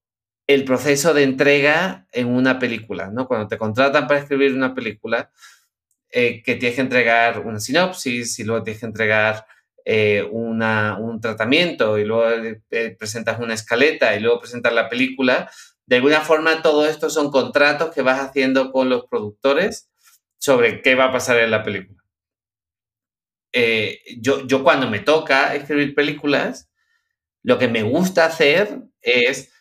el 0.47 0.65
proceso 0.65 1.15
de 1.15 1.23
entrega 1.23 2.07
en 2.13 2.27
una 2.27 2.59
película, 2.59 3.09
¿no? 3.11 3.29
Cuando 3.29 3.47
te 3.47 3.57
contratan 3.57 4.09
para 4.09 4.21
escribir 4.21 4.53
una 4.53 4.75
película, 4.75 5.31
eh, 6.11 6.43
que 6.43 6.57
tienes 6.57 6.75
que 6.75 6.83
entregar 6.83 7.39
una 7.39 7.61
sinopsis 7.61 8.37
y 8.41 8.45
luego 8.45 8.65
tienes 8.65 8.81
que 8.81 8.87
entregar 8.87 9.47
eh, 9.85 10.27
una, 10.29 10.99
un 10.99 11.21
tratamiento 11.21 11.97
y 11.99 12.05
luego 12.05 12.31
eh, 12.71 12.97
presentas 12.99 13.39
una 13.39 13.55
escaleta 13.55 14.17
y 14.17 14.21
luego 14.21 14.41
presentas 14.41 14.73
la 14.73 14.89
película. 14.89 15.49
De 15.91 15.97
alguna 15.97 16.21
forma, 16.21 16.63
todo 16.63 16.87
esto 16.87 17.11
son 17.11 17.33
contratos 17.33 17.93
que 17.93 18.03
vas 18.03 18.21
haciendo 18.21 18.71
con 18.71 18.89
los 18.89 19.07
productores 19.07 19.91
sobre 20.39 20.83
qué 20.83 20.95
va 20.95 21.07
a 21.07 21.13
pasar 21.13 21.39
en 21.41 21.51
la 21.51 21.65
película. 21.65 22.01
yo, 24.21 24.47
yo 24.47 24.63
cuando 24.63 24.89
me 24.89 25.01
toca 25.01 25.53
escribir 25.57 25.97
películas, 25.97 26.71
lo 27.43 27.59
que 27.59 27.67
me 27.67 27.83
gusta 27.83 28.27
hacer 28.27 28.83
es 29.01 29.53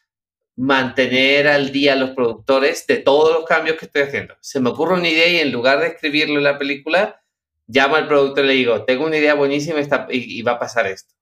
mantener 0.56 1.48
al 1.48 1.72
día 1.72 1.94
a 1.94 1.96
los 1.96 2.12
productores 2.12 2.86
de 2.86 2.98
todos 2.98 3.34
los 3.34 3.46
cambios 3.46 3.78
que 3.78 3.86
estoy 3.86 4.04
haciendo. 4.04 4.36
Se 4.40 4.60
me 4.60 4.70
ocurre 4.70 4.94
una 4.94 5.10
idea 5.10 5.30
y 5.30 5.40
en 5.40 5.52
lugar 5.52 5.80
de 5.80 5.88
escribirlo 5.88 6.38
en 6.38 6.44
la 6.44 6.60
película, 6.60 7.24
llamo 7.66 7.96
al 7.96 8.08
productor 8.08 8.46
y 8.46 8.50
le 8.50 8.54
digo, 8.54 8.86
tengo 8.86 9.08
una 9.08 9.18
idea 9.18 9.34
buenísima 9.34 9.80
y, 10.12 10.44
va 10.44 10.52
a 10.52 10.60
pasar 10.60 10.86
esto. 10.86 11.16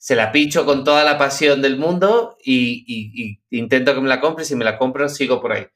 Se 0.00 0.16
la 0.16 0.32
picho 0.32 0.64
con 0.64 0.82
toda 0.82 1.04
la 1.04 1.18
pasión 1.18 1.60
del 1.60 1.76
mundo 1.76 2.38
y, 2.42 3.38
intento 3.50 3.94
que 3.94 4.00
me 4.00 4.08
la 4.08 4.18
compre. 4.18 4.46
Si 4.46 4.56
me 4.56 4.64
la 4.64 4.78
compro, 4.78 5.10
sigo 5.10 5.42
por 5.42 5.52
ahí. 5.52 5.66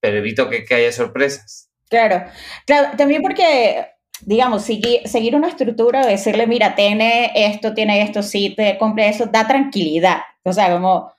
Pero 0.00 0.16
evito 0.16 0.48
que, 0.48 0.64
haya 0.74 0.90
sorpresas. 0.90 1.68
Claro, 1.90 2.24
también 2.96 3.20
porque 3.20 3.86
digamos, 4.22 4.64
seguir, 4.64 5.36
una 5.36 5.48
estructura, 5.48 6.06
decirle, 6.06 6.46
mira, 6.46 6.74
tiene 6.74 7.32
esto, 7.34 7.74
tiene 7.74 8.02
esto, 8.02 8.22
sí, 8.22 8.54
te 8.54 8.78
compre 8.78 9.08
eso, 9.08 9.26
da 9.26 9.46
tranquilidad. 9.46 10.20
O 10.42 10.54
sea, 10.54 10.72
como 10.72 11.12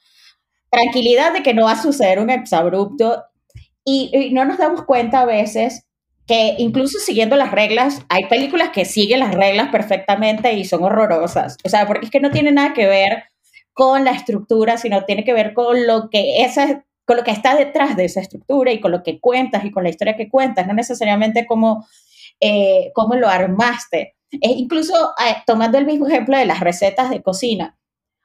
tranquilidad 0.72 1.34
de 1.34 1.44
que 1.44 1.54
no 1.54 1.66
va 1.66 1.74
a 1.74 1.82
suceder 1.82 2.18
un 2.18 2.32
exabrupto 2.32 3.24
y 3.86 4.32
no 4.32 4.46
nos 4.46 4.58
damos 4.58 4.84
cuenta 4.86 5.22
a 5.22 5.26
veces 5.26 5.86
que 6.32 6.56
incluso 6.60 6.98
siguiendo 6.98 7.36
las 7.36 7.52
reglas, 7.52 8.06
hay 8.08 8.24
películas 8.30 8.70
que 8.70 8.86
siguen 8.86 9.20
las 9.20 9.36
reglas 9.36 9.68
perfectamente 9.70 10.54
y 10.54 10.64
son 10.64 10.82
horrorosas. 10.82 11.58
O 11.66 11.68
sea, 11.68 11.86
porque 11.86 12.06
es 12.06 12.10
que 12.10 12.22
no 12.22 12.32
tiene 12.32 12.54
nada 12.54 12.72
que 12.72 12.88
ver 12.88 13.26
con 13.74 14.06
la 14.06 14.12
estructura, 14.12 14.78
sino 14.78 15.04
tiene 15.04 15.26
que 15.26 15.34
ver 15.34 15.54
con 15.54 15.86
lo 15.86 16.10
que 16.10 16.44
esa 16.44 16.86
con 17.06 17.18
lo 17.18 17.26
que 17.26 17.32
está 17.32 17.58
detrás 17.58 17.98
de 17.98 18.06
esa 18.06 18.22
estructura 18.22 18.72
y 18.72 18.80
con 18.80 18.92
lo 18.94 19.04
que 19.04 19.20
cuentas 19.20 19.66
y 19.66 19.72
con 19.72 19.84
la 19.84 19.90
historia 19.90 20.16
que 20.16 20.30
cuentas, 20.30 20.66
no 20.68 20.74
necesariamente 20.74 21.46
como 21.46 21.86
eh, 22.40 22.92
cómo 22.94 23.16
lo 23.16 23.28
armaste. 23.28 24.16
Es 24.32 24.52
incluso 24.52 24.94
eh, 25.28 25.36
tomando 25.46 25.78
el 25.78 25.86
mismo 25.86 26.08
ejemplo 26.08 26.38
de 26.38 26.46
las 26.46 26.62
recetas 26.62 27.10
de 27.10 27.22
cocina. 27.22 27.78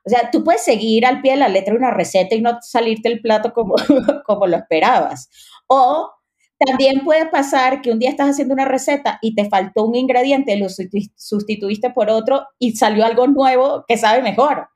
O 0.04 0.10
sea, 0.10 0.30
tú 0.30 0.44
puedes 0.44 0.62
seguir 0.62 1.06
al 1.06 1.22
pie 1.22 1.32
de 1.32 1.38
la 1.38 1.48
letra 1.48 1.74
una 1.74 1.90
receta 1.90 2.36
y 2.36 2.40
no 2.40 2.58
salirte 2.60 3.08
el 3.08 3.20
plato 3.20 3.52
como, 3.52 3.74
como 4.26 4.46
lo 4.46 4.58
esperabas. 4.58 5.28
O 5.66 6.12
también 6.58 7.04
puede 7.04 7.26
pasar 7.26 7.82
que 7.82 7.90
un 7.90 7.98
día 7.98 8.10
estás 8.10 8.30
haciendo 8.30 8.54
una 8.54 8.64
receta 8.64 9.18
y 9.20 9.34
te 9.34 9.48
faltó 9.48 9.84
un 9.84 9.94
ingrediente, 9.94 10.56
lo 10.56 10.68
sustituiste 10.68 11.90
por 11.90 12.10
otro 12.10 12.46
y 12.58 12.76
salió 12.76 13.04
algo 13.04 13.26
nuevo 13.26 13.84
que 13.86 13.98
sabe 13.98 14.22
mejor. 14.22 14.68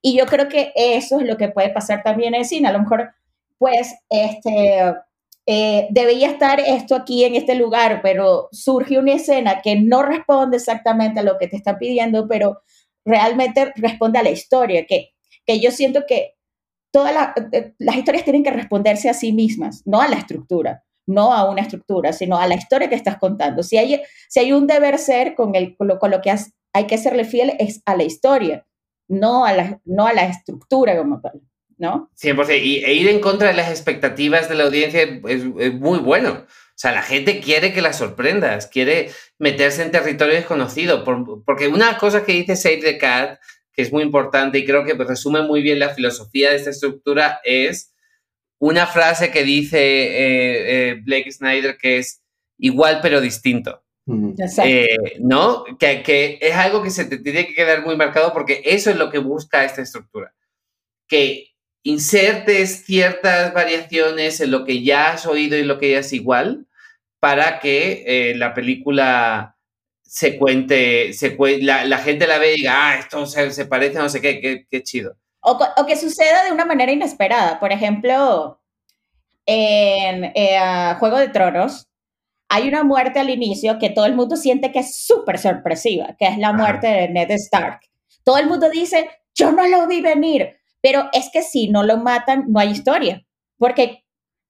Y 0.00 0.16
yo 0.16 0.26
creo 0.26 0.48
que 0.48 0.72
eso 0.76 1.18
es 1.20 1.26
lo 1.26 1.36
que 1.36 1.48
puede 1.48 1.70
pasar 1.70 2.02
también 2.02 2.34
en 2.34 2.44
cine. 2.44 2.68
A 2.68 2.72
lo 2.72 2.80
mejor, 2.80 3.10
pues, 3.58 3.94
este, 4.10 4.94
eh, 5.46 5.88
debía 5.90 6.28
estar 6.28 6.60
esto 6.60 6.94
aquí 6.94 7.24
en 7.24 7.34
este 7.34 7.54
lugar, 7.54 8.00
pero 8.02 8.48
surge 8.52 8.98
una 8.98 9.14
escena 9.14 9.60
que 9.62 9.76
no 9.76 10.02
responde 10.02 10.58
exactamente 10.58 11.20
a 11.20 11.22
lo 11.22 11.38
que 11.38 11.48
te 11.48 11.56
está 11.56 11.78
pidiendo, 11.78 12.28
pero 12.28 12.60
realmente 13.04 13.72
responde 13.76 14.18
a 14.18 14.22
la 14.22 14.30
historia, 14.30 14.86
que, 14.86 15.14
que 15.46 15.60
yo 15.60 15.70
siento 15.70 16.04
que 16.06 16.34
todas 16.92 17.30
eh, 17.52 17.74
las 17.78 17.96
historias 17.96 18.24
tienen 18.24 18.44
que 18.44 18.50
responderse 18.50 19.10
a 19.10 19.14
sí 19.14 19.32
mismas, 19.32 19.82
no 19.84 20.00
a 20.00 20.08
la 20.08 20.16
estructura, 20.16 20.83
no 21.06 21.32
a 21.32 21.48
una 21.48 21.62
estructura, 21.62 22.12
sino 22.12 22.38
a 22.38 22.46
la 22.46 22.54
historia 22.54 22.88
que 22.88 22.94
estás 22.94 23.18
contando. 23.18 23.62
Si 23.62 23.76
hay, 23.76 24.02
si 24.28 24.40
hay 24.40 24.52
un 24.52 24.66
deber 24.66 24.98
ser 24.98 25.34
con, 25.34 25.54
el, 25.54 25.76
con, 25.76 25.88
lo, 25.88 25.98
con 25.98 26.10
lo 26.10 26.20
que 26.20 26.34
hay 26.72 26.86
que 26.86 26.98
serle 26.98 27.24
fiel 27.24 27.54
es 27.58 27.82
a 27.84 27.96
la 27.96 28.04
historia, 28.04 28.66
no 29.08 29.44
a 29.44 29.52
la, 29.52 29.80
no 29.84 30.06
a 30.06 30.12
la 30.12 30.26
estructura 30.26 30.96
como 30.96 31.20
tal. 31.20 31.42
¿no? 31.78 32.10
100%. 32.20 32.62
Y, 32.62 32.84
e 32.84 32.94
ir 32.94 33.08
en 33.08 33.20
contra 33.20 33.48
de 33.48 33.54
las 33.54 33.70
expectativas 33.70 34.48
de 34.48 34.54
la 34.54 34.64
audiencia 34.64 35.02
es, 35.02 35.44
muy 35.74 35.98
bueno. 35.98 36.46
O 36.46 36.76
sea, 36.76 36.92
la 36.92 37.02
gente 37.02 37.40
quiere 37.40 37.72
que 37.72 37.82
la 37.82 37.92
sorprendas, 37.92 38.66
quiere 38.66 39.10
meterse 39.38 39.82
en 39.82 39.90
territorio 39.90 40.34
desconocido. 40.34 41.04
porque 41.44 41.68
una 41.68 41.96
cosa 41.98 42.24
que 42.24 42.32
dice 42.32 42.56
Save 42.56 42.80
the 42.80 42.98
Cat, 42.98 43.38
que 43.72 43.82
es 43.82 43.92
muy 43.92 44.02
importante 44.02 44.58
y 44.58 44.64
creo 44.64 44.84
que 44.84 44.94
resume 44.94 45.42
muy 45.42 45.62
bien 45.62 45.78
la 45.78 45.90
filosofía 45.90 46.50
de 46.50 46.56
esta 46.56 46.70
estructura, 46.70 47.40
es 47.44 47.93
una 48.66 48.86
frase 48.86 49.30
que 49.30 49.44
dice 49.44 49.78
eh, 49.78 50.90
eh, 50.90 50.94
Blake 51.02 51.30
Snyder 51.30 51.76
que 51.76 51.98
es 51.98 52.22
igual 52.58 53.00
pero 53.02 53.20
distinto. 53.20 53.82
Eh, 54.64 54.96
¿No? 55.20 55.64
Que, 55.78 56.02
que, 56.02 56.38
es 56.40 56.54
algo 56.54 56.82
que 56.82 56.90
se 56.90 57.06
te 57.06 57.18
tiene 57.18 57.46
que 57.46 57.54
quedar 57.54 57.84
muy 57.84 57.96
marcado 57.96 58.32
porque 58.32 58.62
eso 58.64 58.90
es 58.90 58.96
lo 58.96 59.10
que 59.10 59.18
busca 59.18 59.64
esta 59.64 59.82
estructura. 59.82 60.34
Que 61.08 61.54
insertes 61.82 62.84
ciertas 62.84 63.52
variaciones 63.52 64.40
en 64.40 64.50
lo 64.50 64.64
que 64.64 64.82
ya 64.82 65.12
has 65.12 65.26
oído 65.26 65.56
y 65.56 65.64
lo 65.64 65.78
que 65.78 65.92
ya 65.92 65.98
es 65.98 66.12
igual 66.12 66.66
para 67.20 67.58
que 67.60 68.04
eh, 68.06 68.34
la 68.34 68.54
película 68.54 69.56
se 70.02 70.38
cuente, 70.38 71.12
se 71.12 71.36
la, 71.60 71.98
gente 71.98 72.26
la 72.26 72.38
ve 72.38 72.52
y 72.52 72.56
diga, 72.56 72.88
ah, 72.88 72.98
esto 72.98 73.26
se, 73.26 73.66
parece, 73.66 73.98
no 73.98 74.08
sé 74.08 74.20
qué, 74.20 74.66
qué, 74.70 74.82
chido. 74.82 75.16
O, 75.46 75.86
que 75.86 75.96
suceda 75.96 76.44
de 76.44 76.52
una 76.52 76.64
manera 76.64 76.90
inesperada. 76.90 77.60
Por 77.60 77.70
ejemplo, 77.70 78.60
en 79.44 80.24
eh, 80.34 80.94
Juego 80.98 81.18
de 81.18 81.28
Tronos, 81.28 81.86
hay 82.48 82.68
una 82.68 82.82
muerte 82.82 83.20
al 83.20 83.30
inicio 83.30 83.78
que 83.78 83.90
todo 83.90 84.06
el 84.06 84.14
mundo 84.14 84.36
siente 84.36 84.72
que 84.72 84.78
es 84.78 85.04
súper 85.04 85.38
sorpresiva, 85.38 86.14
que 86.18 86.26
es 86.26 86.38
la 86.38 86.52
muerte 86.52 86.86
de 86.86 87.08
Ned 87.08 87.30
Stark. 87.32 87.80
Todo 88.22 88.38
el 88.38 88.46
mundo 88.46 88.70
dice, 88.70 89.10
yo 89.34 89.52
no 89.52 89.66
lo 89.66 89.86
vi 89.86 90.00
venir, 90.00 90.56
pero 90.80 91.08
es 91.12 91.30
que 91.32 91.42
si 91.42 91.68
no 91.68 91.82
lo 91.82 91.98
matan, 91.98 92.44
no 92.48 92.60
hay 92.60 92.70
historia, 92.70 93.24
porque 93.58 94.04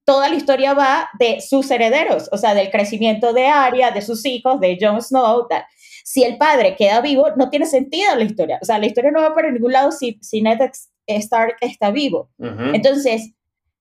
toda 0.05 0.29
la 0.29 0.35
historia 0.35 0.73
va 0.73 1.09
de 1.19 1.41
sus 1.41 1.69
herederos, 1.71 2.29
o 2.31 2.37
sea, 2.37 2.53
del 2.53 2.69
crecimiento 2.69 3.33
de 3.33 3.47
Arya, 3.47 3.91
de 3.91 4.01
sus 4.01 4.25
hijos, 4.25 4.59
de 4.59 4.77
Jon 4.79 5.01
Snow, 5.01 5.47
tal. 5.49 5.65
Si 6.05 6.23
el 6.23 6.37
padre 6.37 6.75
queda 6.75 7.01
vivo, 7.01 7.31
no 7.35 7.49
tiene 7.49 7.65
sentido 7.65 8.15
la 8.15 8.23
historia. 8.23 8.59
O 8.61 8.65
sea, 8.65 8.77
la 8.77 8.85
historia 8.85 9.09
no 9.11 9.21
va 9.21 9.33
para 9.33 9.49
ningún 9.49 9.71
lado 9.71 9.91
si, 9.91 10.19
si 10.21 10.41
Ned 10.41 10.59
Stark 11.07 11.55
está 11.61 11.89
vivo. 11.89 12.29
Entonces, 12.39 13.31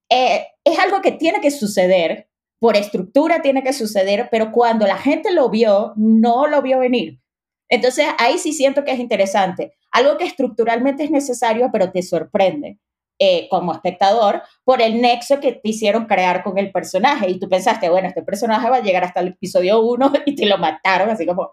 eh, 0.09 0.47
es 0.65 0.79
algo 0.79 1.03
que 1.03 1.13
tiene 1.13 1.41
que 1.41 1.51
suceder 1.51 2.29
por 2.65 2.79
estructura 2.79 3.43
tiene 3.43 3.63
que 3.63 3.75
suceder, 3.75 4.29
pero 4.31 4.51
cuando 4.51 4.87
la 4.87 4.97
gente 4.97 5.31
lo 5.33 5.51
vio, 5.51 5.93
no 5.97 6.47
lo 6.47 6.63
vio 6.63 6.79
venir. 6.79 7.21
Entonces 7.69 8.07
ahí 8.17 8.39
sí 8.39 8.55
siento 8.55 8.85
que 8.85 8.93
es 8.93 8.99
interesante. 8.99 9.75
Algo 9.91 10.17
que 10.17 10.25
estructuralmente 10.25 11.05
es 11.05 11.11
necesario, 11.11 11.69
pero 11.71 11.93
te 11.93 12.03
sorprende. 12.03 12.79
Eh, 13.19 13.49
como 13.51 13.75
espectador 13.75 14.43
por 14.65 14.81
el 14.81 15.01
nexo 15.03 15.41
que 15.41 15.53
te 15.53 15.69
hicieron 15.69 16.07
crear 16.07 16.43
con 16.43 16.57
el 16.57 16.73
personaje. 16.73 17.29
Y 17.29 17.39
tú 17.39 17.51
pensaste, 17.51 17.91
bueno, 17.91 18.09
este 18.09 18.23
personaje 18.23 18.71
va 18.71 18.79
a 18.79 18.83
llegar 18.83 19.05
hasta 19.05 19.21
el 19.21 19.29
episodio 19.29 19.83
1 19.83 20.13
y 20.25 20.35
te 20.35 20.47
lo 20.47 20.57
mataron 20.57 21.11
así 21.11 21.27
como... 21.27 21.53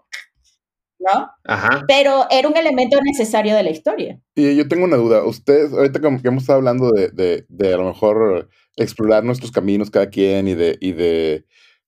¿No? 1.02 1.30
Ajá. 1.44 1.82
Pero 1.88 2.26
era 2.30 2.46
un 2.48 2.56
elemento 2.56 2.98
necesario 3.02 3.56
de 3.56 3.62
la 3.64 3.70
historia. 3.70 4.20
Y 4.36 4.54
yo 4.54 4.68
tengo 4.68 4.84
una 4.84 4.96
duda. 4.96 5.24
Ustedes, 5.24 5.72
ahorita 5.72 6.00
como 6.00 6.22
que 6.22 6.28
hemos 6.28 6.44
estado 6.44 6.58
hablando 6.58 6.90
de, 6.92 7.08
de, 7.08 7.44
de 7.48 7.74
a 7.74 7.76
lo 7.76 7.86
mejor 7.86 8.48
explorar 8.76 9.24
nuestros 9.24 9.50
caminos 9.50 9.90
cada 9.90 10.08
quien 10.08 10.48
y 10.48 10.54
de, 10.54 10.78
y 10.80 10.92
de 10.92 11.44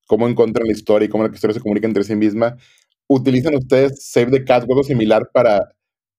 cómo 0.07 0.29
encuentran 0.29 0.67
la 0.67 0.73
historia 0.73 1.07
y 1.07 1.09
cómo 1.09 1.27
la 1.27 1.33
historia 1.33 1.55
se 1.55 1.61
comunica 1.61 1.87
entre 1.87 2.05
sí 2.05 2.17
misma. 2.17 2.57
¿Utilizan 3.07 3.55
ustedes 3.55 4.05
Save 4.11 4.31
the 4.31 4.45
Cat 4.45 4.65
o 4.65 4.73
algo 4.73 4.83
similar 4.83 5.31
para 5.33 5.75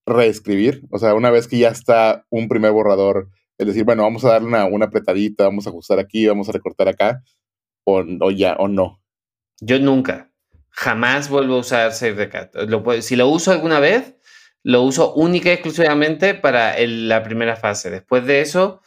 reescribir? 0.06 0.84
O 0.92 1.00
sea, 1.00 1.16
una 1.16 1.32
vez 1.32 1.48
que 1.48 1.58
ya 1.58 1.70
está 1.70 2.26
un 2.30 2.48
primer 2.48 2.72
borrador, 2.72 3.30
es 3.58 3.68
decir, 3.68 3.84
bueno, 3.84 4.04
vamos 4.04 4.24
a 4.24 4.30
darle 4.30 4.48
una, 4.48 4.66
una 4.66 4.86
apretadita, 4.86 5.46
vamos 5.46 5.66
a 5.66 5.70
ajustar 5.70 6.00
aquí, 6.00 6.28
vamos 6.28 6.48
a 6.48 6.52
recortar 6.52 6.88
acá, 6.88 7.24
o, 7.84 8.04
o 8.22 8.32
ya, 8.32 8.56
o 8.60 8.68
no. 8.68 9.02
Yo 9.62 9.80
nunca, 9.80 10.32
jamás 10.76 11.30
vuelvo 11.30 11.56
a 11.56 11.60
usar 11.60 11.94
Save 11.94 12.14
the 12.16 12.30
Cat. 12.30 12.56
Si 13.02 13.16
lo 13.16 13.28
uso 13.30 13.52
alguna 13.52 13.80
vez, 13.80 14.16
lo 14.64 14.82
uso 14.84 15.14
única 15.14 15.50
y 15.50 15.54
exclusivamente 15.54 16.34
para 16.34 16.76
la 16.80 17.24
primera 17.24 17.56
fase. 17.56 17.90
Después 17.90 18.26
de 18.26 18.42
eso, 18.42 18.82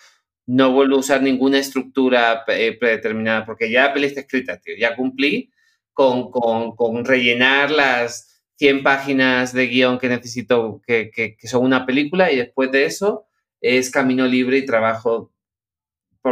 no 0.47 0.73
vuelvo 0.73 0.97
a 0.97 1.01
usar 1.01 1.23
ninguna 1.23 1.59
estructura 1.59 2.45
eh, 2.49 2.77
predeterminada, 2.79 3.45
porque 3.47 3.71
ya 3.71 3.85
la 3.87 3.95
peli 3.95 4.07
está 4.07 4.21
escrita, 4.21 4.59
tío. 4.59 4.75
Ya 4.79 4.97
cumplí 4.97 5.51
con, 5.93 6.31
con- 6.31 6.75
con 6.77 7.05
rellenar 7.05 7.71
las 7.71 8.43
100 8.57 8.83
páginas 8.83 9.53
de 9.53 9.67
guion 9.69 9.99
que 9.99 10.09
necesito, 10.09 10.83
que, 10.87 11.11
que- 11.11 11.37
que 11.37 11.49
son 11.49 11.65
una 11.65 11.87
película, 11.87 12.33
y 12.33 12.37
después 12.37 12.71
de 12.73 12.85
eso 12.87 13.27
es 13.61 13.91
camino 13.91 14.27
libre 14.27 14.59
y 14.59 14.67
trabajo, 14.67 15.33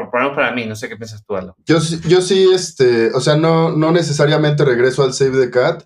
por, 0.05 0.21
menos 0.21 0.35
para 0.35 0.53
mí, 0.53 0.67
no 0.67 0.77
sé 0.77 0.89
qué 0.89 0.97
piensas 0.97 1.25
tú, 1.25 1.37
Aldo. 1.37 1.57
Yo, 1.65 1.79
yo 2.09 2.21
sí, 2.21 2.49
este, 2.53 3.13
o 3.15 3.21
sea, 3.21 3.37
no, 3.37 3.71
no 3.71 3.93
necesariamente 3.93 4.65
regreso 4.65 5.03
al 5.03 5.15
Save 5.15 5.39
the 5.39 5.51
Cat, 5.51 5.85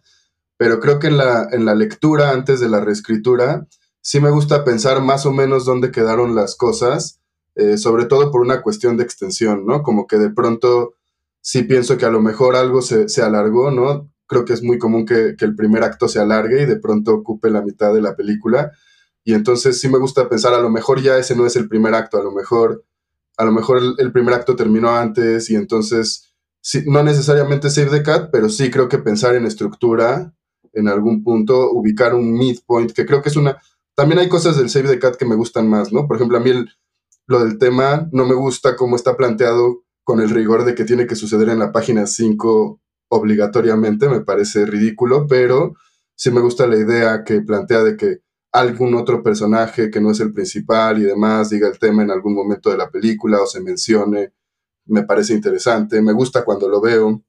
pero 0.56 0.80
creo 0.80 0.98
que 0.98 1.06
en 1.06 1.16
la, 1.16 1.48
en 1.52 1.64
la 1.64 1.74
lectura 1.74 2.30
antes 2.30 2.60
de 2.60 2.68
la 2.68 2.80
reescritura, 2.80 3.66
sí 4.02 4.20
me 4.20 4.30
gusta 4.30 4.64
pensar 4.64 5.00
más 5.02 5.26
o 5.26 5.32
menos 5.32 5.64
dónde 5.64 5.90
quedaron 5.90 6.34
las 6.34 6.56
cosas, 6.56 7.20
eh, 7.54 7.78
sobre 7.78 8.06
todo 8.06 8.30
por 8.30 8.40
una 8.40 8.62
cuestión 8.62 8.96
de 8.96 9.04
extensión, 9.04 9.66
¿no? 9.66 9.82
Como 9.82 10.06
que 10.06 10.18
de 10.18 10.30
pronto 10.30 10.94
sí 11.40 11.62
pienso 11.62 11.96
que 11.96 12.06
a 12.06 12.10
lo 12.10 12.20
mejor 12.20 12.56
algo 12.56 12.82
se, 12.82 13.08
se 13.08 13.22
alargó, 13.22 13.70
¿no? 13.70 14.10
Creo 14.26 14.44
que 14.44 14.52
es 14.52 14.62
muy 14.62 14.78
común 14.78 15.06
que, 15.06 15.34
que 15.36 15.44
el 15.44 15.56
primer 15.56 15.82
acto 15.82 16.08
se 16.08 16.20
alargue 16.20 16.62
y 16.62 16.66
de 16.66 16.76
pronto 16.76 17.14
ocupe 17.14 17.50
la 17.50 17.62
mitad 17.62 17.92
de 17.92 18.02
la 18.02 18.14
película. 18.14 18.72
Y 19.24 19.34
entonces 19.34 19.80
sí 19.80 19.88
me 19.88 19.98
gusta 19.98 20.28
pensar, 20.28 20.54
a 20.54 20.60
lo 20.60 20.70
mejor 20.70 21.02
ya 21.02 21.18
ese 21.18 21.36
no 21.36 21.46
es 21.46 21.56
el 21.56 21.68
primer 21.68 21.94
acto, 21.94 22.18
a 22.18 22.22
lo 22.22 22.32
mejor 22.32 22.84
a 23.40 23.44
lo 23.46 23.52
mejor 23.52 23.80
el, 23.96 24.12
primer 24.12 24.34
acto 24.34 24.54
terminó 24.54 24.90
antes 24.90 25.48
y 25.48 25.56
entonces, 25.56 26.34
sí, 26.60 26.82
no 26.86 27.02
necesariamente 27.02 27.70
Save 27.70 27.90
the 27.90 28.02
Cat, 28.02 28.28
pero 28.30 28.50
sí 28.50 28.70
creo 28.70 28.86
que 28.86 28.98
pensar 28.98 29.34
en 29.34 29.46
estructura, 29.46 30.34
en 30.74 30.88
algún 30.88 31.24
punto, 31.24 31.70
ubicar 31.72 32.14
un 32.14 32.34
midpoint, 32.34 32.92
que 32.92 33.06
creo 33.06 33.22
que 33.22 33.30
es 33.30 33.36
una... 33.36 33.56
También 33.96 34.18
hay 34.18 34.28
cosas 34.28 34.58
del 34.58 34.68
Save 34.68 34.90
the 34.90 34.98
Cat 34.98 35.16
que 35.16 35.24
me 35.24 35.36
gustan 35.36 35.70
más, 35.70 35.90
¿no? 35.90 36.06
Por 36.06 36.16
ejemplo, 36.16 36.36
a 36.36 36.40
mí 36.42 36.50
lo 37.26 37.42
del 37.42 37.56
tema 37.56 38.10
no 38.12 38.26
me 38.26 38.34
gusta 38.34 38.76
cómo 38.76 38.94
está 38.94 39.16
planteado 39.16 39.84
con 40.04 40.20
el 40.20 40.28
rigor 40.28 40.66
de 40.66 40.74
que 40.74 40.84
tiene 40.84 41.06
que 41.06 41.16
suceder 41.16 41.48
en 41.48 41.60
la 41.60 41.72
página 41.72 42.06
5 42.06 42.78
obligatoriamente, 43.08 44.10
me 44.10 44.20
parece 44.20 44.66
ridículo, 44.66 45.26
pero 45.26 45.76
sí 46.14 46.30
me 46.30 46.42
gusta 46.42 46.66
la 46.66 46.76
idea 46.76 47.24
que 47.24 47.40
plantea 47.40 47.84
de 47.84 47.96
que 47.96 48.18
algún 48.52 48.94
otro 48.94 49.22
personaje 49.22 49.90
que 49.90 50.00
no 50.00 50.10
es 50.10 50.20
el 50.20 50.32
principal 50.32 50.98
y 50.98 51.04
demás 51.04 51.50
diga 51.50 51.68
el 51.68 51.78
tema 51.78 52.02
en 52.02 52.10
algún 52.10 52.34
momento 52.34 52.70
de 52.70 52.76
la 52.76 52.90
película 52.90 53.40
o 53.40 53.46
se 53.46 53.60
mencione, 53.60 54.32
me 54.86 55.04
parece 55.04 55.34
interesante, 55.34 56.02
me 56.02 56.12
gusta 56.12 56.44
cuando 56.44 56.68
lo 56.68 56.80
veo. 56.80 57.22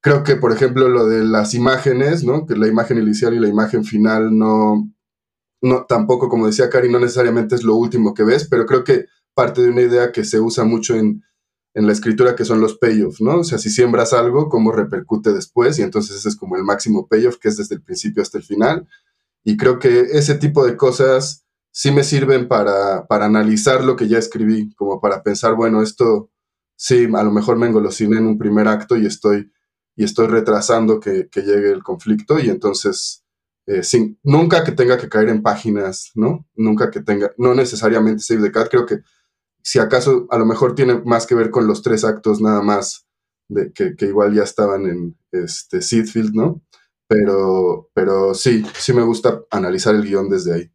Creo 0.00 0.24
que, 0.24 0.36
por 0.36 0.52
ejemplo, 0.52 0.88
lo 0.88 1.06
de 1.06 1.24
las 1.24 1.54
imágenes, 1.54 2.24
¿no? 2.24 2.46
Que 2.46 2.56
la 2.56 2.66
imagen 2.66 2.98
inicial 2.98 3.34
y 3.34 3.38
la 3.38 3.48
imagen 3.48 3.84
final 3.84 4.36
no, 4.36 4.90
no, 5.62 5.84
tampoco, 5.86 6.28
como 6.28 6.46
decía 6.46 6.70
Cari, 6.70 6.90
no 6.90 6.98
necesariamente 6.98 7.54
es 7.54 7.64
lo 7.64 7.74
último 7.76 8.14
que 8.14 8.24
ves, 8.24 8.48
pero 8.48 8.66
creo 8.66 8.82
que 8.82 9.06
parte 9.34 9.62
de 9.62 9.70
una 9.70 9.82
idea 9.82 10.10
que 10.10 10.24
se 10.24 10.40
usa 10.40 10.64
mucho 10.64 10.96
en, 10.96 11.22
en 11.74 11.86
la 11.86 11.92
escritura, 11.92 12.34
que 12.34 12.44
son 12.44 12.60
los 12.60 12.78
payoffs, 12.78 13.20
¿no? 13.20 13.40
O 13.40 13.44
sea, 13.44 13.58
si 13.58 13.70
siembras 13.70 14.12
algo, 14.12 14.48
cómo 14.48 14.72
repercute 14.72 15.32
después, 15.32 15.78
y 15.78 15.82
entonces 15.82 16.16
ese 16.16 16.30
es 16.30 16.36
como 16.36 16.56
el 16.56 16.64
máximo 16.64 17.06
payoff, 17.06 17.36
que 17.38 17.48
es 17.48 17.56
desde 17.56 17.76
el 17.76 17.82
principio 17.82 18.22
hasta 18.22 18.38
el 18.38 18.44
final. 18.44 18.88
Y 19.44 19.56
creo 19.56 19.78
que 19.78 20.00
ese 20.00 20.34
tipo 20.34 20.66
de 20.66 20.76
cosas 20.76 21.44
sí 21.72 21.90
me 21.90 22.04
sirven 22.04 22.48
para, 22.48 23.06
para 23.06 23.26
analizar 23.26 23.84
lo 23.84 23.96
que 23.96 24.08
ya 24.08 24.18
escribí, 24.18 24.74
como 24.74 25.00
para 25.00 25.22
pensar, 25.22 25.54
bueno, 25.54 25.82
esto 25.82 26.30
sí, 26.76 27.08
a 27.14 27.22
lo 27.22 27.30
mejor 27.30 27.58
me 27.58 27.66
engolosiné 27.66 28.16
en 28.18 28.26
un 28.26 28.38
primer 28.38 28.66
acto 28.66 28.96
y 28.96 29.06
estoy, 29.06 29.52
y 29.96 30.04
estoy 30.04 30.28
retrasando 30.28 30.98
que, 30.98 31.28
que 31.30 31.42
llegue 31.42 31.70
el 31.70 31.82
conflicto 31.82 32.38
y 32.38 32.48
entonces, 32.48 33.24
eh, 33.66 33.82
sin, 33.82 34.18
nunca 34.22 34.64
que 34.64 34.72
tenga 34.72 34.96
que 34.96 35.08
caer 35.08 35.28
en 35.28 35.42
páginas, 35.42 36.10
¿no? 36.14 36.46
Nunca 36.54 36.90
que 36.90 37.00
tenga, 37.00 37.32
no 37.36 37.54
necesariamente 37.54 38.22
Save 38.22 38.42
the 38.42 38.52
Cat, 38.52 38.68
creo 38.70 38.86
que 38.86 39.00
si 39.62 39.78
acaso 39.78 40.26
a 40.30 40.38
lo 40.38 40.46
mejor 40.46 40.74
tiene 40.74 41.02
más 41.04 41.26
que 41.26 41.34
ver 41.34 41.50
con 41.50 41.66
los 41.66 41.82
tres 41.82 42.02
actos 42.04 42.40
nada 42.40 42.62
más, 42.62 43.06
de, 43.48 43.72
que, 43.72 43.94
que 43.94 44.06
igual 44.06 44.34
ya 44.34 44.42
estaban 44.42 44.86
en 44.86 45.18
este, 45.32 45.82
Seedfield, 45.82 46.34
¿no? 46.34 46.62
Pero, 47.10 47.90
pero 47.92 48.34
sí, 48.34 48.64
sí 48.78 48.92
me 48.92 49.02
gusta 49.02 49.42
analizar 49.50 49.96
el 49.96 50.04
guion 50.04 50.28
desde 50.28 50.54
ahí. 50.54 50.70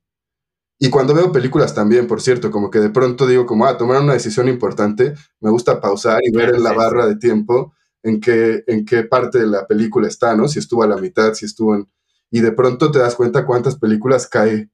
Y 0.78 0.90
cuando 0.90 1.14
veo 1.14 1.32
películas 1.32 1.74
también, 1.74 2.08
por 2.08 2.22
cierto, 2.22 2.52
como 2.52 2.70
que 2.70 2.80
de 2.80 2.90
pronto 2.90 3.26
digo 3.26 3.46
como, 3.46 3.66
ah, 3.66 3.78
tomaron 3.78 4.04
una 4.04 4.16
decisión 4.16 4.50
importante, 4.50 5.14
me 5.40 5.50
gusta 5.50 5.80
pausar 5.80 6.20
y 6.26 6.36
ver 6.36 6.54
en 6.54 6.64
la 6.64 6.74
barra 6.74 7.08
de 7.08 7.16
tiempo 7.16 7.74
en 8.04 8.20
qué, 8.20 8.66
en 8.68 8.84
qué 8.84 9.04
parte 9.04 9.40
de 9.40 9.48
la 9.48 9.66
película 9.66 10.10
está, 10.10 10.36
¿no? 10.36 10.50
Si 10.50 10.60
estuvo 10.60 10.84
a 10.84 10.88
la 10.88 10.98
mitad, 10.98 11.34
si 11.34 11.46
estuvo 11.46 11.74
en... 11.74 11.88
Y 12.30 12.42
de 12.42 12.52
pronto 12.52 12.92
te 12.92 13.00
das 13.00 13.16
cuenta 13.16 13.46
cuántas 13.46 13.78
películas 13.78 14.28
cae 14.28 14.70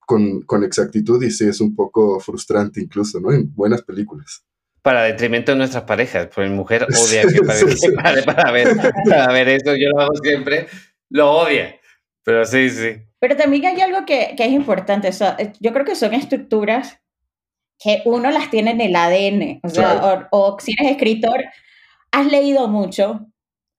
con, 0.00 0.42
con 0.42 0.64
exactitud 0.64 1.22
y 1.22 1.30
sí 1.30 1.46
es 1.46 1.60
un 1.60 1.76
poco 1.76 2.18
frustrante 2.18 2.80
incluso, 2.80 3.20
¿no? 3.20 3.30
En 3.32 3.54
buenas 3.54 3.82
películas. 3.82 4.44
Para 4.82 5.04
detrimento 5.04 5.52
de 5.52 5.58
nuestras 5.58 5.84
parejas, 5.84 6.26
porque 6.34 6.50
mi 6.50 6.56
mujer 6.56 6.88
odia 6.88 7.22
que, 7.22 7.28
Sí, 7.28 7.40
para, 7.40 7.58
sí, 7.60 7.90
pare 7.92 8.22
para 8.24 8.50
ver, 8.50 8.76
para 9.08 9.32
ver 9.32 9.48
eso, 9.48 9.76
yo 9.76 9.90
lo 9.94 10.00
hago 10.00 10.16
siempre, 10.16 10.66
lo 11.14 11.30
odia. 11.30 11.76
Pero 12.24 12.44
sí, 12.44 12.68
sí. 12.68 12.96
Pero 13.20 13.36
también 13.36 13.64
hay 13.66 13.80
algo 13.80 14.04
que, 14.04 14.34
que 14.36 14.44
es 14.44 14.50
importante. 14.50 15.08
o 15.08 15.12
sea, 15.12 15.36
eh, 15.38 15.52
yo 15.60 15.72
creo 15.72 15.84
que 15.84 15.94
son 15.94 16.12
estructuras 16.12 16.98
que 17.78 18.02
uno 18.04 18.30
las 18.30 18.50
tiene 18.50 18.72
en 18.72 18.80
el 18.80 18.96
ADN. 18.96 19.60
O 19.62 19.68
sea, 19.68 20.26
o, 20.30 20.54
o 20.54 20.58
si 20.58 20.72
eres 20.72 20.92
escritor, 20.92 21.44
has 22.10 22.26
leído 22.26 22.66
mucho, 22.68 23.26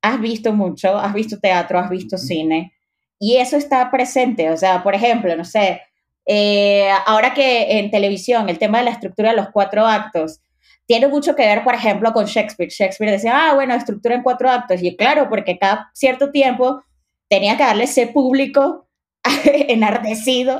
has 0.01 0.21
visto 0.21 0.53
mucho, 0.53 0.97
has 0.97 1.13
visto 1.13 1.39
teatro, 1.39 1.77
has 1.77 1.89
visto 1.89 2.17
cine, 2.17 2.73
y 3.19 3.37
eso 3.37 3.57
está 3.57 3.91
presente. 3.91 4.49
O 4.51 4.57
sea, 4.57 4.81
por 4.81 4.95
ejemplo, 4.95 5.35
no 5.35 5.43
sé, 5.43 5.81
eh, 6.25 6.89
ahora 7.05 7.33
que 7.33 7.79
en 7.79 7.91
televisión 7.91 8.47
el 8.47 8.59
tema 8.59 8.79
de 8.79 8.85
la 8.85 8.91
estructura 8.91 9.31
de 9.31 9.35
los 9.37 9.49
cuatro 9.51 9.85
actos 9.85 10.39
tiene 10.85 11.07
mucho 11.07 11.35
que 11.35 11.45
ver, 11.45 11.63
por 11.63 11.73
ejemplo, 11.73 12.13
con 12.13 12.25
Shakespeare. 12.25 12.69
Shakespeare 12.69 13.11
decía, 13.11 13.33
ah, 13.35 13.55
bueno, 13.55 13.73
estructura 13.73 14.15
en 14.15 14.23
cuatro 14.23 14.49
actos. 14.49 14.81
Y 14.81 14.95
claro, 14.95 15.27
porque 15.27 15.57
cada 15.57 15.89
cierto 15.93 16.31
tiempo 16.31 16.83
tenía 17.29 17.57
que 17.57 17.63
darle 17.63 17.85
ese 17.85 18.07
público 18.07 18.87
enardecido 19.45 20.59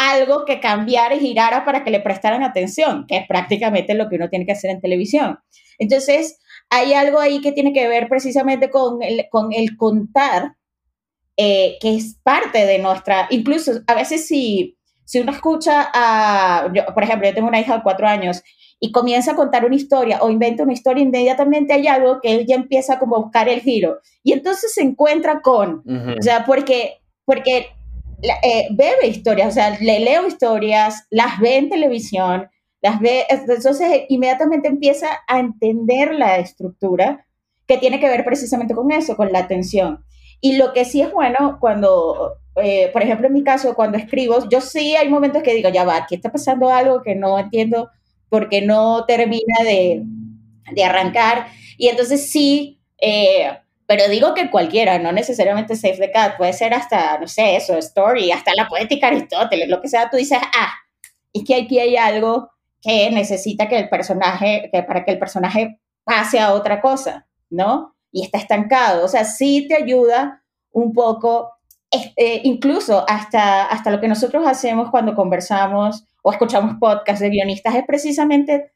algo 0.00 0.46
que 0.46 0.60
cambiara 0.60 1.14
y 1.14 1.20
girara 1.20 1.64
para 1.64 1.84
que 1.84 1.90
le 1.90 2.00
prestaran 2.00 2.42
atención, 2.42 3.06
que 3.06 3.18
es 3.18 3.26
prácticamente 3.26 3.94
lo 3.94 4.08
que 4.08 4.16
uno 4.16 4.30
tiene 4.30 4.46
que 4.46 4.52
hacer 4.52 4.70
en 4.70 4.80
televisión. 4.80 5.38
Entonces, 5.78 6.40
hay 6.70 6.94
algo 6.94 7.20
ahí 7.20 7.42
que 7.42 7.52
tiene 7.52 7.74
que 7.74 7.86
ver 7.86 8.08
precisamente 8.08 8.70
con 8.70 9.02
el, 9.02 9.26
con 9.30 9.52
el 9.52 9.76
contar, 9.76 10.54
eh, 11.36 11.76
que 11.82 11.96
es 11.96 12.18
parte 12.22 12.64
de 12.64 12.78
nuestra, 12.78 13.26
incluso 13.28 13.72
a 13.86 13.94
veces 13.94 14.26
si, 14.26 14.78
si 15.04 15.20
uno 15.20 15.32
escucha 15.32 15.90
a, 15.92 16.70
yo, 16.72 16.86
por 16.94 17.02
ejemplo, 17.02 17.28
yo 17.28 17.34
tengo 17.34 17.48
una 17.48 17.60
hija 17.60 17.76
de 17.76 17.82
cuatro 17.82 18.06
años 18.06 18.42
y 18.80 18.92
comienza 18.92 19.32
a 19.32 19.36
contar 19.36 19.66
una 19.66 19.76
historia 19.76 20.20
o 20.22 20.30
inventa 20.30 20.62
una 20.62 20.72
historia, 20.72 21.04
inmediatamente 21.04 21.74
hay 21.74 21.86
algo 21.86 22.20
que 22.20 22.32
él 22.32 22.46
ya 22.46 22.54
empieza 22.54 22.98
como 22.98 23.16
a 23.16 23.20
buscar 23.20 23.48
el 23.48 23.60
giro. 23.60 23.98
Y 24.22 24.32
entonces 24.32 24.72
se 24.72 24.80
encuentra 24.80 25.42
con, 25.42 25.82
Ujú. 25.84 26.18
o 26.18 26.22
sea, 26.22 26.46
porque, 26.46 27.02
porque 27.26 27.68
eh, 28.22 28.68
bebe 28.70 29.06
historias, 29.06 29.48
o 29.48 29.50
sea, 29.52 29.78
le 29.80 30.00
leo 30.00 30.26
historias, 30.26 31.06
las 31.10 31.38
ve 31.40 31.58
en 31.58 31.68
televisión, 31.68 32.48
las 32.80 33.00
ve, 33.00 33.26
entonces 33.28 34.04
inmediatamente 34.08 34.68
empieza 34.68 35.08
a 35.28 35.38
entender 35.38 36.14
la 36.14 36.38
estructura 36.38 37.26
que 37.66 37.76
tiene 37.76 38.00
que 38.00 38.08
ver 38.08 38.24
precisamente 38.24 38.74
con 38.74 38.90
eso, 38.90 39.14
con 39.14 39.30
la 39.30 39.40
atención. 39.40 40.02
Y 40.40 40.56
lo 40.56 40.72
que 40.72 40.86
sí 40.86 41.02
es 41.02 41.12
bueno 41.12 41.58
cuando, 41.60 42.38
eh, 42.56 42.88
por 42.94 43.02
ejemplo, 43.02 43.26
en 43.26 43.34
mi 43.34 43.44
caso, 43.44 43.74
cuando 43.74 43.98
escribo, 43.98 44.48
yo 44.48 44.62
sí 44.62 44.96
hay 44.96 45.10
momentos 45.10 45.42
que 45.42 45.52
digo, 45.52 45.68
ya 45.68 45.84
va, 45.84 45.96
aquí 45.96 46.14
está 46.14 46.32
pasando 46.32 46.70
algo 46.70 47.02
que 47.02 47.14
no 47.14 47.38
entiendo 47.38 47.90
porque 48.30 48.62
no 48.62 49.04
termina 49.04 49.62
de, 49.62 50.02
de 50.72 50.84
arrancar. 50.84 51.48
Y 51.76 51.88
entonces 51.88 52.30
sí, 52.30 52.80
eh, 52.98 53.50
pero 53.90 54.08
digo 54.08 54.34
que 54.34 54.50
cualquiera, 54.50 55.00
no 55.00 55.10
necesariamente 55.10 55.74
Save 55.74 55.96
the 55.96 56.12
Cat, 56.12 56.36
puede 56.36 56.52
ser 56.52 56.72
hasta, 56.72 57.18
no 57.18 57.26
sé, 57.26 57.56
eso, 57.56 57.76
Story, 57.76 58.30
hasta 58.30 58.52
la 58.54 58.68
poética 58.68 59.08
Aristóteles, 59.08 59.68
lo 59.68 59.80
que 59.82 59.88
sea, 59.88 60.08
tú 60.08 60.16
dices, 60.16 60.38
ah, 60.40 60.72
es 61.32 61.42
que 61.44 61.56
aquí 61.56 61.80
hay 61.80 61.96
algo 61.96 62.50
que 62.80 63.10
necesita 63.10 63.68
que 63.68 63.78
el 63.78 63.88
personaje, 63.88 64.70
que 64.72 64.84
para 64.84 65.04
que 65.04 65.10
el 65.10 65.18
personaje 65.18 65.80
pase 66.04 66.38
a 66.38 66.52
otra 66.52 66.80
cosa, 66.80 67.26
¿no? 67.50 67.96
Y 68.12 68.24
está 68.24 68.38
estancado, 68.38 69.04
o 69.04 69.08
sea, 69.08 69.24
sí 69.24 69.66
te 69.68 69.74
ayuda 69.74 70.44
un 70.70 70.92
poco, 70.92 71.50
este, 71.90 72.40
incluso 72.44 73.04
hasta, 73.08 73.64
hasta 73.66 73.90
lo 73.90 74.00
que 74.00 74.08
nosotros 74.08 74.46
hacemos 74.46 74.90
cuando 74.90 75.14
conversamos 75.14 76.04
o 76.22 76.30
escuchamos 76.30 76.76
podcasts 76.78 77.20
de 77.20 77.30
guionistas 77.30 77.74
es 77.74 77.84
precisamente 77.84 78.72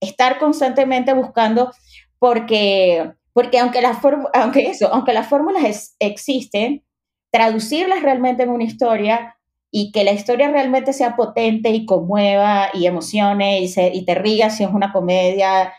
estar 0.00 0.38
constantemente 0.38 1.12
buscando 1.12 1.72
porque, 2.18 3.12
porque 3.32 3.58
aunque, 3.58 3.82
las 3.82 3.98
aunque, 4.32 4.68
eso, 4.68 4.92
aunque 4.92 5.12
las 5.12 5.28
fórmulas 5.28 5.94
existen, 5.98 6.84
traducirlas 7.30 8.02
realmente 8.02 8.42
en 8.42 8.50
una 8.50 8.64
historia 8.64 9.36
y 9.70 9.92
que 9.92 10.04
la 10.04 10.12
historia 10.12 10.50
realmente 10.50 10.92
sea 10.92 11.16
potente 11.16 11.70
y 11.70 11.86
conmueva 11.86 12.70
y 12.72 12.86
emocione 12.86 13.60
y, 13.60 13.72
y 13.92 14.04
te 14.04 14.14
rías 14.14 14.56
si 14.56 14.64
es 14.64 14.70
una 14.70 14.92
comedia 14.92 15.72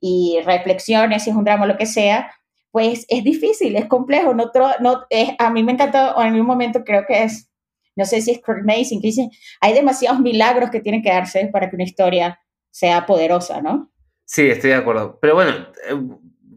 y 0.00 0.38
reflexiones 0.44 1.24
si 1.24 1.30
es 1.30 1.36
un 1.36 1.44
drama, 1.44 1.66
lo 1.66 1.76
que 1.76 1.86
sea, 1.86 2.32
pues 2.78 3.06
es 3.08 3.24
difícil, 3.24 3.74
es 3.74 3.86
complejo. 3.86 4.34
No, 4.34 4.52
no, 4.78 5.04
a 5.38 5.50
mí 5.50 5.64
me 5.64 5.72
encantó, 5.72 6.14
en 6.22 6.40
un 6.40 6.46
momento 6.46 6.84
creo 6.84 7.04
que 7.08 7.24
es, 7.24 7.50
no 7.96 8.04
sé 8.04 8.22
si 8.22 8.30
es 8.30 8.40
Kurt 8.40 8.64
Mason, 8.64 9.00
que 9.00 9.08
dice, 9.08 9.28
hay 9.60 9.74
demasiados 9.74 10.20
milagros 10.20 10.70
que 10.70 10.78
tienen 10.78 11.02
que 11.02 11.10
darse 11.10 11.48
para 11.52 11.68
que 11.68 11.74
una 11.74 11.82
historia 11.82 12.38
sea 12.70 13.04
poderosa, 13.04 13.60
¿no? 13.60 13.92
Sí, 14.24 14.46
estoy 14.46 14.70
de 14.70 14.76
acuerdo. 14.76 15.18
Pero 15.20 15.34
bueno, 15.34 15.50
eh, 15.88 15.96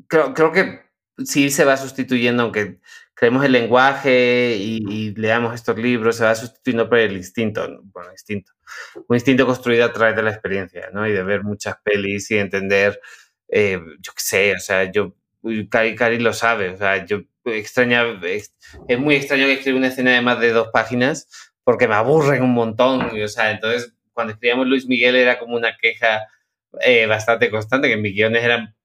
creo, 0.08 0.36
creo 0.36 0.52
que 0.52 0.82
sí 1.26 1.50
se 1.50 1.66
va 1.66 1.76
sustituyendo, 1.76 2.44
aunque 2.44 2.78
creemos 3.16 3.44
el 3.44 3.54
lenguaje 3.54 4.58
y, 4.60 5.16
leamos 5.16 5.56
estos 5.56 5.80
libros, 5.80 6.18
se 6.18 6.26
va 6.26 6.36
sustituyendo 6.36 6.88
por 6.88 7.00
el 7.00 7.18
instinto, 7.18 7.68
bueno, 7.86 8.12
instinto, 8.12 8.52
un 9.08 9.16
instinto 9.16 9.48
construido 9.48 9.86
a 9.86 9.92
través 9.92 10.16
de 10.16 10.22
la 10.22 10.30
experiencia, 10.30 10.92
¿no? 10.94 11.08
Y 11.08 11.14
de 11.14 11.24
ver 11.24 11.44
muchas 11.44 11.78
pelis 11.84 12.30
y 12.30 12.38
entender, 12.38 13.02
eh, 13.48 13.80
yo 14.00 14.12
qué 14.14 14.22
sé, 14.24 14.54
o 14.54 14.60
sea, 14.60 14.92
yo, 14.92 15.16
Cari, 15.70 15.96
Cari 15.96 16.20
lo 16.20 16.34
sabe, 16.34 16.70
o 16.70 16.78
sea, 16.78 17.06
yo 17.06 17.22
extraña, 17.46 18.04
es, 18.24 18.54
muy 19.00 19.16
extraño 19.16 19.46
que 19.46 19.54
escriba 19.54 19.78
una 19.78 19.88
escena 19.88 20.12
de 20.12 20.22
más 20.22 20.40
de 20.40 20.52
dos 20.52 20.70
páginas 20.72 21.28
porque 21.64 21.88
me 21.88 21.96
aburren 21.96 22.44
un 22.44 22.54
montón, 22.54 23.02
o 23.20 23.28
sea, 23.28 23.52
entonces 23.52 23.94
cuando 24.14 24.34
escribíamos 24.34 24.68
Luis 24.68 24.88
Miguel 24.88 25.16
era 25.16 25.40
como 25.40 25.56
una 25.56 25.78
queja 25.78 26.28
eh, 26.82 27.06
bastante 27.06 27.50
constante, 27.50 27.88
que 27.88 27.98
mis 27.98 28.14
guiones 28.14 28.44
eran 28.44 28.76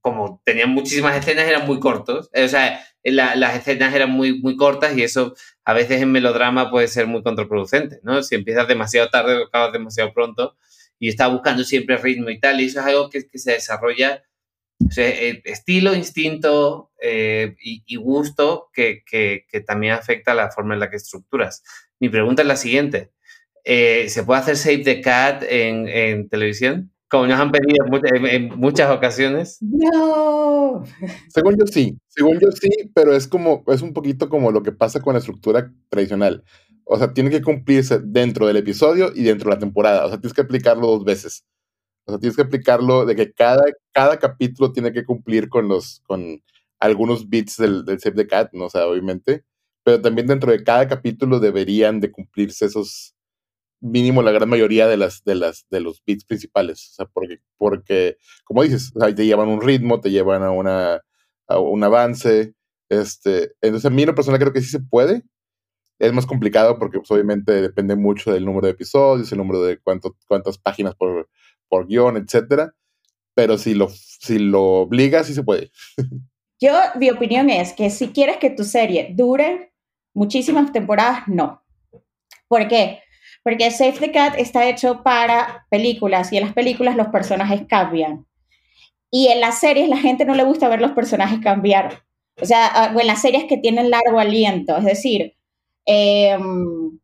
como 0.00 0.40
tenían 0.44 0.70
muchísimas 0.70 1.16
escenas, 1.16 1.46
eran 1.46 1.66
muy 1.66 1.78
cortos. 1.78 2.30
O 2.32 2.48
sea, 2.48 2.84
las 3.02 3.56
escenas 3.56 3.94
eran 3.94 4.10
muy, 4.10 4.40
muy 4.40 4.56
cortas 4.56 4.96
y 4.96 5.02
eso 5.02 5.34
a 5.64 5.74
veces 5.74 6.00
en 6.00 6.12
melodrama 6.12 6.70
puede 6.70 6.88
ser 6.88 7.06
muy 7.06 7.22
contraproducente, 7.22 8.00
¿no? 8.02 8.22
Si 8.22 8.34
empiezas 8.34 8.68
demasiado 8.68 9.08
tarde 9.10 9.36
o 9.36 9.46
acabas 9.46 9.72
demasiado 9.72 10.12
pronto 10.12 10.56
y 10.98 11.08
estás 11.08 11.30
buscando 11.30 11.64
siempre 11.64 11.96
ritmo 11.96 12.30
y 12.30 12.38
tal, 12.38 12.60
y 12.60 12.66
eso 12.66 12.80
es 12.80 12.86
algo 12.86 13.10
que, 13.10 13.26
que 13.26 13.38
se 13.38 13.52
desarrolla, 13.52 14.22
o 14.86 14.90
sea, 14.90 15.08
eh, 15.08 15.42
estilo, 15.44 15.94
instinto 15.94 16.90
eh, 17.00 17.54
y, 17.60 17.96
gusto 17.96 18.70
que, 18.72 19.02
que, 19.04 19.44
que, 19.50 19.60
también 19.60 19.92
afecta 19.92 20.34
la 20.34 20.50
forma 20.50 20.74
en 20.74 20.80
la 20.80 20.90
que 20.90 20.96
estructuras. 20.96 21.62
Mi 21.98 22.08
pregunta 22.08 22.42
es 22.42 22.48
la 22.48 22.56
siguiente. 22.56 23.12
¿Se 23.64 24.24
puede 24.24 24.40
hacer 24.40 24.56
Save 24.56 24.78
the 24.78 25.00
Cat 25.00 25.44
en, 25.48 25.86
en 25.86 26.28
televisión? 26.28 26.90
como 27.10 27.26
nos 27.26 27.40
han 27.40 27.50
pedido 27.50 27.84
en 28.28 28.56
muchas 28.56 28.88
ocasiones. 28.88 29.58
No. 29.60 30.84
Según 31.28 31.56
yo 31.58 31.66
sí, 31.66 31.98
según 32.06 32.38
yo 32.38 32.52
sí, 32.52 32.70
pero 32.94 33.14
es 33.14 33.26
como, 33.26 33.64
es 33.66 33.82
un 33.82 33.92
poquito 33.92 34.28
como 34.28 34.52
lo 34.52 34.62
que 34.62 34.70
pasa 34.70 35.02
con 35.02 35.14
la 35.14 35.18
estructura 35.18 35.72
tradicional. 35.88 36.44
O 36.84 36.96
sea, 36.98 37.12
tiene 37.12 37.30
que 37.30 37.42
cumplirse 37.42 37.98
dentro 37.98 38.46
del 38.46 38.58
episodio 38.58 39.10
y 39.12 39.24
dentro 39.24 39.50
de 39.50 39.56
la 39.56 39.60
temporada. 39.60 40.06
O 40.06 40.08
sea, 40.08 40.20
tienes 40.20 40.34
que 40.34 40.42
aplicarlo 40.42 40.86
dos 40.86 41.04
veces. 41.04 41.44
O 42.10 42.12
sea, 42.12 42.20
tienes 42.20 42.36
que 42.36 42.42
aplicarlo 42.42 43.06
de 43.06 43.16
que 43.16 43.32
cada, 43.32 43.64
cada 43.92 44.18
capítulo 44.18 44.72
tiene 44.72 44.92
que 44.92 45.04
cumplir 45.04 45.48
con 45.48 45.68
los, 45.68 46.02
con 46.06 46.42
algunos 46.78 47.28
bits 47.28 47.56
del, 47.56 47.84
del 47.84 48.00
Save 48.00 48.16
the 48.16 48.26
Cat, 48.26 48.50
¿no? 48.52 48.66
O 48.66 48.70
sea, 48.70 48.86
obviamente. 48.86 49.44
Pero 49.84 50.00
también 50.02 50.26
dentro 50.26 50.52
de 50.52 50.62
cada 50.64 50.88
capítulo 50.88 51.40
deberían 51.40 52.00
de 52.00 52.10
cumplirse 52.12 52.66
esos, 52.66 53.14
mínimo 53.80 54.22
la 54.22 54.32
gran 54.32 54.48
mayoría 54.48 54.86
de 54.88 54.96
las 54.96 55.24
de 55.24 55.34
las 55.34 55.66
de 55.70 55.80
los 55.80 56.02
beats 56.06 56.24
principales, 56.24 56.90
o 56.90 56.94
sea, 56.94 57.06
porque 57.06 57.40
porque 57.58 58.18
como 58.44 58.62
dices, 58.62 58.92
te 59.16 59.26
llevan 59.26 59.48
un 59.48 59.60
ritmo, 59.62 60.00
te 60.00 60.10
llevan 60.10 60.42
a 60.42 60.50
una 60.50 61.02
a 61.48 61.58
un 61.58 61.82
avance, 61.84 62.54
este, 62.90 63.52
entonces 63.60 63.86
a 63.86 63.90
mí 63.90 64.04
la 64.06 64.14
persona 64.14 64.38
creo 64.38 64.52
que 64.52 64.62
sí 64.62 64.68
se 64.70 64.80
puede. 64.80 65.24
Es 66.00 66.12
más 66.12 66.26
complicado 66.26 66.78
porque 66.78 66.98
pues, 66.98 67.10
obviamente 67.10 67.52
depende 67.62 67.96
mucho 67.96 68.32
del 68.32 68.44
número 68.46 68.66
de 68.66 68.72
episodios, 68.72 69.32
el 69.32 69.38
número 69.38 69.62
de 69.62 69.78
cuánto, 69.78 70.16
cuántas 70.28 70.58
páginas 70.58 70.94
por, 70.96 71.28
por 71.70 71.86
guion, 71.86 72.18
etcétera. 72.18 72.74
Pero 73.34 73.56
si 73.56 73.72
lo, 73.72 73.88
si 73.88 74.38
lo 74.38 74.82
obligas, 74.82 75.26
sí 75.26 75.32
se 75.32 75.42
puede. 75.42 75.70
Yo, 76.60 76.74
mi 76.96 77.08
opinión 77.08 77.48
es 77.48 77.72
que 77.72 77.88
si 77.88 78.08
quieres 78.08 78.36
que 78.36 78.50
tu 78.50 78.64
serie 78.64 79.12
dure 79.14 79.72
muchísimas 80.12 80.72
temporadas, 80.72 81.26
no. 81.26 81.62
¿Por 82.48 82.68
qué? 82.68 83.00
Porque 83.42 83.70
Save 83.70 83.92
the 83.92 84.12
Cat 84.12 84.34
está 84.36 84.68
hecho 84.68 85.02
para 85.02 85.66
películas 85.70 86.30
y 86.32 86.36
en 86.36 86.44
las 86.44 86.52
películas 86.52 86.96
los 86.96 87.08
personajes 87.08 87.62
cambian. 87.66 88.26
Y 89.10 89.28
en 89.28 89.40
las 89.40 89.58
series 89.58 89.88
la 89.88 89.96
gente 89.96 90.26
no 90.26 90.34
le 90.34 90.44
gusta 90.44 90.68
ver 90.68 90.82
los 90.82 90.92
personajes 90.92 91.40
cambiar. 91.40 92.02
O 92.40 92.44
sea, 92.44 92.66
ah, 92.66 92.92
o 92.94 93.00
en 93.00 93.06
las 93.06 93.22
series 93.22 93.44
que 93.44 93.56
tienen 93.56 93.90
largo 93.90 94.20
aliento. 94.20 94.76
Es 94.76 94.84
decir, 94.84 95.34
em, 95.86 96.99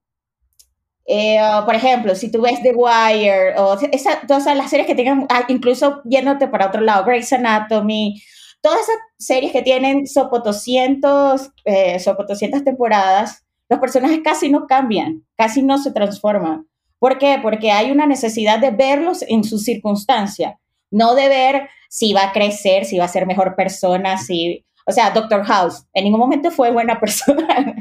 eh, 1.07 1.39
por 1.65 1.75
ejemplo, 1.75 2.15
si 2.17 2.31
tú 2.31 2.43
ves 2.43 2.61
The 2.63 2.73
Wire 2.75 3.59
o 3.59 3.79
esa, 3.93 4.21
todas 4.27 4.45
las 4.57 4.71
series 4.71 4.89
que 4.89 4.95
tengan, 4.97 5.27
ah, 5.29 5.45
incluso 5.49 6.03
yéndote 6.05 6.49
para 6.49 6.67
otro 6.67 6.81
lado, 6.81 7.05
Grey's 7.05 7.33
Anatomy, 7.33 8.21
todas 8.61 8.81
esas 8.81 8.97
series 9.17 9.53
que 9.53 9.63
tienen 9.63 10.07
sopo 10.07 10.41
200, 10.41 11.53
eh, 11.65 12.01
sopo 12.01 12.25
200 12.25 12.65
temporadas, 12.65 13.45
los 13.69 13.79
personajes 13.79 14.21
casi 14.25 14.51
no 14.51 14.67
cambian, 14.67 15.25
casi 15.37 15.63
no 15.63 15.79
se 15.79 15.93
transforman. 15.93 16.67
¿Por 16.99 17.19
qué? 17.19 17.39
Porque 17.41 17.71
hay 17.71 17.93
una 17.93 18.07
necesidad 18.07 18.59
de 18.59 18.71
verlos 18.71 19.23
en 19.29 19.45
su 19.45 19.59
circunstancia, 19.59 20.59
no 20.91 21.15
de 21.15 21.29
ver 21.29 21.69
si 21.89 22.13
va 22.15 22.25
a 22.25 22.33
crecer, 22.33 22.85
si 22.85 22.99
va 22.99 23.05
a 23.05 23.09
ser 23.09 23.27
mejor 23.27 23.55
persona, 23.55 24.19
si... 24.19 24.65
O 24.89 24.93
sea, 24.93 25.11
Doctor 25.11 25.45
House 25.45 25.85
en 25.95 26.05
ningún 26.05 26.21
momento 26.21 26.53
fue 26.53 26.71
buena 26.71 27.01
persona, 27.01 27.77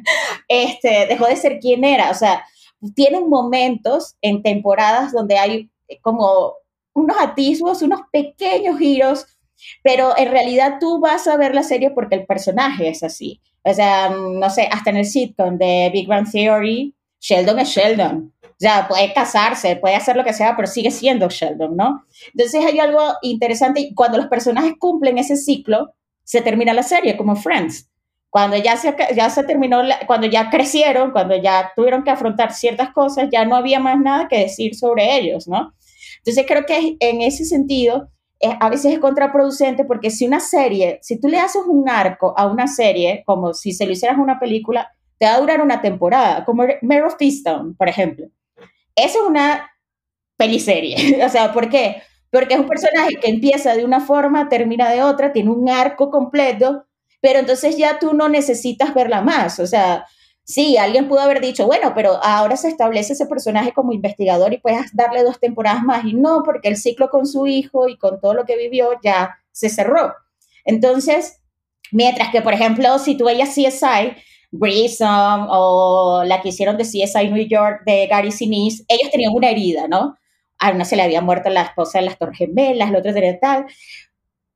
este, 0.47 1.05
dejó 1.07 1.27
de 1.27 1.35
ser 1.35 1.59
quien 1.59 1.83
era. 1.83 2.09
O 2.09 2.15
sea, 2.15 2.43
tienen 2.93 3.29
momentos 3.29 4.15
en 4.21 4.43
temporadas 4.43 5.11
donde 5.11 5.37
hay 5.37 5.69
como 6.01 6.53
unos 6.93 7.17
atisbos, 7.19 7.81
unos 7.81 8.01
pequeños 8.11 8.77
giros, 8.79 9.25
pero 9.83 10.17
en 10.17 10.31
realidad 10.31 10.77
tú 10.79 10.99
vas 10.99 11.27
a 11.27 11.37
ver 11.37 11.53
la 11.53 11.63
serie 11.63 11.91
porque 11.91 12.15
el 12.15 12.25
personaje 12.25 12.89
es 12.89 13.03
así. 13.03 13.41
O 13.63 13.73
sea, 13.73 14.09
no 14.09 14.49
sé, 14.49 14.69
hasta 14.71 14.91
en 14.91 14.97
el 14.97 15.05
sitcom 15.05 15.57
de 15.57 15.89
Big 15.91 16.07
Bang 16.07 16.29
Theory, 16.29 16.93
Sheldon 17.19 17.59
es 17.59 17.69
Sheldon. 17.69 18.31
Sea, 18.57 18.87
puede 18.87 19.13
casarse, 19.13 19.75
puede 19.75 19.95
hacer 19.95 20.15
lo 20.15 20.23
que 20.23 20.31
sea, 20.31 20.55
pero 20.55 20.67
sigue 20.67 20.91
siendo 20.91 21.27
Sheldon, 21.27 21.75
¿no? 21.75 22.05
Entonces 22.33 22.63
hay 22.65 22.79
algo 22.79 23.01
interesante. 23.21 23.91
Cuando 23.93 24.17
los 24.17 24.27
personajes 24.27 24.75
cumplen 24.79 25.17
ese 25.17 25.35
ciclo, 25.35 25.93
se 26.23 26.41
termina 26.41 26.73
la 26.73 26.83
serie, 26.83 27.17
como 27.17 27.35
Friends. 27.35 27.89
Cuando 28.35 28.57
ya 28.57 28.75
se, 28.75 28.93
ya 29.15 29.29
se 29.29 29.45
terminó, 29.45 29.81
cuando 30.07 30.27
ya 30.27 30.49
crecieron, 30.49 31.11
cuando 31.11 31.37
ya 31.37 31.71
tuvieron 31.73 32.03
que 32.03 32.11
afrontar 32.11 32.51
ciertas 32.51 32.89
cosas, 32.91 33.29
ya 33.31 33.45
no 33.45 33.55
había 33.55 33.79
más 33.79 33.97
nada 33.97 34.27
que 34.27 34.39
decir 34.39 34.75
sobre 34.75 35.15
ellos, 35.15 35.47
¿no? 35.47 35.73
Entonces 36.17 36.43
creo 36.45 36.65
que 36.65 36.97
en 36.99 37.21
ese 37.21 37.45
sentido 37.45 38.09
a 38.59 38.67
veces 38.67 38.91
es 38.91 38.99
contraproducente 38.99 39.85
porque 39.85 40.11
si 40.11 40.27
una 40.27 40.41
serie, 40.41 40.99
si 41.01 41.17
tú 41.17 41.29
le 41.29 41.39
haces 41.39 41.61
un 41.65 41.87
arco 41.87 42.33
a 42.37 42.47
una 42.47 42.67
serie, 42.67 43.23
como 43.25 43.53
si 43.53 43.71
se 43.71 43.85
lo 43.85 43.93
hicieras 43.93 44.17
una 44.17 44.37
película, 44.37 44.91
te 45.17 45.27
va 45.27 45.35
a 45.35 45.39
durar 45.39 45.61
una 45.61 45.81
temporada, 45.81 46.43
como 46.43 46.65
Mare 46.81 47.03
of 47.03 47.15
por 47.77 47.87
ejemplo. 47.87 48.27
Eso 48.97 49.19
es 49.23 49.29
una 49.29 49.71
peliserie. 50.35 51.23
o 51.25 51.29
sea, 51.29 51.53
¿por 51.53 51.69
qué? 51.69 52.01
Porque 52.29 52.55
es 52.55 52.59
un 52.59 52.67
personaje 52.67 53.15
que 53.15 53.29
empieza 53.29 53.77
de 53.77 53.85
una 53.85 54.01
forma, 54.01 54.49
termina 54.49 54.89
de 54.89 55.03
otra, 55.03 55.31
tiene 55.31 55.51
un 55.51 55.69
arco 55.69 56.11
completo, 56.11 56.85
pero 57.25 57.39
entonces 57.39 57.75
ya 57.75 57.97
tú 57.97 58.13
no 58.13 58.29
necesitas 58.29 58.93
verla 58.93 59.19
más. 59.21 59.59
O 59.59 59.65
sea, 59.65 60.05
Sí, 60.47 60.77
alguien 60.77 61.07
pudo 61.07 61.21
haber 61.21 61.41
dicho, 61.41 61.65
bueno, 61.65 61.93
pero 61.95 62.23
ahora 62.23 62.55
se 62.55 62.67
establece 62.67 63.13
ese 63.13 63.25
personaje 63.25 63.73
como 63.73 63.93
investigador 63.93 64.53
y 64.53 64.59
puedes 64.59 64.95
darle 64.95 65.23
dos 65.23 65.39
temporadas 65.39 65.81
más. 65.81 66.05
Y 66.05 66.13
no, 66.13 66.43
porque 66.45 66.67
el 66.67 66.77
ciclo 66.77 67.09
con 67.09 67.25
su 67.25 67.47
hijo 67.47 67.89
y 67.89 67.97
con 67.97 68.21
todo 68.21 68.35
lo 68.35 68.45
que 68.45 68.55
vivió 68.55 68.91
ya 69.03 69.39
se 69.51 69.69
cerró. 69.69 70.13
Entonces, 70.63 71.41
mientras 71.91 72.29
que, 72.29 72.43
por 72.43 72.53
ejemplo, 72.53 72.99
si 72.99 73.17
tú 73.17 73.25
veías 73.25 73.55
CSI, 73.55 74.13
Grissom 74.51 75.47
o 75.49 76.23
la 76.23 76.43
que 76.43 76.49
hicieron 76.49 76.77
de 76.77 76.83
CSI 76.83 77.31
New 77.31 77.47
York 77.47 77.81
de 77.87 78.05
Gary 78.05 78.31
Sinise, 78.31 78.85
ellos 78.87 79.09
tenían 79.11 79.33
una 79.33 79.49
herida, 79.49 79.87
¿no? 79.87 80.15
A 80.59 80.69
uno 80.69 80.85
se 80.85 80.95
le 80.95 81.01
había 81.01 81.21
muerto 81.21 81.49
la 81.49 81.63
esposa 81.63 81.97
de 81.97 82.05
las 82.05 82.19
Torres 82.19 82.37
Gemelas, 82.37 82.89
el 82.89 82.95
otro 82.97 83.15
tenía 83.15 83.39
tal. 83.39 83.65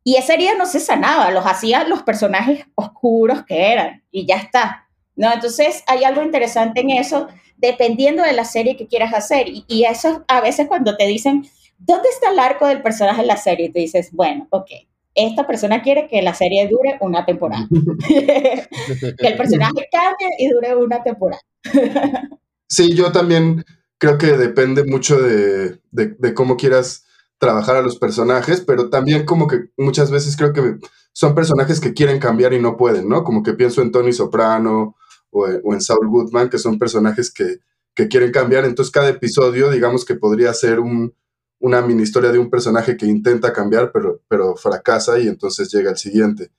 Y 0.09 0.15
esa 0.15 0.33
herida 0.33 0.55
no 0.57 0.65
se 0.65 0.79
sanaba, 0.79 1.29
los 1.29 1.45
hacían 1.45 1.87
los 1.87 2.01
personajes 2.01 2.65
oscuros 2.73 3.45
que 3.45 3.71
eran 3.71 4.01
y 4.09 4.25
ya 4.25 4.37
está. 4.37 4.87
¿no? 5.15 5.31
Entonces 5.31 5.83
hay 5.85 6.03
algo 6.03 6.23
interesante 6.23 6.81
en 6.81 6.89
eso, 6.89 7.27
dependiendo 7.57 8.23
de 8.23 8.33
la 8.33 8.43
serie 8.43 8.75
que 8.75 8.87
quieras 8.87 9.13
hacer. 9.13 9.45
Y, 9.67 9.83
eso 9.83 10.25
a 10.27 10.41
veces 10.41 10.67
cuando 10.67 10.97
te 10.97 11.05
dicen, 11.05 11.45
¿dónde 11.77 12.09
está 12.09 12.31
el 12.31 12.39
arco 12.39 12.65
del 12.65 12.81
personaje 12.81 13.21
en 13.21 13.27
la 13.27 13.37
serie? 13.37 13.69
Te 13.69 13.81
dices, 13.81 14.09
bueno, 14.11 14.47
ok, 14.49 14.71
esta 15.13 15.45
persona 15.45 15.83
quiere 15.83 16.07
que 16.07 16.23
la 16.23 16.33
serie 16.33 16.67
dure 16.67 16.97
una 17.01 17.23
temporada. 17.23 17.67
que 18.07 19.27
el 19.27 19.37
personaje 19.37 19.87
cambie 19.91 20.29
y 20.39 20.47
dure 20.47 20.75
una 20.75 21.03
temporada. 21.03 21.43
sí, 22.67 22.95
yo 22.95 23.11
también 23.11 23.63
creo 23.99 24.17
que 24.17 24.35
depende 24.37 24.83
mucho 24.85 25.21
de, 25.21 25.77
de, 25.91 26.33
cómo 26.33 26.57
quieras 26.57 27.05
trabajar 27.39 27.77
a 27.77 27.81
los 27.81 27.97
personajes, 27.97 28.61
pero 28.61 28.89
también 28.89 29.25
como 29.25 29.47
que 29.47 29.71
muchas 29.77 30.11
veces 30.11 30.37
creo 30.37 30.53
que 30.53 30.77
son 31.13 31.33
personajes 31.33 31.79
que 31.79 31.93
quieren 31.93 32.19
cambiar 32.19 32.53
y 32.53 32.61
no 32.61 32.77
pueden, 32.77 33.09
¿no? 33.09 33.23
Como 33.23 33.41
que 33.41 33.53
pienso 33.53 33.81
en 33.81 33.91
Tony 33.91 34.13
Soprano 34.13 34.95
o, 35.31 35.47
en 35.47 35.81
Saul 35.81 36.07
Goodman, 36.07 36.49
que 36.49 36.57
son 36.57 36.77
personajes 36.77 37.33
que, 37.33 37.59
que, 37.95 38.07
quieren 38.07 38.31
cambiar. 38.31 38.65
Entonces 38.65 38.91
cada 38.91 39.09
episodio, 39.09 39.71
digamos 39.71 40.05
que 40.05 40.15
podría 40.15 40.53
ser 40.53 40.79
un, 40.79 41.13
una 41.59 41.81
mini 41.81 42.03
historia 42.03 42.31
de 42.31 42.39
un 42.39 42.49
personaje 42.49 42.97
que 42.97 43.05
intenta 43.05 43.53
cambiar, 43.53 43.91
pero, 43.91 44.21
pero 44.27 44.55
fracasa 44.55 45.19
y 45.19 45.27
entonces 45.27 45.71
llega 45.71 45.91
el 45.91 45.97
siguiente. 45.97 46.51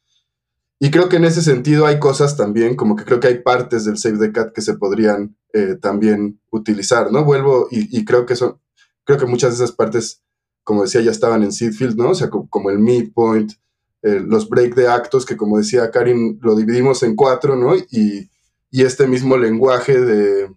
Y 0.83 0.91
creo 0.91 1.11
que 1.11 1.17
en 1.17 1.27
ese 1.27 1.43
sentido 1.43 1.87
hay 1.87 1.99
cosas 1.99 2.39
también, 2.39 2.75
como 2.75 2.97
que 2.97 3.05
creo 3.05 3.21
que 3.21 3.29
hay 3.29 3.39
partes 3.41 3.85
del 3.85 3.99
Save 3.99 4.19
the 4.19 4.33
Cat 4.33 4.53
que 4.55 4.63
se 4.63 4.79
podrían 4.79 5.37
eh, 5.53 5.77
también 5.81 6.41
utilizar, 6.51 7.13
¿no? 7.13 7.23
Vuelvo 7.23 7.69
y, 7.71 8.05
creo 8.07 8.25
que 8.25 8.35
son, 8.35 8.59
creo 9.05 9.19
que 9.19 9.27
muchas 9.27 9.51
de 9.51 9.65
esas 9.65 9.77
partes, 9.77 10.23
como 10.65 10.83
decía, 10.83 11.01
ya 11.01 11.11
estaban 11.11 11.43
en 11.43 11.53
Seedfield, 11.53 11.97
¿no? 11.97 12.11
O 12.11 12.15
sea, 12.15 12.31
como, 12.31 12.71
el 12.71 12.79
midpoint, 12.79 13.53
eh, 14.03 14.23
los 14.25 14.49
break 14.49 14.75
de 14.75 14.89
actos, 14.89 15.27
que 15.27 15.37
como 15.37 15.59
decía 15.59 15.91
Karin, 15.91 16.39
lo 16.43 16.55
dividimos 16.55 17.03
en 17.03 17.17
cuatro, 17.17 17.57
¿no? 17.57 17.77
Y, 17.77 18.31
y 18.71 18.83
este 18.83 19.07
mismo 19.07 19.37
lenguaje 19.37 20.01
de, 20.01 20.51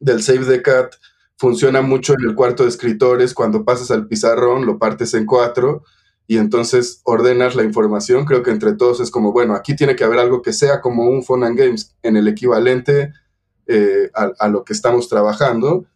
del 0.00 0.22
Save 0.22 0.46
the 0.46 0.62
Cat 0.62 0.94
funciona 1.36 1.82
mucho 1.82 2.14
en 2.14 2.28
el 2.28 2.34
cuarto 2.34 2.62
de 2.62 2.70
escritores, 2.70 3.34
cuando 3.34 3.64
pasas 3.64 3.90
al 3.90 4.08
pizarrón, 4.08 4.66
lo 4.66 4.78
partes 4.78 5.14
en 5.14 5.26
cuatro 5.26 5.84
y 6.26 6.38
entonces 6.38 7.00
ordenas 7.04 7.54
la 7.54 7.62
información. 7.62 8.24
Creo 8.24 8.42
que 8.42 8.50
entre 8.50 8.74
todos 8.74 9.00
es 9.00 9.10
como, 9.10 9.32
bueno, 9.32 9.54
aquí 9.54 9.76
tiene 9.76 9.96
que 9.96 10.04
haber 10.04 10.18
algo 10.18 10.42
que 10.42 10.52
sea 10.52 10.80
como 10.80 11.04
un 11.08 11.22
Fun 11.22 11.44
and 11.44 11.58
Games 11.58 11.94
en 12.02 12.16
el 12.16 12.26
equivalente 12.28 13.12
eh, 13.66 14.10
a, 14.14 14.48
lo 14.48 14.64
que 14.64 14.72
estamos 14.72 15.08
trabajando. 15.08 15.86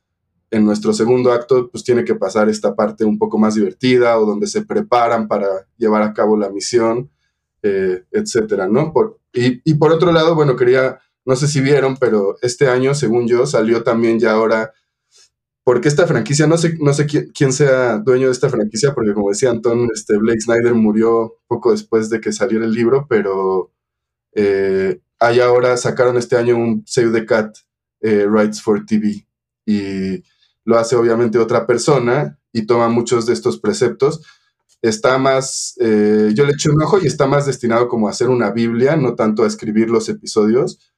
En 0.50 0.64
nuestro 0.64 0.92
segundo 0.92 1.32
acto, 1.32 1.70
pues 1.70 1.84
tiene 1.84 2.04
que 2.04 2.16
pasar 2.16 2.48
esta 2.48 2.74
parte 2.74 3.04
un 3.04 3.18
poco 3.18 3.38
más 3.38 3.54
divertida 3.54 4.18
o 4.18 4.26
donde 4.26 4.48
se 4.48 4.62
preparan 4.62 5.28
para 5.28 5.46
llevar 5.76 6.02
a 6.02 6.12
cabo 6.12 6.36
la 6.36 6.50
misión, 6.50 7.10
eh, 7.62 8.04
etcétera, 8.10 8.66
¿no? 8.66 8.92
Por, 8.92 9.20
y, 9.32 9.60
y, 9.64 9.74
por 9.74 9.92
otro 9.92 10.10
lado, 10.12 10.34
bueno, 10.34 10.56
quería, 10.56 10.98
no 11.24 11.36
sé 11.36 11.46
si 11.46 11.60
vieron, 11.60 11.96
pero 11.96 12.36
este 12.42 12.68
año, 12.68 12.94
según 12.94 13.28
yo, 13.28 13.46
salió 13.46 13.84
también 13.84 14.18
ya 14.18 14.32
ahora 14.32 14.72
porque 15.62 15.88
esta 15.88 16.06
franquicia, 16.06 16.46
no 16.48 16.56
sé, 16.58 16.76
no 16.80 16.92
sé 16.94 17.06
quién, 17.06 17.52
sea 17.52 17.98
dueño 17.98 18.26
de 18.26 18.32
esta 18.32 18.48
franquicia, 18.48 18.92
porque 18.92 19.12
como 19.14 19.28
decía 19.28 19.50
Anton, 19.50 19.88
este, 19.94 20.16
Blake 20.16 20.40
Snyder 20.40 20.74
murió 20.74 21.36
poco 21.46 21.70
después 21.70 22.10
de 22.10 22.20
que 22.20 22.32
saliera 22.32 22.64
el 22.64 22.72
libro, 22.72 23.06
pero 23.08 23.70
eh, 24.34 25.00
hay 25.20 25.38
ahora, 25.38 25.76
sacaron 25.76 26.16
este 26.16 26.36
año 26.36 26.56
un 26.56 26.82
Save 26.86 27.12
the 27.12 27.26
Cat 27.26 27.56
Rights 28.02 28.62
for 28.62 28.84
TV 28.84 29.26
y 29.66 30.24
lo 30.64 30.78
hace 30.78 30.96
obviamente 30.96 31.38
otra 31.38 31.66
persona 31.66 32.38
y 32.52 32.66
toma 32.66 32.88
muchos 32.88 33.26
de 33.26 33.32
estos 33.32 33.58
preceptos. 33.58 34.24
Está 34.82 35.18
más, 35.18 35.74
eh, 35.80 36.32
yo 36.34 36.46
le 36.46 36.52
eché 36.52 36.70
un 36.70 36.82
ojo 36.82 36.98
y 36.98 37.06
está 37.06 37.26
más 37.26 37.46
destinado 37.46 37.88
como 37.88 38.08
a 38.08 38.10
hacer 38.10 38.28
una 38.28 38.50
Biblia, 38.50 38.96
no 38.96 39.14
tanto 39.14 39.44
a 39.44 39.46
escribir 39.46 39.90
los 39.90 40.08
episodios. 40.08 40.92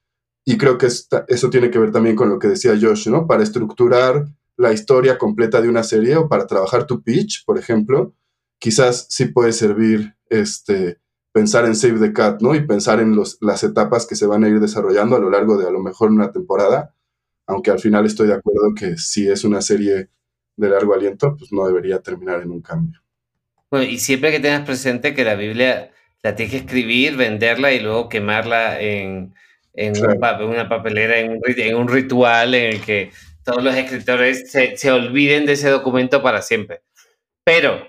Y 0.44 0.58
creo 0.58 0.78
que 0.78 0.86
eso 0.86 1.50
tiene 1.50 1.70
que 1.70 1.78
ver 1.78 1.92
también 1.92 2.16
con 2.16 2.28
lo 2.28 2.38
que 2.38 2.48
decía 2.48 2.78
Josh, 2.80 3.08
¿no? 3.08 3.26
Para 3.26 3.42
estructurar 3.42 4.26
la 4.56 4.72
historia 4.72 5.18
completa 5.18 5.60
de 5.60 5.68
una 5.68 5.82
serie 5.82 6.16
o 6.16 6.28
para 6.28 6.46
trabajar 6.46 6.86
tu 6.86 7.02
pitch, 7.02 7.44
por 7.44 7.58
ejemplo, 7.58 8.14
quizás 8.58 9.06
sí 9.08 9.26
puede 9.26 9.52
servir 9.52 10.14
este, 10.28 11.00
pensar 11.32 11.64
en 11.64 11.74
Save 11.74 11.98
the 11.98 12.12
Cat, 12.12 12.40
¿no? 12.42 12.54
Y 12.54 12.66
pensar 12.66 13.00
en 13.00 13.16
los, 13.16 13.38
las 13.40 13.64
etapas 13.64 14.06
que 14.06 14.16
se 14.16 14.26
van 14.26 14.44
a 14.44 14.48
ir 14.48 14.60
desarrollando 14.60 15.16
a 15.16 15.18
lo 15.20 15.30
largo 15.30 15.56
de 15.56 15.66
a 15.66 15.70
lo 15.70 15.80
mejor 15.80 16.10
una 16.10 16.32
temporada, 16.32 16.94
aunque 17.52 17.70
al 17.70 17.78
final 17.78 18.06
estoy 18.06 18.28
de 18.28 18.34
acuerdo 18.34 18.74
que 18.74 18.96
si 18.96 19.28
es 19.28 19.44
una 19.44 19.60
serie 19.60 20.08
de 20.56 20.68
largo 20.68 20.94
aliento, 20.94 21.36
pues 21.36 21.52
no 21.52 21.66
debería 21.66 22.00
terminar 22.00 22.42
en 22.42 22.50
un 22.50 22.60
cambio. 22.60 23.00
Bueno, 23.70 23.86
y 23.86 23.98
siempre 23.98 24.30
que 24.30 24.40
tengas 24.40 24.66
presente 24.66 25.14
que 25.14 25.24
la 25.24 25.34
Biblia 25.34 25.92
la 26.22 26.34
tienes 26.34 26.52
que 26.52 26.60
escribir, 26.60 27.16
venderla 27.16 27.72
y 27.72 27.80
luego 27.80 28.08
quemarla 28.08 28.80
en, 28.80 29.34
en 29.74 29.94
una 29.98 30.68
papelera, 30.68 31.18
en 31.18 31.32
un, 31.32 31.40
en 31.44 31.76
un 31.76 31.88
ritual 31.88 32.54
en 32.54 32.74
el 32.74 32.80
que 32.80 33.10
todos 33.44 33.62
los 33.62 33.74
escritores 33.74 34.50
se, 34.50 34.90
olviden 34.90 35.46
de 35.46 35.52
ese 35.52 35.68
documento 35.68 36.22
para 36.22 36.42
siempre. 36.42 36.82
Pero 37.44 37.88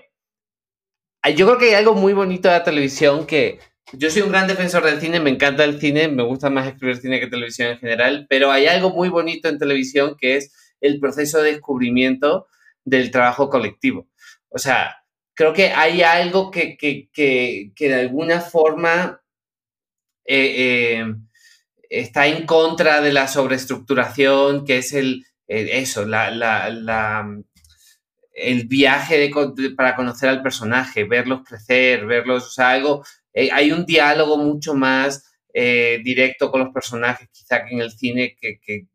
yo 1.36 1.46
creo 1.46 1.58
que 1.58 1.68
hay 1.68 1.74
algo 1.74 1.94
muy 1.94 2.12
bonito 2.12 2.48
de 2.48 2.58
la 2.58 2.64
televisión 2.64 3.26
que 3.26 3.60
yo 3.92 4.10
soy 4.10 4.22
un 4.22 4.30
gran 4.30 4.46
defensor 4.46 4.84
del 4.84 5.00
cine, 5.00 5.20
me 5.20 5.30
encanta 5.30 5.64
el 5.64 5.80
cine, 5.80 6.08
me 6.08 6.22
gusta 6.22 6.50
más 6.50 6.66
escribir 6.66 6.96
cine 6.96 7.20
que 7.20 7.26
televisión 7.26 7.70
en 7.70 7.78
general, 7.78 8.26
pero 8.28 8.50
hay 8.50 8.66
algo 8.66 8.90
muy 8.90 9.08
bonito 9.08 9.48
en 9.48 9.58
televisión 9.58 10.16
que 10.18 10.36
es 10.36 10.52
el 10.80 10.98
proceso 11.00 11.42
de 11.42 11.52
descubrimiento 11.52 12.48
del 12.84 13.10
trabajo 13.10 13.48
colectivo. 13.48 14.08
O 14.48 14.58
sea, 14.58 14.96
creo 15.34 15.52
que 15.52 15.68
hay 15.70 16.02
algo 16.02 16.50
que, 16.50 16.76
de 17.14 17.94
alguna 17.94 18.40
forma 18.40 19.20
eh, 20.24 20.98
eh, 20.98 21.14
está 21.90 22.26
en 22.26 22.46
contra 22.46 23.00
de 23.00 23.12
la 23.12 23.28
sobreestructuración, 23.28 24.64
que 24.64 24.78
es 24.78 24.92
el, 24.92 25.24
eso, 25.46 26.06
la, 26.06 26.28
el 28.32 28.66
viaje 28.66 29.30
para 29.76 29.94
conocer 29.94 30.28
al 30.28 30.42
personaje, 30.42 31.04
verlos 31.04 31.42
crecer, 31.46 32.06
verlos, 32.06 32.46
o 32.46 32.50
sea, 32.50 32.70
algo, 32.70 33.04
eh, 33.34 33.50
hay 33.52 33.72
un 33.72 33.84
diálogo 33.84 34.36
mucho 34.38 34.74
más 34.74 35.30
eh, 35.52 36.00
directo 36.02 36.50
con 36.50 36.60
los 36.60 36.72
personajes, 36.72 37.28
quizá 37.30 37.64
que 37.64 37.74
en 37.74 37.80
el 37.80 37.92
cine, 37.92 38.36
que, 38.40 38.58
que 38.60 38.86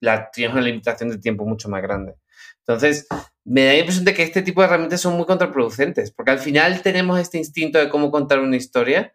la, 0.00 0.30
tienes 0.30 0.54
una 0.54 0.62
limitación 0.62 1.10
de 1.10 1.18
tiempo 1.18 1.44
mucho 1.44 1.68
más 1.68 1.82
grande. 1.82 2.14
Entonces, 2.60 3.06
me 3.44 3.64
da 3.64 3.72
la 3.72 3.78
impresión 3.78 4.04
de 4.04 4.14
que 4.14 4.22
este 4.22 4.42
tipo 4.42 4.60
de 4.60 4.68
herramientas 4.68 5.00
son 5.00 5.16
muy 5.16 5.26
contraproducentes, 5.26 6.12
porque 6.12 6.30
al 6.30 6.38
final 6.38 6.82
tenemos 6.82 7.18
este 7.18 7.38
instinto 7.38 7.78
de 7.78 7.88
cómo 7.88 8.10
contar 8.10 8.40
una 8.40 8.56
historia, 8.56 9.12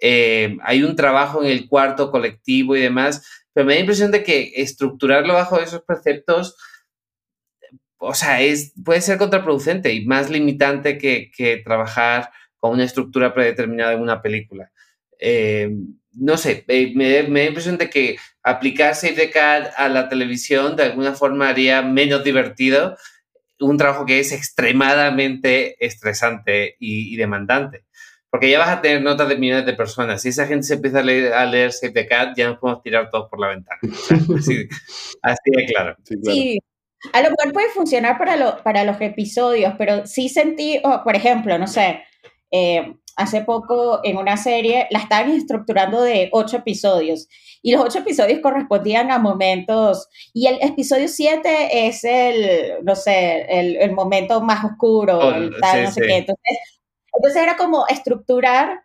hay 0.00 0.82
un 0.82 0.96
trabajo 0.96 1.44
en 1.44 1.50
el 1.50 1.68
cuarto 1.68 2.10
colectivo 2.10 2.74
y 2.74 2.80
demás, 2.80 3.24
pero 3.52 3.66
me 3.66 3.74
da 3.74 3.76
la 3.76 3.80
impresión 3.80 4.10
de 4.10 4.24
que 4.24 4.52
estructurarlo 4.56 5.34
bajo 5.34 5.60
esos 5.60 5.82
preceptos, 5.82 6.56
o 7.98 8.14
sea, 8.14 8.40
es, 8.40 8.72
puede 8.84 9.00
ser 9.00 9.16
contraproducente 9.16 9.92
y 9.92 10.04
más 10.04 10.28
limitante 10.28 10.98
que, 10.98 11.62
trabajar 11.64 12.30
con 12.62 12.74
una 12.74 12.84
estructura 12.84 13.34
predeterminada 13.34 13.92
en 13.94 14.00
una 14.00 14.22
película. 14.22 14.70
Eh, 15.18 15.68
no 16.12 16.36
sé, 16.36 16.64
eh, 16.68 16.92
me, 16.94 17.10
da 17.10 17.28
la 17.28 17.44
impresión 17.44 17.76
de 17.76 17.90
que 17.90 18.18
aplicar 18.40 18.94
Save 18.94 19.14
the 19.14 19.30
Cat 19.30 19.72
a 19.76 19.88
la 19.88 20.08
televisión 20.08 20.76
de 20.76 20.84
alguna 20.84 21.12
forma 21.14 21.48
haría 21.48 21.82
menos 21.82 22.22
divertido 22.22 22.96
un 23.58 23.76
trabajo 23.78 24.06
que 24.06 24.20
es 24.20 24.30
extremadamente 24.30 25.84
estresante 25.84 26.76
y 26.78 27.16
demandante. 27.16 27.84
Porque 28.30 28.48
ya 28.48 28.60
vas 28.60 28.68
a 28.68 28.80
tener 28.80 29.02
notas 29.02 29.28
de 29.28 29.36
millones 29.36 29.66
de 29.66 29.74
personas. 29.74 30.22
Si 30.22 30.28
esa 30.28 30.46
gente 30.46 30.66
se 30.68 30.74
empieza 30.74 31.00
a 31.00 31.02
leer, 31.02 31.32
a 31.32 31.44
leer 31.44 31.72
Save 31.72 31.92
the 31.92 32.06
Cat, 32.06 32.36
ya 32.36 32.48
nos 32.48 32.58
podemos 32.58 32.80
tirar 32.82 33.10
todos 33.10 33.28
por 33.28 33.40
la 33.40 33.48
ventana. 33.48 33.80
así, 35.22 35.50
de 35.50 35.66
claro. 35.66 35.96
Sí, 36.04 36.60
a 37.12 37.22
lo 37.22 37.30
mejor 37.30 37.52
puede 37.52 37.70
funcionar 37.70 38.18
para, 38.18 38.62
para 38.62 38.84
los 38.84 39.00
episodios, 39.00 39.74
pero 39.76 40.06
sí 40.06 40.28
sentí, 40.28 40.80
por 41.02 41.16
ejemplo, 41.16 41.58
no 41.58 41.66
sé, 41.66 42.04
eh, 42.52 42.94
hace 43.16 43.42
poco 43.42 44.00
en 44.04 44.16
una 44.16 44.36
serie 44.36 44.86
la 44.90 45.00
estaban 45.00 45.30
estructurando 45.32 46.02
de 46.02 46.28
ocho 46.32 46.58
episodios 46.58 47.28
y 47.62 47.72
los 47.72 47.82
ocho 47.82 48.00
episodios 48.00 48.40
correspondían 48.40 49.10
a 49.10 49.18
momentos 49.18 50.08
y 50.32 50.46
el 50.46 50.58
episodio 50.60 51.08
siete 51.08 51.86
es 51.86 52.04
el, 52.04 52.84
no 52.84 52.94
sé, 52.94 53.46
el, 53.48 53.76
el 53.76 53.92
momento 53.92 54.40
más 54.40 54.64
oscuro, 54.64 55.18
oh, 55.18 55.34
el 55.34 55.54
tal, 55.60 55.84
no 55.84 55.90
sé 55.92 56.00
qué. 56.00 56.16
Entonces, 56.16 56.58
entonces 57.12 57.42
era 57.42 57.56
como 57.56 57.86
estructurar 57.88 58.82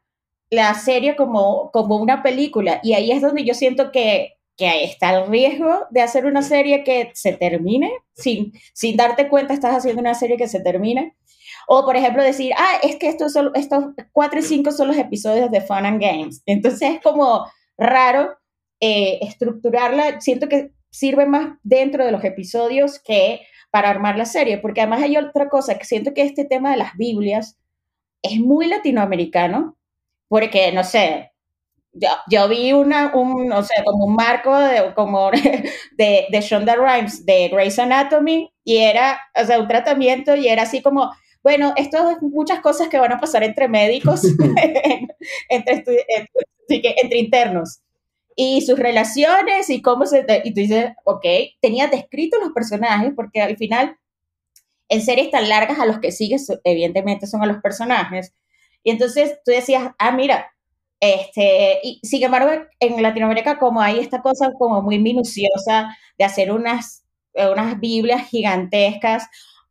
la 0.49 0.74
serie 0.76 1.15
como, 1.15 1.72
como 1.72 1.97
una 1.97 2.24
película 2.24 2.80
y 2.84 2.93
ahí 2.93 3.11
es 3.11 3.22
donde 3.22 3.43
yo 3.43 3.53
siento 3.53 3.91
que, 3.91 4.38
que 4.55 4.84
está 4.84 5.15
el 5.18 5.28
riesgo 5.28 5.88
de 5.89 6.01
hacer 6.01 6.26
una 6.26 6.41
serie 6.41 6.84
que 6.84 7.11
se 7.13 7.34
termine, 7.34 7.91
sin, 8.13 8.53
sin 8.74 8.95
darte 8.95 9.28
cuenta 9.28 9.53
estás 9.53 9.76
haciendo 9.76 10.01
una 10.01 10.13
serie 10.13 10.38
que 10.38 10.47
se 10.47 10.59
termine. 10.59 11.15
O, 11.70 11.84
por 11.84 11.97
ejemplo, 11.97 12.24
decir, 12.24 12.53
ah, 12.57 12.80
es 12.82 12.95
que 12.95 13.09
estos, 13.09 13.34
son, 13.34 13.51
estos 13.53 13.84
cuatro 14.13 14.39
y 14.39 14.43
cinco 14.43 14.72
son 14.72 14.88
los 14.88 14.97
episodios 14.97 15.51
de 15.51 15.59
Fun 15.59 15.86
and 15.86 16.01
Games. 16.01 16.41
Entonces 16.45 16.95
es 16.95 17.01
como 17.01 17.45
raro 17.78 18.38
eh, 18.80 19.20
estructurarla. 19.22 20.22
Siento 20.22 20.47
que 20.47 20.72
sirve 20.89 21.26
más 21.26 21.57
dentro 21.63 22.05
de 22.05 22.13
los 22.13 22.24
episodios 22.24 22.99
que 22.99 23.41
para 23.70 23.89
armar 23.89 24.18
la 24.18 24.26
serie, 24.26 24.59
porque 24.59 24.80
además 24.80 25.03
hay 25.03 25.18
otra 25.18 25.49
cosa, 25.49 25.78
que 25.78 25.84
siento 25.84 26.13
que 26.13 26.22
este 26.22 26.45
tema 26.45 26.72
de 26.72 26.78
las 26.78 26.95
Biblias 26.95 27.57
es 28.22 28.39
muy 28.39 28.68
latinoamericano, 28.68 29.78
porque, 30.30 30.72
no 30.72 30.86
sé, 30.86 31.34
yo, 31.91 32.07
yo 32.30 32.47
vi 32.47 32.72
una, 32.72 33.13
un, 33.13 33.51
o 33.51 33.63
sea, 33.63 33.84
como 33.84 34.05
un 34.05 34.15
marco 34.15 34.57
de, 34.57 34.93
como 34.93 35.32
de, 35.97 36.28
de 36.32 36.41
Shonda 36.41 36.76
Rhimes 36.76 37.26
de 37.26 37.49
Grey's 37.49 37.78
Anatomy 37.78 38.53
y 38.63 38.78
era, 38.78 39.20
o 39.36 39.45
sea, 39.45 39.59
un 39.59 39.68
tratamiento 39.68 40.34
y 40.36 40.47
era 40.47 40.63
así 40.63 40.82
como, 40.82 41.11
bueno, 41.48 41.72
esto 41.78 42.10
es 42.10 42.22
muchas 42.22 42.60
cosas 42.60 42.89
que 42.89 43.00
van 43.00 43.14
a 43.14 43.22
pasar 43.22 43.41
entre 43.41 43.70
médicos, 43.70 44.22
entre, 45.50 45.86
entre, 45.86 46.95
entre 47.02 47.20
internos 47.20 47.80
y 48.36 48.60
sus 48.64 48.78
relaciones 48.78 49.70
y 49.70 49.82
cómo 49.82 50.06
se... 50.06 50.26
Y 50.43 50.54
tú 50.54 50.60
dices, 50.60 50.91
ok, 51.06 51.26
tenía 51.62 51.88
descrito 51.88 52.38
los 52.38 52.52
personajes 52.52 53.14
porque 53.16 53.41
al 53.41 53.56
final 53.56 53.95
en 54.89 55.02
series 55.02 55.32
tan 55.32 55.48
largas 55.48 55.80
a 55.80 55.86
los 55.86 56.00
que 56.00 56.12
sigues, 56.12 56.52
evidentemente 56.66 57.28
son 57.28 57.41
a 57.41 57.45
los 57.45 57.62
personajes. 57.62 58.34
Y 58.84 58.91
entonces 58.91 59.39
tú 59.45 59.52
decías, 59.52 59.91
ah, 60.00 60.12
mira, 60.12 60.52
este, 61.00 61.80
y 61.82 62.02
sin 62.04 62.24
embargo, 62.24 62.62
en 62.82 63.02
Latinoamérica 63.02 63.58
como 63.58 63.80
hay 63.80 64.00
esta 64.00 64.22
cosa 64.22 64.52
como 64.60 64.82
muy 64.82 65.00
minuciosa 65.00 65.95
de 66.18 66.26
hacer 66.26 66.52
unas, 66.52 67.06
unas 67.34 67.80
Biblias 67.80 68.28
gigantescas 68.28 69.30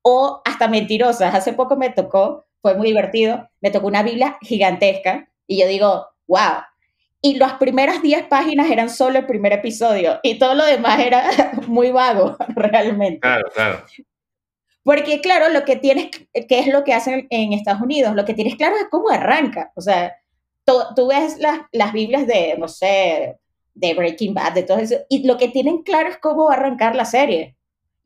o 0.08 0.40
hasta 0.44 0.68
mentirosas. 0.68 1.34
Hace 1.34 1.52
poco 1.52 1.74
me 1.74 1.90
tocó, 1.90 2.46
fue 2.62 2.76
muy 2.76 2.86
divertido, 2.86 3.50
me 3.60 3.72
tocó 3.72 3.88
una 3.88 4.04
Biblia 4.04 4.38
gigantesca 4.40 5.28
y 5.48 5.58
yo 5.58 5.66
digo, 5.66 6.06
wow. 6.28 6.62
Y 7.20 7.34
las 7.34 7.54
primeras 7.54 8.02
10 8.02 8.28
páginas 8.28 8.70
eran 8.70 8.88
solo 8.88 9.18
el 9.18 9.26
primer 9.26 9.52
episodio 9.52 10.20
y 10.22 10.38
todo 10.38 10.54
lo 10.54 10.64
demás 10.64 11.00
era 11.00 11.28
muy 11.66 11.90
vago, 11.90 12.36
realmente. 12.54 13.18
Claro, 13.18 13.48
claro. 13.52 13.84
Porque, 14.84 15.20
claro, 15.20 15.48
lo 15.48 15.64
que 15.64 15.74
tienes, 15.74 16.10
¿qué 16.32 16.60
es 16.60 16.68
lo 16.68 16.84
que 16.84 16.94
hacen 16.94 17.26
en 17.30 17.52
Estados 17.52 17.82
Unidos? 17.82 18.14
Lo 18.14 18.24
que 18.24 18.34
tienes 18.34 18.54
claro 18.54 18.76
es 18.76 18.86
cómo 18.88 19.10
arranca. 19.10 19.72
O 19.74 19.80
sea, 19.80 20.14
tú, 20.64 21.08
ves 21.08 21.38
las, 21.38 21.62
las 21.72 21.92
Biblias 21.92 22.28
de, 22.28 22.54
no 22.56 22.68
sé, 22.68 23.38
de 23.74 23.94
Breaking 23.94 24.34
Bad, 24.34 24.52
de 24.52 24.62
todo 24.62 24.78
eso, 24.78 24.94
y 25.08 25.26
lo 25.26 25.36
que 25.36 25.48
tienen 25.48 25.82
claro 25.82 26.08
es 26.08 26.18
cómo 26.18 26.44
va 26.44 26.54
a 26.54 26.56
arrancar 26.58 26.94
la 26.94 27.06
serie. 27.06 27.56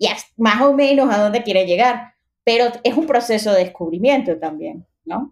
Y 0.01 0.07
es 0.07 0.25
más 0.39 0.63
o 0.63 0.73
menos 0.73 1.15
a 1.15 1.19
dónde 1.19 1.43
quiere 1.43 1.67
llegar. 1.67 2.15
Pero 2.43 2.73
es 2.83 2.95
un 2.95 3.07
proceso 3.07 3.53
de 3.53 3.65
descubrimiento 3.65 4.39
también, 4.39 4.87
¿no? 5.05 5.31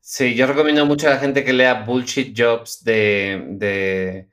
Sí, 0.00 0.36
yo 0.36 0.46
recomiendo 0.46 0.86
mucho 0.86 1.08
a 1.08 1.10
la 1.10 1.18
gente 1.18 1.42
que 1.44 1.52
lea 1.52 1.82
Bullshit 1.82 2.32
Jobs 2.38 2.84
de, 2.84 3.44
de 3.48 4.28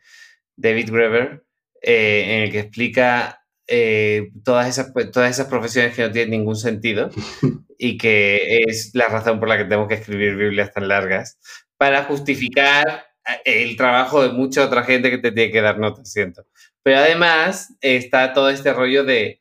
David 0.55 0.91
Greber, 0.91 1.43
eh, 1.81 2.25
en 2.27 2.41
el 2.43 2.51
que 2.51 2.59
explica 2.59 3.43
eh, 3.67 4.29
todas, 4.43 4.69
esas, 4.69 4.91
pues, 4.93 5.09
todas 5.09 5.31
esas 5.31 5.47
profesiones 5.47 5.95
que 5.95 6.03
no 6.03 6.11
tienen 6.11 6.29
ningún 6.29 6.55
sentido 6.55 7.09
y 7.79 7.97
que 7.97 8.59
es 8.67 8.91
la 8.93 9.07
razón 9.07 9.39
por 9.39 9.49
la 9.49 9.57
que 9.57 9.63
tenemos 9.63 9.87
que 9.87 9.95
escribir 9.95 10.35
Biblias 10.35 10.71
tan 10.71 10.87
largas 10.87 11.39
para 11.77 12.03
justificar 12.03 13.07
eh, 13.25 13.63
el 13.63 13.75
trabajo 13.77 14.21
de 14.21 14.29
mucha 14.29 14.63
otra 14.63 14.83
gente 14.83 15.09
que 15.09 15.17
te 15.17 15.31
tiene 15.31 15.51
que 15.51 15.61
dar 15.61 15.79
notas, 15.79 16.11
siento. 16.11 16.45
Pero 16.83 16.99
además 16.99 17.75
está 17.81 18.33
todo 18.33 18.51
este 18.51 18.73
rollo 18.73 19.03
de 19.03 19.40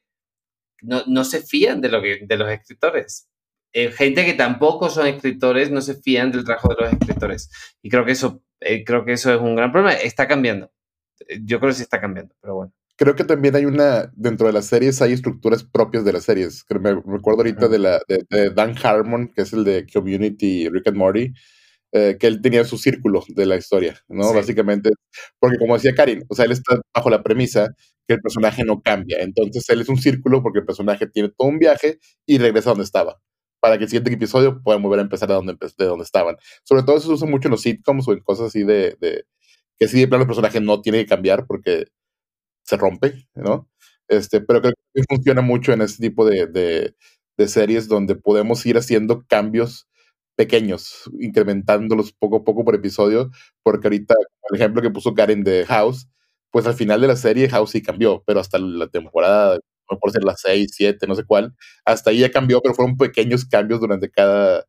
no, 0.83 1.03
no 1.07 1.25
se 1.25 1.43
fían 1.43 1.81
de, 1.81 1.89
lo 1.89 2.03
que, 2.03 2.21
de 2.27 2.37
los 2.37 2.51
escritores. 2.51 3.29
Eh, 3.73 3.91
gente 3.93 4.25
que 4.25 4.35
tampoco 4.35 4.91
son 4.91 5.07
escritores 5.07 5.71
no 5.71 5.81
se 5.81 5.95
fían 5.95 6.33
del 6.33 6.45
trabajo 6.45 6.75
de 6.75 6.85
los 6.85 6.93
escritores. 6.93 7.51
Y 7.83 7.91
creo 7.91 8.05
que 8.05 8.13
eso, 8.13 8.43
creo 8.59 9.05
que 9.05 9.13
eso 9.13 9.33
es 9.33 9.41
un 9.41 9.57
gran 9.57 9.73
problema. 9.73 9.95
Está 9.95 10.27
cambiando. 10.27 10.71
Yo 11.43 11.61
creo 11.61 11.71
que 11.71 11.77
sí 11.77 11.83
está 11.83 12.01
cambiando, 12.01 12.35
pero 12.41 12.55
bueno 12.57 12.73
creo 13.01 13.17
que 13.17 13.25
también 13.25 13.57
hay 13.57 13.65
una, 13.65 14.13
dentro 14.15 14.47
de 14.47 14.53
las 14.53 14.67
series 14.67 15.01
hay 15.01 15.15
estructuras 15.15 15.65
propias 15.65 16.05
de 16.05 16.13
las 16.13 16.25
series. 16.25 16.67
Me 16.69 16.93
recuerdo 16.93 17.39
ahorita 17.39 17.67
de, 17.67 17.79
la, 17.79 17.99
de, 18.07 18.51
Dan 18.51 18.75
Harmon, 18.77 19.29
que 19.29 19.41
es 19.41 19.55
el 19.55 19.65
de 19.65 19.87
Community, 19.91 20.69
Rick 20.69 20.89
and 20.89 20.99
Morty, 20.99 21.33
eh, 21.93 22.17
que 22.19 22.27
él 22.27 22.41
tenía 22.41 22.65
su 22.65 22.79
círculo 22.79 23.25
de 23.29 23.47
la 23.47 23.57
historia, 23.57 23.99
¿no? 24.09 24.33
Básicamente, 24.33 24.91
porque 25.39 25.59
como 25.59 25.75
decía 25.75 25.95
Karin, 25.95 26.25
o 26.29 26.35
sea, 26.35 26.45
él 26.45 26.53
está 26.53 26.81
bajo 26.95 27.11
la 27.11 27.23
premisa 27.23 27.75
que 28.07 28.15
el 28.15 28.21
personaje 28.21 28.65
no 28.65 28.81
cambia. 28.81 29.19
Entonces, 29.21 29.69
él 29.71 29.81
es 29.81 29.89
un 29.89 29.99
círculo 29.99 30.43
porque 30.43 30.61
el 30.61 30.67
personaje 30.67 31.07
tiene 31.07 31.31
todo 31.37 31.49
un 31.49 31.59
viaje 31.59 31.99
y 32.27 32.39
regresa 32.39 32.71
a 32.71 32.73
donde 32.73 32.85
estaba. 32.85 33.21
Para 33.61 33.77
que 33.77 33.85
el 33.85 33.91
siguiente 33.91 34.13
episodio 34.13 34.63
puedan 34.63 34.83
volver 34.83 35.01
a 35.01 35.03
empezar 35.03 35.29
de 35.29 35.35
donde, 35.35 35.55
de 35.55 35.85
donde 35.85 36.05
estaban. 36.05 36.37
Sobre 36.65 36.83
todo 36.83 36.97
eso 36.97 37.09
se 37.09 37.15
usa 37.15 37.29
mucho 37.29 37.49
en 37.49 37.53
los 37.53 37.63
sitcoms 37.63 38.09
o 38.09 38.13
en 38.13 38.21
cosas 38.21 38.47
así 38.49 38.65
de, 38.65 38.97
de 39.01 39.25
que 39.79 39.89
si 39.89 39.99
de 40.01 40.09
plano 40.09 40.23
el 40.23 40.29
personaje 40.29 40.61
no 40.61 40.83
tiene 40.83 40.99
que 40.99 41.07
cambiar 41.07 41.47
porque 41.47 41.87
se 42.65 42.77
rompe, 42.77 43.27
¿no? 43.35 43.69
Este, 44.09 44.41
pero 44.41 44.61
creo 44.61 44.75
que 44.95 45.03
funciona 45.09 45.41
mucho 45.41 45.73
en 45.73 45.83
este 45.83 46.09
tipo 46.09 46.25
de, 46.27 46.47
de, 46.47 46.95
series 47.49 47.89
donde 47.89 48.17
podemos 48.17 48.67
ir 48.67 48.77
haciendo 48.77 49.25
cambios 49.27 49.89
pequeños, 50.41 51.03
incrementándolos 51.21 52.13
poco 52.15 52.37
a 52.37 52.45
poco 52.45 52.65
por 52.65 52.75
episodio, 52.75 53.31
porque 53.63 53.89
ahorita, 53.89 54.15
el 54.49 54.57
ejemplo 54.57 54.81
que 54.81 54.89
puso 54.89 55.13
Karen 55.13 55.45
de 55.45 55.67
House, 55.67 56.09
pues 56.51 56.67
al 56.67 56.73
final 56.73 56.99
de 57.03 57.09
la 57.09 57.17
serie 57.17 57.47
House 57.51 57.73
sí 57.73 57.83
cambió, 57.83 58.23
pero 58.27 58.41
hasta 58.41 58.59
la 58.59 58.89
temporada, 58.89 59.59
no 59.91 59.99
por 59.99 60.13
ser 60.13 60.25
las 60.25 60.41
6, 60.41 60.71
7, 60.75 61.07
no 61.07 61.15
sé 61.15 61.25
cuál, 61.25 61.55
hasta 61.85 62.09
ahí 62.09 62.21
ya 62.21 62.31
cambió, 62.31 62.63
pero 62.63 62.75
fueron 62.75 62.97
pequeños 62.97 63.45
cambios 63.45 63.81
durante 63.81 64.11
cada, 64.11 64.65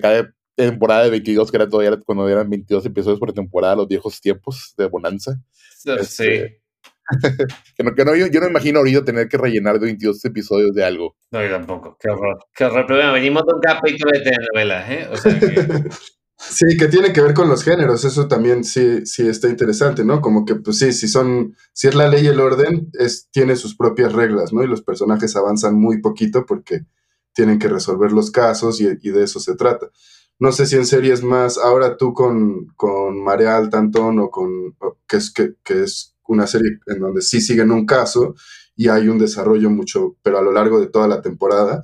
cada 0.00 0.32
temporada 0.54 1.02
de 1.02 1.10
22, 1.10 1.50
que 1.50 1.56
era 1.56 1.68
todavía 1.68 1.98
cuando 2.06 2.28
eran 2.28 2.48
22 2.48 2.86
episodios 2.86 3.18
por 3.18 3.32
temporada, 3.32 3.74
los 3.74 3.88
viejos 3.88 4.20
tiempos 4.20 4.74
de 4.78 4.86
Bonanza. 4.86 5.40
Sí. 5.76 5.90
Este, 5.90 6.62
que 7.76 7.84
no, 7.84 7.94
que 7.94 8.04
no, 8.04 8.14
yo, 8.16 8.26
no 8.28 8.40
me 8.40 8.50
imagino 8.50 8.78
ahorita 8.78 9.04
tener 9.04 9.28
que 9.28 9.36
rellenar 9.36 9.78
de 9.78 9.86
22 9.86 10.24
episodios 10.24 10.74
de 10.74 10.84
algo. 10.84 11.16
No, 11.30 11.42
yo 11.42 11.50
tampoco. 11.50 11.96
Qué 12.00 12.08
horror. 12.08 12.38
Qué 12.54 12.64
horror. 12.64 12.84
Pero 12.86 12.98
bueno, 12.98 13.12
venimos 13.12 13.44
de 13.46 13.54
un 13.54 13.60
capítulo 13.60 14.10
de 14.12 14.20
telenovelas, 14.20 14.90
¿eh? 14.90 15.08
O 15.10 15.16
sea 15.16 15.38
que... 15.38 15.84
Sí, 16.36 16.76
que 16.76 16.88
tiene 16.88 17.12
que 17.12 17.20
ver 17.22 17.32
con 17.32 17.48
los 17.48 17.62
géneros, 17.62 18.04
eso 18.04 18.28
también 18.28 18.64
sí, 18.64 19.06
sí 19.06 19.26
está 19.26 19.48
interesante, 19.48 20.04
¿no? 20.04 20.20
Como 20.20 20.44
que, 20.44 20.56
pues 20.56 20.78
sí, 20.78 20.92
si 20.92 21.08
son, 21.08 21.56
si 21.72 21.88
es 21.88 21.94
la 21.94 22.08
ley 22.08 22.24
y 22.24 22.26
el 22.26 22.40
orden, 22.40 22.90
es, 22.92 23.28
tiene 23.30 23.56
sus 23.56 23.76
propias 23.76 24.12
reglas, 24.12 24.52
¿no? 24.52 24.62
Y 24.62 24.66
los 24.66 24.82
personajes 24.82 25.36
avanzan 25.36 25.76
muy 25.76 26.02
poquito 26.02 26.44
porque 26.44 26.86
tienen 27.32 27.58
que 27.58 27.68
resolver 27.68 28.12
los 28.12 28.30
casos 28.30 28.80
y, 28.80 28.88
y 29.00 29.10
de 29.10 29.24
eso 29.24 29.40
se 29.40 29.54
trata. 29.56 29.90
No 30.38 30.52
sé 30.52 30.66
si 30.66 30.76
en 30.76 30.86
series 30.86 31.22
más, 31.22 31.56
ahora 31.56 31.96
tú 31.96 32.12
con, 32.12 32.66
con 32.76 33.22
Marea 33.22 33.56
Altantón 33.56 34.18
o 34.18 34.30
con, 34.30 34.76
que 35.06 35.16
es, 35.16 35.32
que, 35.32 35.54
que 35.62 35.84
es 35.84 36.13
una 36.28 36.46
serie 36.46 36.78
en 36.86 37.00
donde 37.00 37.22
sí 37.22 37.40
siguen 37.40 37.70
un 37.70 37.86
caso 37.86 38.34
y 38.76 38.88
hay 38.88 39.08
un 39.08 39.18
desarrollo 39.18 39.70
mucho, 39.70 40.16
pero 40.22 40.38
a 40.38 40.42
lo 40.42 40.52
largo 40.52 40.80
de 40.80 40.88
toda 40.88 41.06
la 41.08 41.22
temporada, 41.22 41.82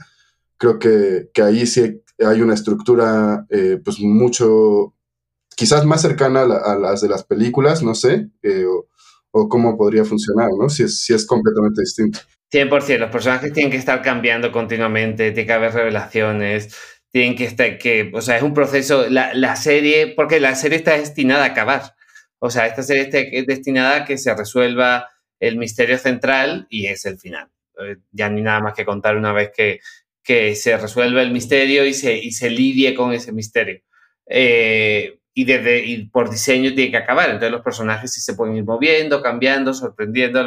creo 0.57 0.79
que, 0.79 1.31
ahí 1.43 1.67
sí 1.67 2.03
hay 2.19 2.43
una 2.43 2.55
estructura 2.55 3.47
eh, 3.49 3.79
pues 3.83 3.99
mucho, 4.01 4.95
quizás 5.57 5.87
más 5.87 6.03
cercana 6.03 6.43
a, 6.43 6.77
las 6.77 7.01
de 7.01 7.09
las 7.09 7.25
películas, 7.25 7.83
no 7.83 7.95
sé, 7.95 8.29
eh, 8.43 8.65
o, 9.31 9.49
cómo 9.49 9.77
podría 9.77 10.05
funcionar, 10.05 10.49
¿no? 10.59 10.69
Si 10.69 10.83
es, 10.83 11.01
si 11.01 11.15
es 11.15 11.25
completamente 11.25 11.83
distinto. 11.83 12.19
100%, 12.53 12.99
los 12.99 13.11
personajes 13.11 13.53
tienen 13.53 13.71
que 13.71 13.79
estar 13.79 14.03
cambiando 14.03 14.51
continuamente, 14.51 15.31
tiene 15.31 15.47
que 15.47 15.53
haber 15.53 15.73
revelaciones, 15.73 16.75
tienen 17.11 17.37
que 17.37 17.45
estar, 17.45 17.79
que, 17.79 18.11
o 18.13 18.21
sea, 18.21 18.37
es 18.37 18.43
un 18.43 18.53
proceso, 18.53 19.09
la, 19.09 19.33
la 19.35 19.55
serie, 19.55 20.13
porque 20.17 20.41
la 20.41 20.57
serie 20.57 20.79
está 20.79 20.93
destinada 20.93 21.45
a 21.45 21.49
acabar. 21.49 21.95
O 22.41 22.51
sea, 22.51 22.67
esta 22.67 22.83
serie 22.83 23.03
está 23.03 23.19
destinada 23.47 23.97
a 23.97 24.05
que 24.05 24.17
se 24.19 24.35
resuelva 24.35 25.09
el 25.39 25.57
misterio 25.57 25.99
central 25.99 26.67
y 26.71 26.87
es 26.87 27.05
el 27.05 27.19
final. 27.19 27.49
Eh, 27.79 27.97
ya 28.13 28.31
ni 28.31 28.41
nada 28.41 28.61
más 28.61 28.75
que 28.75 28.87
contar 28.87 29.17
una 29.17 29.33
vez 29.33 29.51
que, 29.55 29.81
que 30.23 30.55
se 30.55 30.77
resuelve 30.77 31.23
el 31.23 31.33
misterio 31.33 31.85
y 31.85 31.93
se, 31.93 32.17
y 32.17 32.33
se 32.33 32.49
lidie 32.51 32.95
con 32.95 33.13
ese 33.13 33.33
misterio. 33.33 33.83
Eh, 34.27 35.19
y, 35.35 35.45
desde, 35.45 35.85
y 35.85 36.07
por 36.07 36.31
diseño 36.31 36.75
tiene 36.75 36.91
que 36.91 36.97
acabar. 36.97 37.27
Entonces 37.27 37.53
los 37.53 37.63
personajes 37.63 38.13
sí 38.13 38.23
se 38.23 38.35
pueden 38.35 38.57
ir 38.57 38.65
moviendo, 38.65 39.23
cambiando, 39.23 39.75
sorprendiendo 39.75 40.41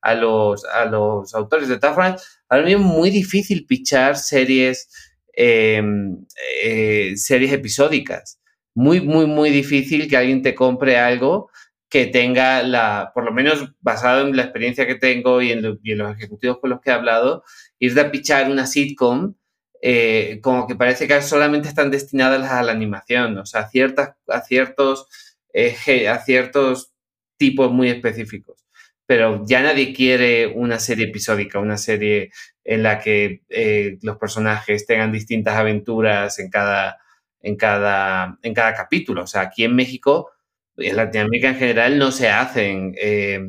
a 0.00 0.14
los, 0.14 0.64
a 0.64 0.86
los, 0.86 1.34
autores. 1.34 1.68
De 1.68 1.78
formas, 1.78 2.40
ahora 2.48 2.64
mismo 2.64 2.88
es 2.88 2.96
muy 2.98 3.10
difícil 3.10 3.66
pichar 3.66 4.16
series, 4.16 4.88
em, 5.34 6.24
eh, 6.62 7.12
series 7.16 7.52
episódicas 7.52 8.40
muy, 8.76 9.00
muy, 9.00 9.24
muy 9.26 9.48
difícil 9.48 10.06
que 10.06 10.18
alguien 10.18 10.42
te 10.42 10.54
compre 10.54 10.98
algo 10.98 11.50
que 11.88 12.06
tenga 12.06 12.62
la, 12.62 13.10
por 13.14 13.24
lo 13.24 13.32
menos 13.32 13.72
basado 13.80 14.26
en 14.26 14.36
la 14.36 14.42
experiencia 14.42 14.86
que 14.86 14.96
tengo 14.96 15.40
y 15.40 15.50
en, 15.50 15.62
los 15.62 16.16
ejecutivos 16.16 16.58
con 16.60 16.70
los 16.70 16.80
que 16.82 16.90
he 16.90 16.92
hablado, 16.92 17.42
ir 17.78 17.94
de 17.94 18.04
pichar 18.04 18.50
una 18.50 18.66
sitcom 18.66 19.34
eh, 19.80 20.40
como 20.42 20.66
que 20.66 20.74
parece 20.74 21.08
que 21.08 21.22
solamente 21.22 21.68
están 21.68 21.90
destinadas 21.90 22.50
a 22.50 22.62
la 22.62 22.72
animación, 22.72 23.38
o 23.38 23.46
sea, 23.46 23.62
a, 23.62 23.68
ciertas, 23.70 24.14
a, 24.28 24.42
ciertos, 24.42 25.06
eh, 25.54 26.08
a 26.08 26.18
ciertos 26.18 26.92
tipos 27.38 27.72
muy 27.72 27.88
específicos. 27.88 28.66
Pero 29.06 29.44
ya 29.46 29.62
nadie 29.62 29.94
quiere 29.94 30.48
una 30.48 30.78
serie 30.80 31.06
episódica, 31.06 31.60
una 31.60 31.78
serie 31.78 32.30
en 32.64 32.82
la 32.82 32.98
que 32.98 33.42
eh, 33.48 33.98
los 34.02 34.18
personajes 34.18 34.84
tengan 34.86 35.12
distintas 35.12 35.54
aventuras 35.54 36.38
en 36.40 36.50
cada, 36.50 36.98
en 37.46 37.56
cada, 37.56 38.38
en 38.42 38.54
cada 38.54 38.74
capítulo. 38.74 39.22
O 39.22 39.26
sea, 39.26 39.42
aquí 39.42 39.64
en 39.64 39.76
México, 39.76 40.32
en 40.76 40.96
Latinoamérica 40.96 41.50
en 41.50 41.56
general, 41.56 41.98
no 41.98 42.10
se 42.10 42.28
hacen 42.28 42.94
eh, 43.00 43.40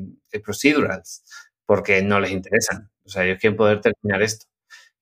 procedurals 0.43 1.23
porque 1.65 2.03
no 2.03 2.19
les 2.19 2.31
interesan. 2.31 2.91
O 3.03 3.09
sea, 3.09 3.25
ellos 3.25 3.39
quieren 3.39 3.57
poder 3.57 3.81
terminar 3.81 4.21
esto. 4.21 4.45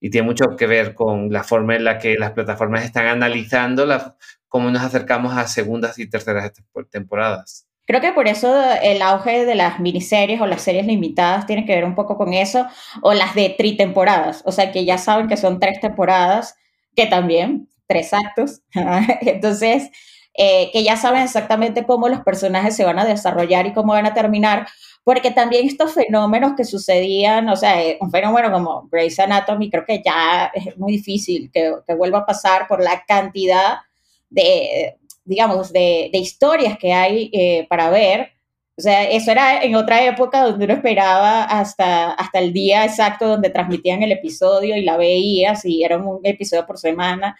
y 0.00 0.10
tiene 0.10 0.26
mucho 0.26 0.56
que 0.56 0.66
ver 0.66 0.94
con 0.94 1.30
la 1.32 1.44
forma 1.44 1.76
en 1.76 1.84
la 1.84 1.98
que 1.98 2.16
las 2.16 2.32
plataformas 2.32 2.84
están 2.84 3.06
analizando 3.06 3.86
la, 3.86 4.16
cómo 4.48 4.70
nos 4.70 4.82
acercamos 4.82 5.36
a 5.36 5.46
segundas 5.46 5.98
y 5.98 6.08
terceras 6.08 6.52
temporadas. 6.90 7.66
Creo 7.86 8.00
que 8.00 8.12
por 8.12 8.26
eso 8.28 8.48
el 8.82 9.00
auge 9.02 9.44
de 9.44 9.54
las 9.54 9.78
miniseries 9.78 10.40
o 10.40 10.46
las 10.46 10.62
series 10.62 10.86
limitadas 10.86 11.46
tiene 11.46 11.64
que 11.66 11.74
ver 11.74 11.84
un 11.84 11.94
poco 11.94 12.16
con 12.16 12.32
eso, 12.32 12.66
o 13.02 13.14
las 13.14 13.34
de 13.34 13.50
tritemporadas, 13.50 14.42
o 14.44 14.52
sea 14.52 14.72
que 14.72 14.84
ya 14.84 14.98
saben 14.98 15.28
que 15.28 15.36
son 15.36 15.60
tres 15.60 15.80
temporadas, 15.80 16.56
que 16.96 17.06
también, 17.06 17.68
tres 17.86 18.12
actos. 18.12 18.60
Entonces, 19.20 19.90
eh, 20.38 20.70
que 20.72 20.84
ya 20.84 20.96
saben 20.96 21.22
exactamente 21.22 21.86
cómo 21.86 22.08
los 22.08 22.20
personajes 22.20 22.76
se 22.76 22.84
van 22.84 22.98
a 22.98 23.06
desarrollar 23.06 23.66
y 23.66 23.72
cómo 23.72 23.94
van 23.94 24.06
a 24.06 24.12
terminar, 24.12 24.66
porque 25.02 25.30
también 25.30 25.66
estos 25.66 25.94
fenómenos 25.94 26.52
que 26.56 26.64
sucedían, 26.64 27.48
o 27.48 27.56
sea, 27.56 27.82
eh, 27.82 27.96
un 28.00 28.10
fenómeno 28.10 28.52
como 28.52 28.88
Grey's 28.90 29.18
Anatomy, 29.18 29.70
creo 29.70 29.86
que 29.86 30.02
ya 30.04 30.50
es 30.52 30.76
muy 30.76 30.92
difícil 30.92 31.50
que, 31.50 31.72
que 31.86 31.94
vuelva 31.94 32.18
a 32.18 32.26
pasar 32.26 32.68
por 32.68 32.82
la 32.82 33.02
cantidad 33.06 33.78
de, 34.28 34.98
digamos, 35.24 35.72
de, 35.72 36.10
de 36.12 36.18
historias 36.18 36.76
que 36.78 36.92
hay 36.92 37.30
eh, 37.32 37.66
para 37.68 37.88
ver. 37.90 38.32
O 38.78 38.82
sea, 38.82 39.04
eso 39.04 39.30
era 39.30 39.62
en 39.62 39.74
otra 39.74 40.04
época 40.04 40.42
donde 40.42 40.66
uno 40.66 40.74
esperaba 40.74 41.44
hasta, 41.44 42.12
hasta 42.12 42.38
el 42.40 42.52
día 42.52 42.84
exacto 42.84 43.26
donde 43.26 43.48
transmitían 43.48 44.02
el 44.02 44.12
episodio 44.12 44.76
y 44.76 44.82
la 44.82 44.98
veías 44.98 45.64
y 45.64 45.82
era 45.82 45.96
un 45.96 46.20
episodio 46.24 46.66
por 46.66 46.76
semana 46.78 47.36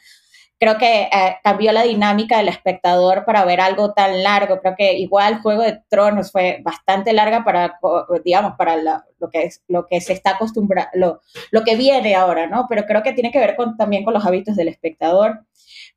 creo 0.58 0.78
que 0.78 1.02
eh, 1.02 1.36
cambió 1.42 1.72
la 1.72 1.82
dinámica 1.82 2.38
del 2.38 2.48
espectador 2.48 3.24
para 3.24 3.44
ver 3.44 3.60
algo 3.60 3.92
tan 3.92 4.22
largo. 4.22 4.60
Creo 4.60 4.74
que 4.76 4.94
igual 4.94 5.40
Juego 5.40 5.62
de 5.62 5.82
Tronos 5.88 6.32
fue 6.32 6.60
bastante 6.62 7.12
larga 7.12 7.44
para, 7.44 7.78
digamos, 8.24 8.54
para 8.56 8.76
lo, 8.76 9.30
que 9.30 9.42
es, 9.44 9.62
lo 9.68 9.86
que 9.86 10.00
se 10.00 10.12
está 10.12 10.30
acostumbrado, 10.30 10.88
lo, 10.94 11.20
lo, 11.50 11.64
que 11.64 11.76
viene 11.76 12.14
ahora, 12.14 12.46
¿no? 12.46 12.66
Pero 12.68 12.86
creo 12.86 13.02
que 13.02 13.12
tiene 13.12 13.30
que 13.30 13.38
ver 13.38 13.56
con, 13.56 13.76
también 13.76 14.04
con 14.04 14.14
los 14.14 14.24
hábitos 14.24 14.56
del 14.56 14.68
espectador. 14.68 15.44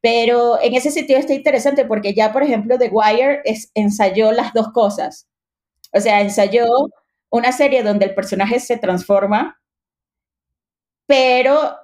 Pero 0.01 0.61
en 0.61 0.73
ese 0.75 0.91
sentido 0.91 1.19
está 1.19 1.33
interesante 1.33 1.85
porque 1.85 2.13
ya, 2.13 2.31
por 2.31 2.43
ejemplo, 2.43 2.77
The 2.77 2.89
Wire 2.89 3.41
es, 3.45 3.71
ensayó 3.75 4.31
las 4.31 4.53
dos 4.53 4.71
cosas. 4.71 5.27
O 5.93 5.99
sea, 5.99 6.21
ensayó 6.21 6.65
una 7.29 7.51
serie 7.51 7.83
donde 7.83 8.05
el 8.05 8.15
personaje 8.15 8.59
se 8.59 8.77
transforma, 8.77 9.59
pero 11.05 11.75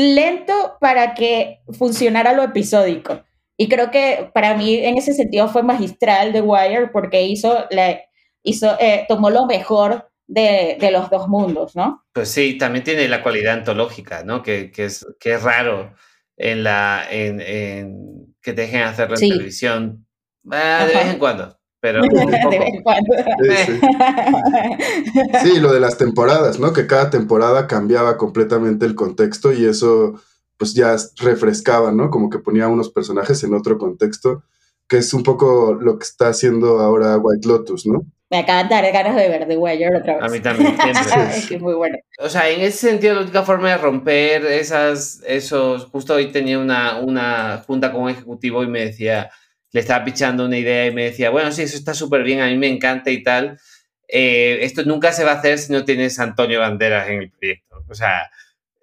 lento 0.00 0.76
para 0.80 1.14
que 1.14 1.60
funcionara 1.78 2.32
lo 2.32 2.42
episódico. 2.42 3.22
Y 3.56 3.68
creo 3.68 3.90
que 3.90 4.30
para 4.32 4.56
mí 4.56 4.74
en 4.76 4.96
ese 4.96 5.12
sentido 5.12 5.48
fue 5.48 5.62
magistral 5.62 6.32
The 6.32 6.40
Wire 6.40 6.88
porque 6.88 7.22
hizo, 7.22 7.66
le, 7.70 8.08
hizo 8.42 8.76
eh, 8.80 9.04
tomó 9.06 9.28
lo 9.30 9.46
mejor 9.46 10.10
de, 10.26 10.78
de, 10.80 10.90
los 10.90 11.10
dos 11.10 11.28
mundos, 11.28 11.76
¿no? 11.76 12.04
Pues 12.12 12.30
sí, 12.30 12.56
también 12.56 12.84
tiene 12.84 13.08
la 13.08 13.22
cualidad 13.22 13.54
antológica, 13.54 14.24
¿no? 14.24 14.42
Que, 14.42 14.70
que, 14.70 14.86
es, 14.86 15.06
que 15.18 15.34
es 15.34 15.42
raro 15.42 15.94
en 16.36 16.62
la 16.62 17.04
en, 17.10 17.40
en 17.40 18.34
que 18.40 18.54
dejen 18.54 18.82
hacerlo 18.82 19.16
en 19.16 19.28
televisión 19.28 20.06
ah, 20.50 20.86
de 20.88 20.94
vez 20.94 21.06
en 21.06 21.18
cuando. 21.18 21.59
Pero 21.80 22.02
Sí, 25.42 25.60
lo 25.60 25.72
de 25.72 25.80
las 25.80 25.98
temporadas, 25.98 26.60
¿no? 26.60 26.72
Que 26.72 26.86
cada 26.86 27.10
temporada 27.10 27.66
cambiaba 27.66 28.16
completamente 28.16 28.86
el 28.86 28.94
contexto 28.94 29.52
y 29.52 29.64
eso 29.64 30.20
pues 30.56 30.74
ya 30.74 30.94
refrescaba, 31.16 31.90
¿no? 31.90 32.10
Como 32.10 32.28
que 32.28 32.38
ponía 32.38 32.68
unos 32.68 32.90
personajes 32.90 33.42
en 33.44 33.54
otro 33.54 33.78
contexto, 33.78 34.42
que 34.86 34.98
es 34.98 35.14
un 35.14 35.22
poco 35.22 35.72
lo 35.72 35.98
que 35.98 36.04
está 36.04 36.28
haciendo 36.28 36.80
ahora 36.80 37.16
White 37.16 37.48
Lotus, 37.48 37.86
¿no? 37.86 38.02
Me 38.28 38.38
acaban 38.38 38.68
de 38.68 38.74
dar 38.76 38.92
ganas 38.92 39.16
de 39.16 39.28
ver 39.28 39.48
The 39.48 39.56
Wire 39.56 39.96
otra 39.96 40.16
vez. 40.16 40.22
A 40.22 40.28
mí 40.28 40.38
también, 40.38 40.76
es 41.32 41.60
muy 41.60 41.74
bueno. 41.74 41.96
O 42.20 42.28
sea, 42.28 42.48
en 42.48 42.60
ese 42.60 42.90
sentido, 42.90 43.14
la 43.14 43.22
única 43.22 43.42
forma 43.42 43.70
de 43.70 43.78
romper 43.78 44.44
esas, 44.44 45.20
esos... 45.26 45.86
Justo 45.86 46.14
hoy 46.14 46.30
tenía 46.30 46.60
una, 46.60 47.00
una 47.00 47.64
junta 47.66 47.90
con 47.90 48.02
un 48.02 48.10
ejecutivo 48.10 48.62
y 48.62 48.68
me 48.68 48.84
decía 48.84 49.30
le 49.72 49.80
estaba 49.80 50.04
pichando 50.04 50.46
una 50.46 50.58
idea 50.58 50.86
y 50.86 50.94
me 50.94 51.04
decía, 51.04 51.30
bueno, 51.30 51.52
sí, 51.52 51.62
eso 51.62 51.76
está 51.76 51.94
súper 51.94 52.22
bien, 52.22 52.40
a 52.40 52.46
mí 52.46 52.56
me 52.56 52.68
encanta 52.68 53.10
y 53.10 53.22
tal. 53.22 53.58
Eh, 54.08 54.58
esto 54.62 54.84
nunca 54.84 55.12
se 55.12 55.24
va 55.24 55.32
a 55.32 55.34
hacer 55.36 55.58
si 55.58 55.72
no 55.72 55.84
tienes 55.84 56.18
Antonio 56.18 56.60
Banderas 56.60 57.08
en 57.08 57.22
el 57.22 57.30
proyecto. 57.30 57.84
O 57.88 57.94
sea, 57.94 58.30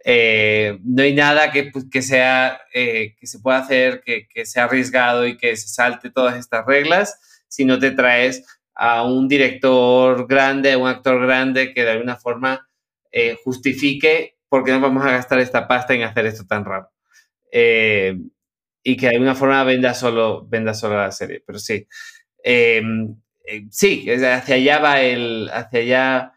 eh, 0.05 0.79
no 0.83 1.03
hay 1.03 1.13
nada 1.13 1.51
que, 1.51 1.65
pues, 1.65 1.85
que 1.91 2.01
sea, 2.01 2.61
eh, 2.73 3.15
que 3.19 3.27
se 3.27 3.39
pueda 3.39 3.57
hacer, 3.57 4.01
que, 4.05 4.27
que, 4.29 4.45
sea 4.45 4.65
arriesgado 4.65 5.27
y 5.27 5.37
que 5.37 5.57
se 5.57 5.67
salte 5.67 6.09
todas 6.11 6.37
estas 6.37 6.65
reglas 6.65 7.19
si 7.49 7.65
no 7.65 7.79
te 7.79 7.91
traes 7.91 8.45
a 8.73 9.03
un 9.03 9.27
director 9.27 10.27
grande, 10.27 10.71
a 10.71 10.77
un 10.77 10.87
actor 10.87 11.21
grande 11.21 11.73
que 11.73 11.83
de 11.83 11.91
alguna 11.91 12.15
forma 12.15 12.63
justifique 13.43 14.37
por 14.47 14.63
qué 14.63 14.71
no 14.71 14.79
vamos 14.79 15.03
a 15.03 15.09
gastar 15.09 15.39
esta 15.39 15.67
pasta 15.67 15.95
en 15.95 16.03
hacer 16.03 16.27
esto 16.27 16.45
tan 16.45 16.63
raro 16.63 16.91
y 18.83 18.97
que 18.97 19.07
de 19.07 19.13
alguna 19.13 19.35
forma 19.35 19.63
venda 19.63 19.93
solo, 19.93 20.45
venda 20.47 20.73
solo 20.73 20.97
la 20.97 21.11
serie. 21.11 21.43
Pero 21.45 21.59
sí, 21.59 21.87
em, 22.43 23.15
eh, 23.45 23.65
sí, 23.71 24.09
hacia 24.11 24.55
allá 24.55 24.79
va 24.79 25.01
el, 25.01 25.49
hacia 25.53 25.79
allá 25.79 26.33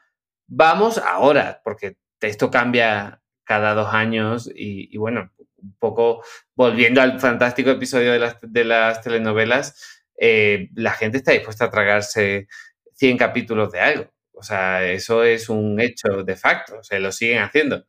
vamos 0.49 0.99
ahora, 0.99 1.61
porque 1.65 1.97
esto 2.21 2.51
cambia 2.51 3.23
cada 3.45 3.75
dos 3.75 3.93
años 3.95 4.51
y, 4.55 4.97
bueno, 4.99 5.33
un 5.59 5.77
poco 5.79 6.23
volviendo 6.55 7.01
al 7.03 7.21
fantástico 7.21 7.71
episodio 7.71 8.13
de 8.13 8.19
las, 8.19 8.37
de 8.43 8.65
las 8.65 9.01
telenovelas, 9.03 10.03
eh, 10.19 10.69
la 10.75 10.93
gente 10.93 11.19
está 11.19 11.33
dispuesta 11.33 11.67
a 11.67 11.71
tragarse 11.71 12.49
100 12.95 13.17
capítulos 13.19 13.73
de 13.73 13.81
algo. 13.81 14.11
O 14.33 14.43
sea, 14.43 14.85
eso 14.87 15.25
es 15.25 15.49
un 15.49 15.81
hecho 15.81 16.23
de 16.25 16.37
facto, 16.37 16.83
se 16.83 17.01
lo 17.01 17.13
siguen 17.13 17.43
haciendo. 17.43 17.87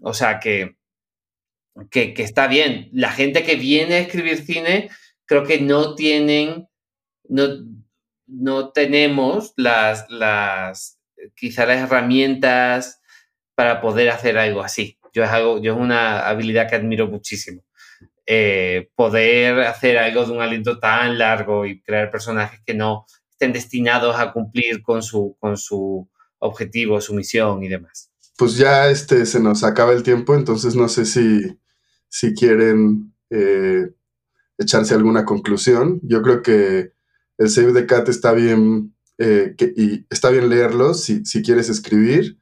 O 0.00 0.14
sea 0.14 0.40
que 0.40 0.76
que, 1.90 2.14
está 2.18 2.46
bien. 2.46 2.88
La 2.92 3.12
gente 3.12 3.42
que 3.42 3.56
viene 3.56 3.94
a 3.94 3.98
escribir 4.00 4.44
cine, 4.44 4.90
creo 5.24 5.44
que 5.44 5.60
no 5.60 5.94
tienen, 5.94 6.68
no, 7.28 7.48
no 8.26 8.70
tenemos 8.72 9.52
las, 9.56 10.06
las, 10.10 10.98
quizá 11.34 11.66
las 11.66 11.78
herramientas 11.78 13.00
para 13.54 13.80
poder 13.80 14.10
hacer 14.10 14.38
algo 14.38 14.62
así. 14.62 14.98
Yo 15.12 15.24
es, 15.24 15.30
algo, 15.30 15.60
yo 15.60 15.74
es 15.74 15.78
una 15.78 16.26
habilidad 16.26 16.68
que 16.68 16.76
admiro 16.76 17.06
muchísimo. 17.06 17.62
Eh, 18.24 18.88
poder 18.94 19.60
hacer 19.60 19.98
algo 19.98 20.24
de 20.24 20.32
un 20.32 20.40
aliento 20.40 20.78
tan 20.78 21.18
largo 21.18 21.66
y 21.66 21.82
crear 21.82 22.10
personajes 22.10 22.60
que 22.64 22.72
no 22.72 23.04
estén 23.30 23.52
destinados 23.52 24.16
a 24.16 24.32
cumplir 24.32 24.80
con 24.82 25.02
su, 25.02 25.36
con 25.40 25.56
su 25.56 26.08
objetivo, 26.38 27.00
su 27.00 27.14
misión 27.14 27.62
y 27.62 27.68
demás. 27.68 28.10
Pues 28.38 28.56
ya 28.56 28.88
este, 28.88 29.26
se 29.26 29.40
nos 29.40 29.64
acaba 29.64 29.92
el 29.92 30.02
tiempo, 30.02 30.34
entonces 30.34 30.74
no 30.74 30.88
sé 30.88 31.04
si 31.04 31.58
si 32.12 32.34
quieren 32.34 33.14
eh, 33.30 33.90
echarse 34.58 34.94
alguna 34.94 35.24
conclusión. 35.24 35.98
Yo 36.02 36.20
creo 36.20 36.42
que 36.42 36.92
el 37.38 37.48
Save 37.48 37.72
the 37.72 37.86
Cat 37.86 38.06
está 38.10 38.32
bien, 38.32 38.94
eh, 39.16 39.56
y 39.76 40.04
está 40.10 40.28
bien 40.28 40.50
leerlo 40.50 40.92
si, 40.92 41.22
quieres 41.42 41.70
escribir, 41.70 42.38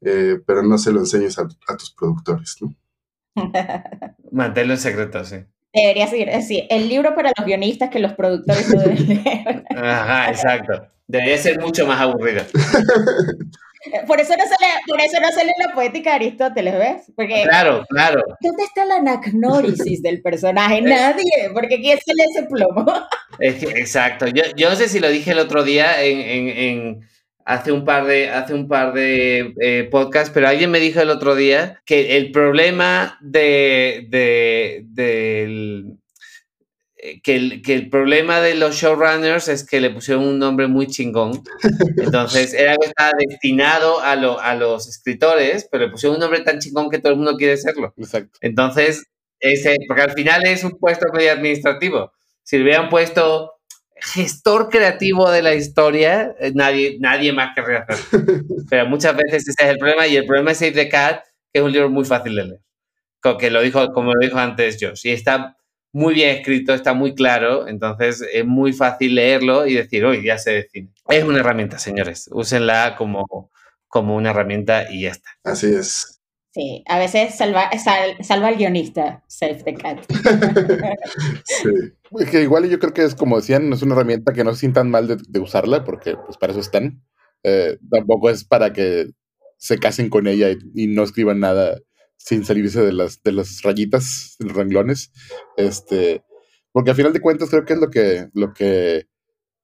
eh, 0.00 0.40
pero 0.46 0.62
no 0.62 0.78
se 0.78 0.92
lo 0.92 1.00
enseñes 1.00 1.38
a, 1.38 1.46
tus 1.76 1.90
productores, 1.92 2.56
¿no? 2.62 2.74
Manténlo 4.32 4.72
en 4.72 4.80
secreto, 4.80 5.22
sí. 5.26 5.36
Debería 5.74 6.06
seguir 6.06 6.30
así. 6.30 6.66
El 6.70 6.88
libro 6.88 7.14
para 7.14 7.32
los 7.36 7.46
guionistas 7.46 7.90
que 7.90 7.98
los 7.98 8.14
productores 8.14 8.68
no 8.70 8.80
deben 8.80 9.08
leer. 9.08 9.64
Ajá, 9.76 10.30
exacto. 10.30 10.88
Debería 11.06 11.36
ser 11.36 11.60
mucho 11.60 11.86
más 11.86 12.00
aburrido. 12.00 12.44
Por 14.06 14.20
eso, 14.20 14.34
no 14.36 14.44
sale, 14.44 14.72
por 14.86 15.00
eso 15.00 15.20
no 15.20 15.30
sale 15.32 15.52
la 15.58 15.74
poética 15.74 16.10
de 16.10 16.16
Aristóteles, 16.16 16.78
¿ves? 16.78 17.12
Porque, 17.16 17.42
claro, 17.42 17.84
claro. 17.88 18.22
¿Dónde 18.40 18.64
está 18.64 18.84
la 18.84 18.96
anagnórisis 18.96 20.02
del 20.02 20.22
personaje? 20.22 20.80
Nadie, 20.80 21.50
porque 21.52 21.80
¿quién 21.80 21.98
se 21.98 22.14
le 22.14 22.24
ese 22.24 22.44
plomo? 22.44 22.86
exacto. 23.40 24.26
Yo, 24.28 24.42
yo, 24.56 24.70
no 24.70 24.76
sé 24.76 24.88
si 24.88 25.00
lo 25.00 25.08
dije 25.08 25.32
el 25.32 25.38
otro 25.38 25.64
día 25.64 26.02
en, 26.02 26.20
en, 26.20 26.48
en 26.48 27.08
hace 27.44 27.72
un 27.72 27.84
par 27.84 28.06
de, 28.06 28.30
hace 28.30 28.54
un 28.54 28.68
par 28.68 28.92
de 28.92 29.54
eh, 29.60 29.88
podcasts, 29.90 30.30
pero 30.32 30.48
alguien 30.48 30.70
me 30.70 30.80
dijo 30.80 31.00
el 31.00 31.10
otro 31.10 31.34
día 31.34 31.80
que 31.84 32.16
el 32.16 32.30
problema 32.30 33.18
de, 33.20 34.06
de, 34.08 34.82
del 34.86 35.98
que 37.22 37.34
el, 37.34 37.62
que 37.62 37.74
el, 37.74 37.90
problema 37.90 38.40
de 38.40 38.54
los 38.54 38.76
showrunners 38.76 39.48
es 39.48 39.66
que 39.66 39.80
le 39.80 39.90
pusieron 39.90 40.24
un 40.24 40.38
nombre 40.38 40.68
muy 40.68 40.86
chingón. 40.86 41.42
Entonces, 41.96 42.54
era 42.54 42.72
algo 42.72 42.82
que 42.82 42.88
estaba 42.88 43.10
destinado 43.18 44.00
a, 44.00 44.14
lo, 44.14 44.40
a, 44.40 44.54
los 44.54 44.88
escritores, 44.88 45.68
pero 45.70 45.86
le 45.86 45.90
pusieron 45.90 46.16
un 46.16 46.20
nombre 46.20 46.40
tan 46.40 46.60
chingón 46.60 46.90
que 46.90 47.00
todo 47.00 47.12
el 47.12 47.18
mundo 47.18 47.36
quiere 47.36 47.56
serlo. 47.56 47.92
Exacto. 47.96 48.38
Entonces, 48.40 49.04
ese, 49.40 49.76
porque 49.88 50.02
al 50.02 50.12
final 50.12 50.46
es 50.46 50.62
un 50.62 50.78
puesto 50.78 51.06
medio 51.12 51.32
administrativo. 51.32 52.12
Si 52.44 52.56
le 52.56 52.62
hubieran 52.62 52.88
puesto 52.88 53.52
gestor 53.96 54.68
creativo 54.68 55.28
de 55.28 55.42
la 55.42 55.54
historia, 55.54 56.36
eh, 56.38 56.52
nadie, 56.54 56.98
nadie 57.00 57.32
más 57.32 57.52
querría 57.54 57.84
hacerlo. 57.88 58.44
Pero 58.70 58.86
muchas 58.86 59.16
veces 59.16 59.48
ese 59.48 59.64
es 59.64 59.70
el 59.70 59.78
problema. 59.78 60.06
Y 60.06 60.16
el 60.16 60.26
problema 60.26 60.52
es 60.52 60.58
Save 60.58 60.72
the 60.72 60.88
Cat, 60.88 61.24
que 61.52 61.58
es 61.58 61.64
un 61.64 61.72
libro 61.72 61.90
muy 61.90 62.04
fácil 62.04 62.36
de 62.36 62.44
leer. 62.44 62.60
Que 63.38 63.50
lo 63.50 63.60
dijo, 63.60 63.92
como 63.92 64.12
lo 64.14 64.20
dijo 64.20 64.38
antes 64.38 64.78
Josh. 64.80 65.06
Y 65.06 65.10
está 65.10 65.56
muy 65.92 66.14
bien 66.14 66.36
escrito, 66.36 66.72
está 66.74 66.94
muy 66.94 67.14
claro, 67.14 67.68
entonces 67.68 68.24
es 68.32 68.44
muy 68.46 68.72
fácil 68.72 69.14
leerlo 69.14 69.66
y 69.66 69.74
decir, 69.74 70.04
hoy 70.04 70.24
ya 70.24 70.38
se 70.38 70.50
define. 70.52 70.88
Es 71.08 71.24
una 71.24 71.40
herramienta, 71.40 71.78
señores, 71.78 72.28
úsenla 72.32 72.94
como, 72.96 73.50
como 73.88 74.16
una 74.16 74.30
herramienta 74.30 74.90
y 74.90 75.02
ya 75.02 75.10
está. 75.10 75.30
Así 75.44 75.66
es. 75.66 76.18
Sí, 76.54 76.84
a 76.86 76.98
veces 76.98 77.34
salva, 77.34 77.70
sal- 77.82 78.16
salva 78.22 78.48
al 78.48 78.56
guionista, 78.56 79.22
Save 79.26 79.62
the 79.64 79.74
Cat. 79.74 80.00
Sí. 81.44 81.70
Es 82.18 82.30
que 82.30 82.42
igual 82.42 82.68
yo 82.68 82.78
creo 82.78 82.92
que 82.92 83.04
es 83.04 83.14
como 83.14 83.36
decían, 83.36 83.72
es 83.72 83.82
una 83.82 83.94
herramienta 83.94 84.32
que 84.34 84.44
no 84.44 84.52
se 84.52 84.60
sientan 84.60 84.90
mal 84.90 85.08
de, 85.08 85.16
de 85.28 85.40
usarla, 85.40 85.84
porque 85.84 86.16
pues 86.26 86.36
para 86.36 86.52
eso 86.52 86.60
están. 86.60 87.02
Eh, 87.42 87.78
tampoco 87.90 88.28
es 88.30 88.44
para 88.44 88.72
que 88.72 89.08
se 89.56 89.78
casen 89.78 90.10
con 90.10 90.26
ella 90.26 90.50
y, 90.50 90.58
y 90.74 90.86
no 90.88 91.02
escriban 91.04 91.40
nada 91.40 91.78
sin 92.24 92.44
salirse 92.44 92.80
de 92.80 92.92
las, 92.92 93.22
de 93.22 93.32
las 93.32 93.62
rayitas, 93.62 94.36
de 94.38 94.46
los 94.46 94.56
renglones. 94.56 95.12
Este, 95.56 96.22
porque 96.70 96.90
al 96.90 96.96
final 96.96 97.12
de 97.12 97.20
cuentas 97.20 97.50
creo 97.50 97.64
que 97.64 97.72
es 97.74 97.80
lo 97.80 97.90
que, 97.90 98.28
lo 98.34 98.52
que 98.52 99.06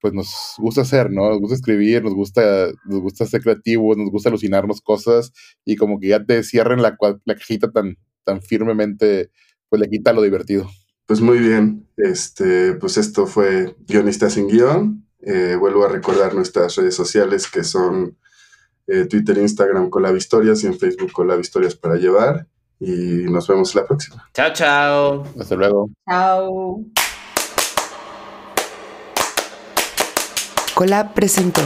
pues 0.01 0.15
nos 0.15 0.55
gusta 0.59 0.83
hacer, 0.83 1.11
¿no? 1.11 1.31
Nos 1.31 1.41
gusta 1.41 1.57
escribir, 1.57 2.05
nos 2.05 2.15
gusta, 2.15 2.69
nos 2.85 3.01
gusta 3.01 3.27
ser 3.27 3.43
creativos, 3.43 3.97
nos 3.97 4.11
gusta 4.11 4.29
alucinarnos 4.29 4.81
cosas 4.81 5.33
y 5.65 5.77
como 5.77 5.99
que 5.99 6.09
ya 6.09 6.25
te 6.25 6.43
cierren 6.43 6.83
la, 6.83 6.97
la 7.25 7.35
cajita 7.35 7.71
tan, 7.71 7.97
tan 8.25 8.43
firmemente, 8.43 9.31
pues 9.69 9.81
le 9.81 9.89
quita 9.89 10.13
lo 10.13 10.23
divertido. 10.23 10.69
Pues 11.07 11.21
muy 11.21 11.39
bien, 11.39 11.87
este, 11.97 12.75
pues 12.75 12.97
esto 12.99 13.27
fue 13.27 13.75
Guionista 13.87 14.31
sin 14.31 14.47
Guión. 14.47 15.07
Eh, 15.21 15.57
vuelvo 15.59 15.85
a 15.85 15.89
recordar 15.89 16.35
nuestras 16.35 16.77
redes 16.77 16.95
sociales 16.95 17.49
que 17.51 17.65
son 17.65 18.17
eh, 18.89 19.05
Twitter, 19.05 19.37
Instagram, 19.37 19.91
Colab 19.91 20.17
Historias 20.17 20.65
y 20.65 20.67
en 20.67 20.79
Facebook 20.79 21.13
Colab 21.13 21.39
Historias 21.41 21.75
para 21.75 21.97
llevar. 21.97 22.47
Y 22.81 23.25
nos 23.31 23.47
vemos 23.47 23.75
la 23.75 23.85
próxima. 23.85 24.29
Chao, 24.33 24.53
chao. 24.53 25.25
Hasta 25.39 25.55
luego. 25.55 25.91
Chao. 26.09 26.85
Colab 30.75 31.13
presentó 31.13 31.61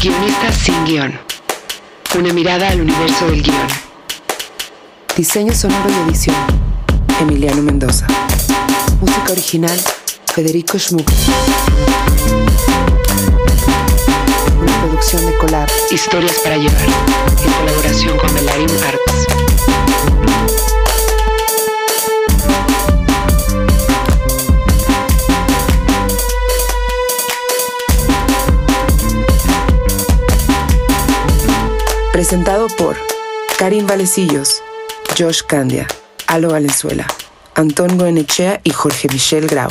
Guionistas 0.00 0.56
sin 0.56 0.84
guion. 0.84 1.12
Una 2.18 2.32
mirada 2.32 2.68
al 2.70 2.80
universo 2.80 3.26
del 3.28 3.42
guion. 3.42 3.68
Diseño 5.16 5.52
sonoro 5.52 5.88
y 5.90 6.08
edición. 6.08 6.36
Emiliano 7.20 7.62
Mendoza. 7.62 8.06
Música 9.00 9.32
original. 9.32 9.78
Federico 10.26 10.78
Schmuck. 10.78 11.08
Producción 15.00 15.24
de 15.24 15.38
Colab. 15.38 15.68
Historias 15.90 16.38
para 16.44 16.58
llevar. 16.58 16.82
En 17.42 17.52
colaboración 17.52 18.18
con 18.18 18.34
Melarim 18.34 18.68
Arts. 18.86 19.26
Presentado 32.12 32.66
por 32.68 32.98
Karim 33.58 33.86
Valecillos, 33.86 34.62
Josh 35.18 35.40
Candia, 35.46 35.88
Alo 36.26 36.50
Valenzuela, 36.50 37.06
Antón 37.54 37.96
Goenechea 37.96 38.60
y 38.64 38.70
Jorge 38.70 39.08
Michel 39.08 39.46
Grau. 39.46 39.70